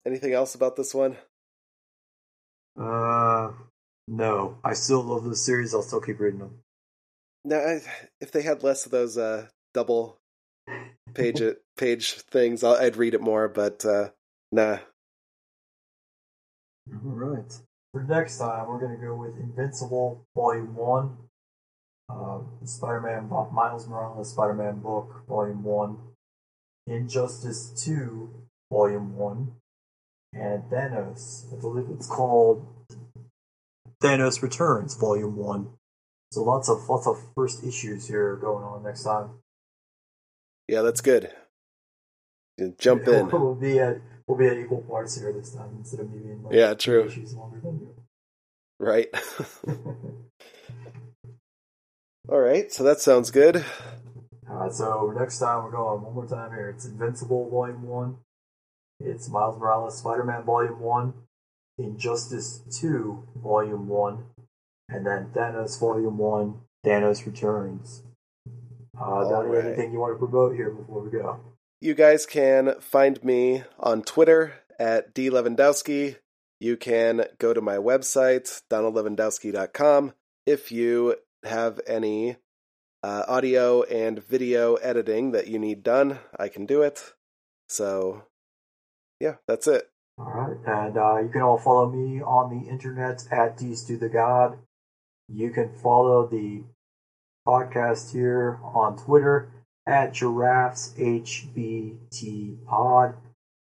Anything 0.06 0.32
else 0.32 0.54
about 0.54 0.76
this 0.76 0.94
one? 0.94 1.16
Uh, 2.78 3.52
no. 4.08 4.58
I 4.64 4.72
still 4.72 5.02
love 5.02 5.24
this 5.24 5.44
series. 5.44 5.74
I'll 5.74 5.82
still 5.82 6.00
keep 6.00 6.18
reading 6.18 6.40
them. 6.40 6.58
No, 7.44 7.56
I, 7.56 7.80
if 8.20 8.32
they 8.32 8.42
had 8.42 8.62
less 8.62 8.86
of 8.86 8.92
those 8.92 9.18
uh, 9.18 9.46
double 9.74 10.18
page 11.14 11.42
page 11.76 12.12
things, 12.30 12.64
I'll, 12.64 12.74
I'd 12.76 12.96
read 12.96 13.14
it 13.14 13.20
more. 13.20 13.48
But 13.48 13.84
uh, 13.84 14.10
nah. 14.50 14.78
All 16.92 17.00
right. 17.02 17.60
For 17.92 18.02
next 18.02 18.38
time, 18.38 18.68
we're 18.68 18.80
going 18.80 18.98
to 18.98 19.06
go 19.06 19.14
with 19.14 19.36
Invincible 19.36 20.24
Volume 20.34 20.74
1. 20.74 21.16
Uh, 22.08 22.38
Spider 22.64 23.00
Man, 23.00 23.28
Miles 23.52 23.86
Morales 23.86 24.30
Spider 24.30 24.54
Man 24.54 24.80
book, 24.80 25.24
Volume 25.28 25.62
1. 25.62 25.98
Injustice 26.86 27.84
2, 27.84 28.28
Volume 28.72 29.16
1, 29.16 29.52
and 30.32 30.62
Thanos. 30.64 31.52
I 31.52 31.60
believe 31.60 31.86
it's 31.90 32.06
called 32.06 32.66
Thanos 34.02 34.42
Returns, 34.42 34.96
Volume 34.96 35.36
1. 35.36 35.68
So 36.32 36.42
lots 36.42 36.68
of 36.68 36.88
lots 36.88 37.06
of 37.06 37.18
first 37.34 37.62
issues 37.62 38.08
here 38.08 38.36
going 38.36 38.64
on 38.64 38.82
next 38.82 39.04
time. 39.04 39.30
Yeah, 40.66 40.80
that's 40.82 41.02
good. 41.02 41.30
Jump 42.78 43.06
in. 43.06 43.28
we'll 43.32 43.54
be 43.54 43.78
at 43.78 43.98
we'll 44.26 44.38
be 44.38 44.46
at 44.46 44.56
equal 44.56 44.82
parts 44.82 45.20
here 45.20 45.32
this 45.32 45.54
time 45.54 45.70
instead 45.78 46.00
of 46.00 46.10
me 46.10 46.20
being 46.20 46.42
like 46.42 46.54
yeah, 46.54 46.74
true. 46.74 47.04
issues 47.04 47.34
longer 47.34 47.60
than. 47.62 47.81
Right. 48.82 49.08
All 52.28 52.40
right, 52.40 52.72
so 52.72 52.82
that 52.82 53.00
sounds 53.00 53.30
good. 53.30 53.64
Uh, 54.50 54.68
so 54.70 55.14
next 55.16 55.38
time 55.38 55.62
we're 55.62 55.70
going 55.70 56.02
one 56.02 56.14
more 56.14 56.26
time 56.26 56.50
here. 56.50 56.68
It's 56.70 56.84
Invincible 56.84 57.48
Volume 57.48 57.84
One. 57.84 58.16
It's 58.98 59.28
Miles 59.28 59.56
Morales 59.56 59.98
Spider-Man 59.98 60.42
Volume 60.42 60.80
One, 60.80 61.14
Injustice 61.78 62.62
Two 62.80 63.22
Volume 63.36 63.86
One, 63.86 64.24
and 64.88 65.06
then 65.06 65.30
Thanos 65.32 65.78
Volume 65.78 66.18
One. 66.18 66.62
Thanos 66.84 67.24
Returns. 67.24 68.02
Uh, 69.00 69.28
Donnie, 69.30 69.50
right. 69.50 69.64
anything 69.66 69.92
you 69.92 70.00
want 70.00 70.14
to 70.14 70.18
promote 70.18 70.56
here 70.56 70.70
before 70.70 71.02
we 71.02 71.10
go? 71.10 71.38
You 71.80 71.94
guys 71.94 72.26
can 72.26 72.74
find 72.80 73.22
me 73.22 73.62
on 73.78 74.02
Twitter 74.02 74.54
at 74.76 75.14
dlewandowski. 75.14 76.16
You 76.62 76.76
can 76.76 77.24
go 77.40 77.52
to 77.52 77.60
my 77.60 77.74
website, 77.74 78.62
donaldlewandowski.com. 78.70 80.12
If 80.46 80.70
you 80.70 81.16
have 81.42 81.80
any 81.88 82.36
uh, 83.02 83.24
audio 83.26 83.82
and 83.82 84.22
video 84.22 84.76
editing 84.76 85.32
that 85.32 85.48
you 85.48 85.58
need 85.58 85.82
done, 85.82 86.20
I 86.38 86.46
can 86.46 86.64
do 86.64 86.82
it. 86.82 87.14
So, 87.68 88.26
yeah, 89.18 89.38
that's 89.48 89.66
it. 89.66 89.90
All 90.16 90.26
right, 90.26 90.86
and 90.86 90.96
uh, 90.96 91.18
you 91.24 91.30
can 91.30 91.42
all 91.42 91.58
follow 91.58 91.90
me 91.90 92.22
on 92.22 92.56
the 92.56 92.70
internet 92.70 93.26
at 93.32 93.56
D's 93.56 93.82
to 93.86 93.96
the 93.96 94.08
God. 94.08 94.56
You 95.28 95.50
can 95.50 95.74
follow 95.82 96.28
the 96.28 96.62
podcast 97.44 98.12
here 98.12 98.60
on 98.62 98.96
Twitter 98.96 99.50
at 99.84 100.14
Giraffes 100.14 100.94
HBT 100.96 102.64
Pod. 102.66 103.16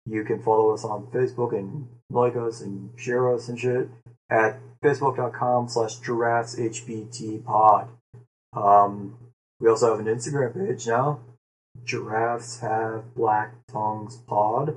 You 0.06 0.24
can 0.24 0.42
follow 0.42 0.74
us 0.74 0.86
on 0.86 1.08
Facebook 1.08 1.54
and 1.54 1.90
like 2.16 2.36
us 2.36 2.62
and 2.62 2.90
share 2.98 3.34
us 3.34 3.50
and 3.50 3.60
shit 3.60 3.90
at 4.30 4.60
facebook.com 4.84 5.68
slash 5.68 5.96
giraffes 5.98 6.56
HBT 6.56 7.44
Pod. 7.44 7.90
Um, 8.54 9.18
we 9.60 9.70
also 9.70 9.96
have 9.96 10.06
an 10.06 10.14
Instagram 10.14 10.54
page 10.54 10.88
now. 10.88 11.20
Giraffes 11.84 12.60
have 12.60 13.14
black 13.16 13.54
tongues 13.72 14.18
pod. 14.28 14.76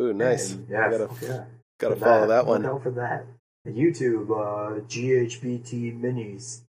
Ooh, 0.00 0.12
nice. 0.12 0.52
And, 0.52 0.68
yeah, 0.68 0.90
gotta, 0.90 1.10
yeah. 1.22 1.44
gotta 1.78 1.96
For 1.96 2.00
follow 2.04 2.26
that 2.28 2.46
Look 2.46 2.62
one. 2.62 2.66
out 2.66 2.82
for 2.82 2.90
that. 2.92 3.26
And 3.64 3.76
YouTube, 3.76 4.30
uh, 4.30 4.80
GHBT 4.82 6.00
Minis. 6.00 6.62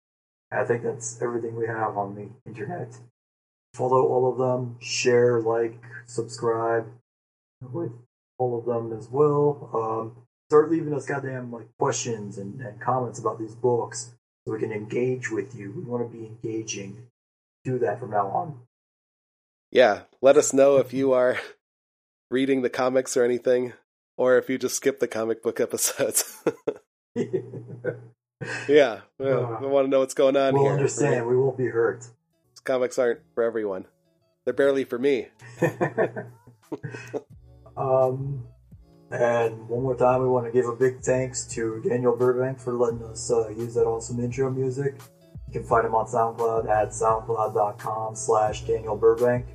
I 0.50 0.64
think 0.64 0.82
that's 0.82 1.20
everything 1.20 1.56
we 1.56 1.66
have 1.66 1.98
on 1.98 2.14
the 2.14 2.28
internet. 2.48 2.96
Follow 3.74 4.06
all 4.06 4.30
of 4.32 4.38
them, 4.38 4.76
share, 4.80 5.40
like, 5.40 5.82
subscribe 6.06 6.86
with 7.60 7.92
all 8.38 8.58
of 8.58 8.64
them 8.64 8.96
as 8.96 9.08
well. 9.10 9.70
Um, 9.74 10.22
start 10.48 10.70
leaving 10.70 10.94
us 10.94 11.06
goddamn 11.06 11.52
like 11.52 11.66
questions 11.78 12.38
and, 12.38 12.60
and 12.60 12.80
comments 12.80 13.18
about 13.18 13.38
these 13.38 13.54
books 13.54 14.12
so 14.46 14.52
we 14.54 14.60
can 14.60 14.72
engage 14.72 15.30
with 15.30 15.54
you. 15.54 15.72
We 15.76 15.82
want 15.82 16.10
to 16.10 16.16
be 16.16 16.24
engaging. 16.26 17.06
Do 17.64 17.78
that 17.80 18.00
from 18.00 18.10
now 18.12 18.28
on. 18.28 18.60
Yeah, 19.70 20.02
let 20.22 20.36
us 20.36 20.52
know 20.54 20.78
if 20.78 20.94
you 20.94 21.12
are 21.12 21.38
reading 22.30 22.62
the 22.62 22.70
comics 22.70 23.16
or 23.16 23.24
anything, 23.24 23.74
or 24.16 24.38
if 24.38 24.48
you 24.48 24.56
just 24.58 24.76
skip 24.76 25.00
the 25.00 25.08
comic 25.08 25.42
book 25.42 25.60
episodes. 25.60 26.42
yeah, 27.14 29.00
well, 29.18 29.58
Uh, 29.62 29.68
want 29.68 29.86
to 29.86 29.90
know 29.90 30.00
what's 30.00 30.14
going 30.14 30.36
on 30.36 30.54
we'll 30.54 30.62
here. 30.64 30.72
understand. 30.72 31.26
We 31.26 31.36
won't 31.36 31.58
be 31.58 31.66
hurt. 31.66 32.00
These 32.00 32.60
comics 32.64 32.98
aren't 32.98 33.20
for 33.34 33.42
everyone. 33.42 33.86
They're 34.44 34.54
barely 34.54 34.84
for 34.84 34.98
me. 34.98 35.28
Um, 37.78 38.44
and 39.10 39.68
one 39.68 39.82
more 39.82 39.96
time, 39.96 40.20
we 40.20 40.28
want 40.28 40.46
to 40.46 40.52
give 40.52 40.66
a 40.66 40.74
big 40.74 41.00
thanks 41.00 41.46
to 41.54 41.80
Daniel 41.88 42.16
Burbank 42.16 42.58
for 42.58 42.74
letting 42.74 43.02
us 43.04 43.30
uh, 43.30 43.48
use 43.48 43.74
that 43.74 43.84
awesome 43.84 44.20
intro 44.20 44.50
music. 44.50 45.00
You 45.46 45.52
can 45.52 45.64
find 45.64 45.86
him 45.86 45.94
on 45.94 46.06
SoundCloud 46.06 46.68
at 46.68 46.90
soundcloud.com 46.90 48.16
slash 48.16 48.62
Daniel 48.62 48.96
Burbank. 48.96 49.46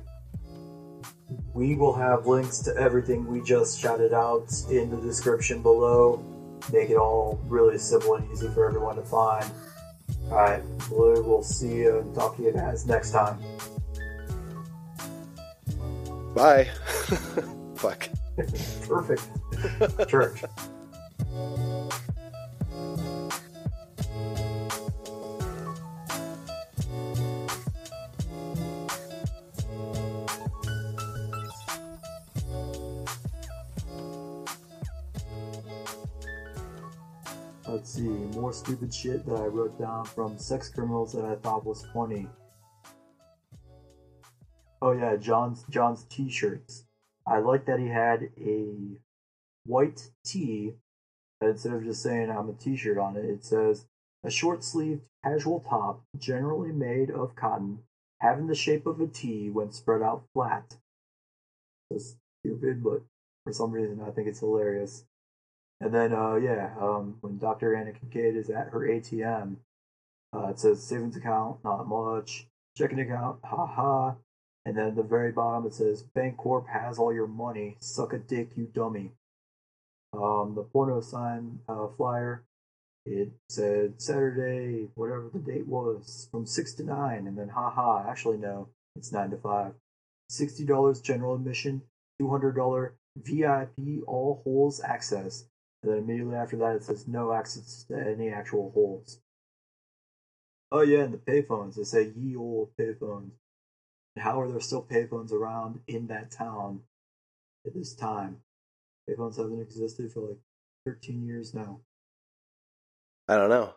We 1.52 1.76
will 1.76 1.94
have 1.94 2.26
links 2.26 2.58
to 2.60 2.76
everything 2.76 3.26
we 3.26 3.42
just 3.42 3.78
shouted 3.78 4.12
out 4.12 4.52
in 4.70 4.90
the 4.90 5.00
description 5.00 5.62
below. 5.62 6.24
Make 6.72 6.90
it 6.90 6.96
all 6.96 7.40
really 7.46 7.78
simple 7.78 8.16
and 8.16 8.28
easy 8.32 8.48
for 8.48 8.66
everyone 8.66 8.96
to 8.96 9.02
find. 9.02 9.48
Alright, 10.30 10.62
Blue, 10.88 11.14
we 11.14 11.20
will 11.20 11.44
see 11.44 11.74
you 11.74 11.98
and 11.98 12.14
talk 12.14 12.36
to 12.38 12.42
you 12.42 12.52
guys 12.52 12.86
next 12.86 13.12
time. 13.12 13.38
Bye. 16.34 16.68
Fuck. 17.76 18.08
Perfect. 18.88 19.28
Church. 20.08 20.42
Let's 37.66 37.92
see, 37.92 38.02
more 38.02 38.52
stupid 38.52 38.94
shit 38.94 39.26
that 39.26 39.34
I 39.34 39.46
wrote 39.46 39.78
down 39.78 40.04
from 40.04 40.38
sex 40.38 40.68
criminals 40.68 41.12
that 41.12 41.24
I 41.24 41.34
thought 41.34 41.66
was 41.66 41.84
funny. 41.92 42.28
Oh 44.80 44.92
yeah, 44.92 45.16
John's 45.16 45.64
John's 45.70 46.04
t-shirts. 46.04 46.84
I 47.26 47.38
like 47.38 47.66
that 47.66 47.78
he 47.78 47.88
had 47.88 48.30
a 48.38 48.98
white 49.64 50.10
tee 50.24 50.74
that 51.40 51.50
instead 51.50 51.72
of 51.72 51.84
just 51.84 52.02
saying 52.02 52.30
I'm 52.30 52.48
a 52.48 52.52
t-shirt 52.52 52.98
on 52.98 53.16
it, 53.16 53.24
it 53.24 53.44
says 53.44 53.86
a 54.24 54.30
short-sleeved 54.30 55.02
casual 55.24 55.60
top 55.68 56.02
generally 56.18 56.72
made 56.72 57.10
of 57.10 57.36
cotton, 57.36 57.80
having 58.20 58.46
the 58.46 58.54
shape 58.54 58.86
of 58.86 59.00
a 59.00 59.06
T 59.06 59.50
when 59.50 59.72
spread 59.72 60.02
out 60.02 60.24
flat. 60.32 60.76
It's 61.90 62.16
stupid, 62.40 62.82
but 62.82 63.02
for 63.44 63.52
some 63.52 63.72
reason 63.72 64.00
I 64.06 64.10
think 64.10 64.28
it's 64.28 64.40
hilarious. 64.40 65.04
And 65.80 65.92
then, 65.92 66.12
uh, 66.12 66.36
yeah, 66.36 66.74
um, 66.80 67.18
when 67.20 67.38
Dr. 67.38 67.74
Anna 67.74 67.92
Kincaid 67.92 68.36
is 68.36 68.48
at 68.48 68.68
her 68.68 68.80
ATM, 68.80 69.56
uh, 70.34 70.48
it 70.48 70.58
says 70.58 70.82
savings 70.82 71.16
account, 71.16 71.58
not 71.64 71.86
much. 71.86 72.46
Checking 72.76 73.00
account, 73.00 73.40
haha. 73.44 74.14
And 74.66 74.78
then 74.78 74.88
at 74.88 74.96
the 74.96 75.02
very 75.02 75.30
bottom 75.30 75.66
it 75.66 75.74
says 75.74 76.04
Bancorp 76.16 76.68
has 76.68 76.98
all 76.98 77.12
your 77.12 77.26
money. 77.26 77.76
Suck 77.80 78.12
a 78.12 78.18
dick, 78.18 78.50
you 78.56 78.68
dummy. 78.72 79.12
Um, 80.12 80.54
the 80.54 80.62
porno 80.62 81.00
sign 81.00 81.58
uh, 81.68 81.88
flyer, 81.96 82.44
it 83.04 83.32
said 83.50 84.00
Saturday, 84.00 84.88
whatever 84.94 85.28
the 85.32 85.40
date 85.40 85.66
was, 85.66 86.28
from 86.30 86.46
six 86.46 86.72
to 86.74 86.84
nine, 86.84 87.26
and 87.26 87.36
then 87.36 87.48
haha. 87.48 88.08
Actually, 88.08 88.38
no, 88.38 88.68
it's 88.96 89.12
nine 89.12 89.30
to 89.30 89.36
five. 89.36 89.74
Sixty 90.30 90.64
dollars 90.64 91.00
general 91.00 91.34
admission, 91.34 91.82
two 92.18 92.30
hundred 92.30 92.56
dollar 92.56 92.94
VIP 93.16 94.04
all 94.06 94.40
holes 94.44 94.80
access. 94.82 95.44
And 95.82 95.92
then 95.92 95.98
immediately 95.98 96.36
after 96.36 96.56
that, 96.58 96.76
it 96.76 96.84
says 96.84 97.06
no 97.06 97.32
access 97.32 97.84
to 97.90 97.96
any 97.96 98.30
actual 98.30 98.70
holes. 98.72 99.18
Oh 100.72 100.80
yeah, 100.80 101.00
and 101.00 101.12
the 101.12 101.18
payphones. 101.18 101.74
They 101.74 101.84
say 101.84 102.12
ye 102.16 102.36
old 102.36 102.70
payphones. 102.80 103.32
How 104.18 104.40
are 104.40 104.48
there 104.48 104.60
still 104.60 104.82
payphones 104.82 105.32
around 105.32 105.80
in 105.86 106.06
that 106.08 106.30
town 106.30 106.80
at 107.66 107.74
this 107.74 107.94
time? 107.94 108.38
Payphones 109.08 109.36
haven't 109.36 109.60
existed 109.60 110.12
for 110.12 110.20
like 110.28 110.38
13 110.86 111.26
years 111.26 111.52
now. 111.54 111.80
I 113.28 113.36
don't 113.36 113.50
know. 113.50 113.74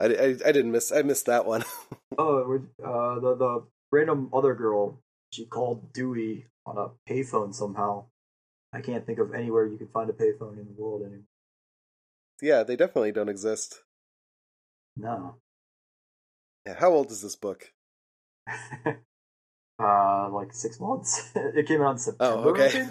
I, 0.00 0.06
I, 0.06 0.36
I 0.46 0.52
didn't 0.52 0.72
miss. 0.72 0.92
I 0.92 1.02
missed 1.02 1.26
that 1.26 1.46
one. 1.46 1.64
Oh, 2.18 2.58
uh, 2.84 3.20
the 3.20 3.36
the 3.36 3.62
random 3.92 4.30
other 4.32 4.52
girl, 4.54 5.00
she 5.32 5.46
called 5.46 5.92
Dewey 5.92 6.46
on 6.66 6.76
a 6.76 6.88
payphone 7.10 7.54
somehow. 7.54 8.06
I 8.72 8.80
can't 8.80 9.06
think 9.06 9.20
of 9.20 9.32
anywhere 9.32 9.64
you 9.64 9.78
can 9.78 9.86
find 9.86 10.10
a 10.10 10.12
payphone 10.12 10.58
in 10.58 10.66
the 10.66 10.74
world 10.76 11.02
anymore. 11.02 11.24
yeah, 12.42 12.64
they 12.64 12.74
definitely 12.74 13.12
don't 13.12 13.28
exist. 13.28 13.84
No. 14.96 15.36
Yeah, 16.66 16.74
how 16.78 16.90
old 16.90 17.12
is 17.12 17.22
this 17.22 17.36
book? 17.36 17.72
uh, 19.82 20.30
like 20.30 20.52
six 20.52 20.80
months. 20.80 21.30
it 21.34 21.66
came 21.66 21.82
out 21.82 21.92
in 21.92 21.98
September. 21.98 22.48
Oh, 22.48 22.50
okay. 22.50 22.88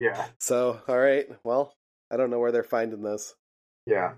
Yeah. 0.00 0.26
so, 0.38 0.80
all 0.88 0.98
right. 0.98 1.26
Well, 1.44 1.74
I 2.10 2.16
don't 2.16 2.30
know 2.30 2.38
where 2.38 2.52
they're 2.52 2.62
finding 2.62 3.02
this. 3.02 3.34
Yeah. 3.86 4.14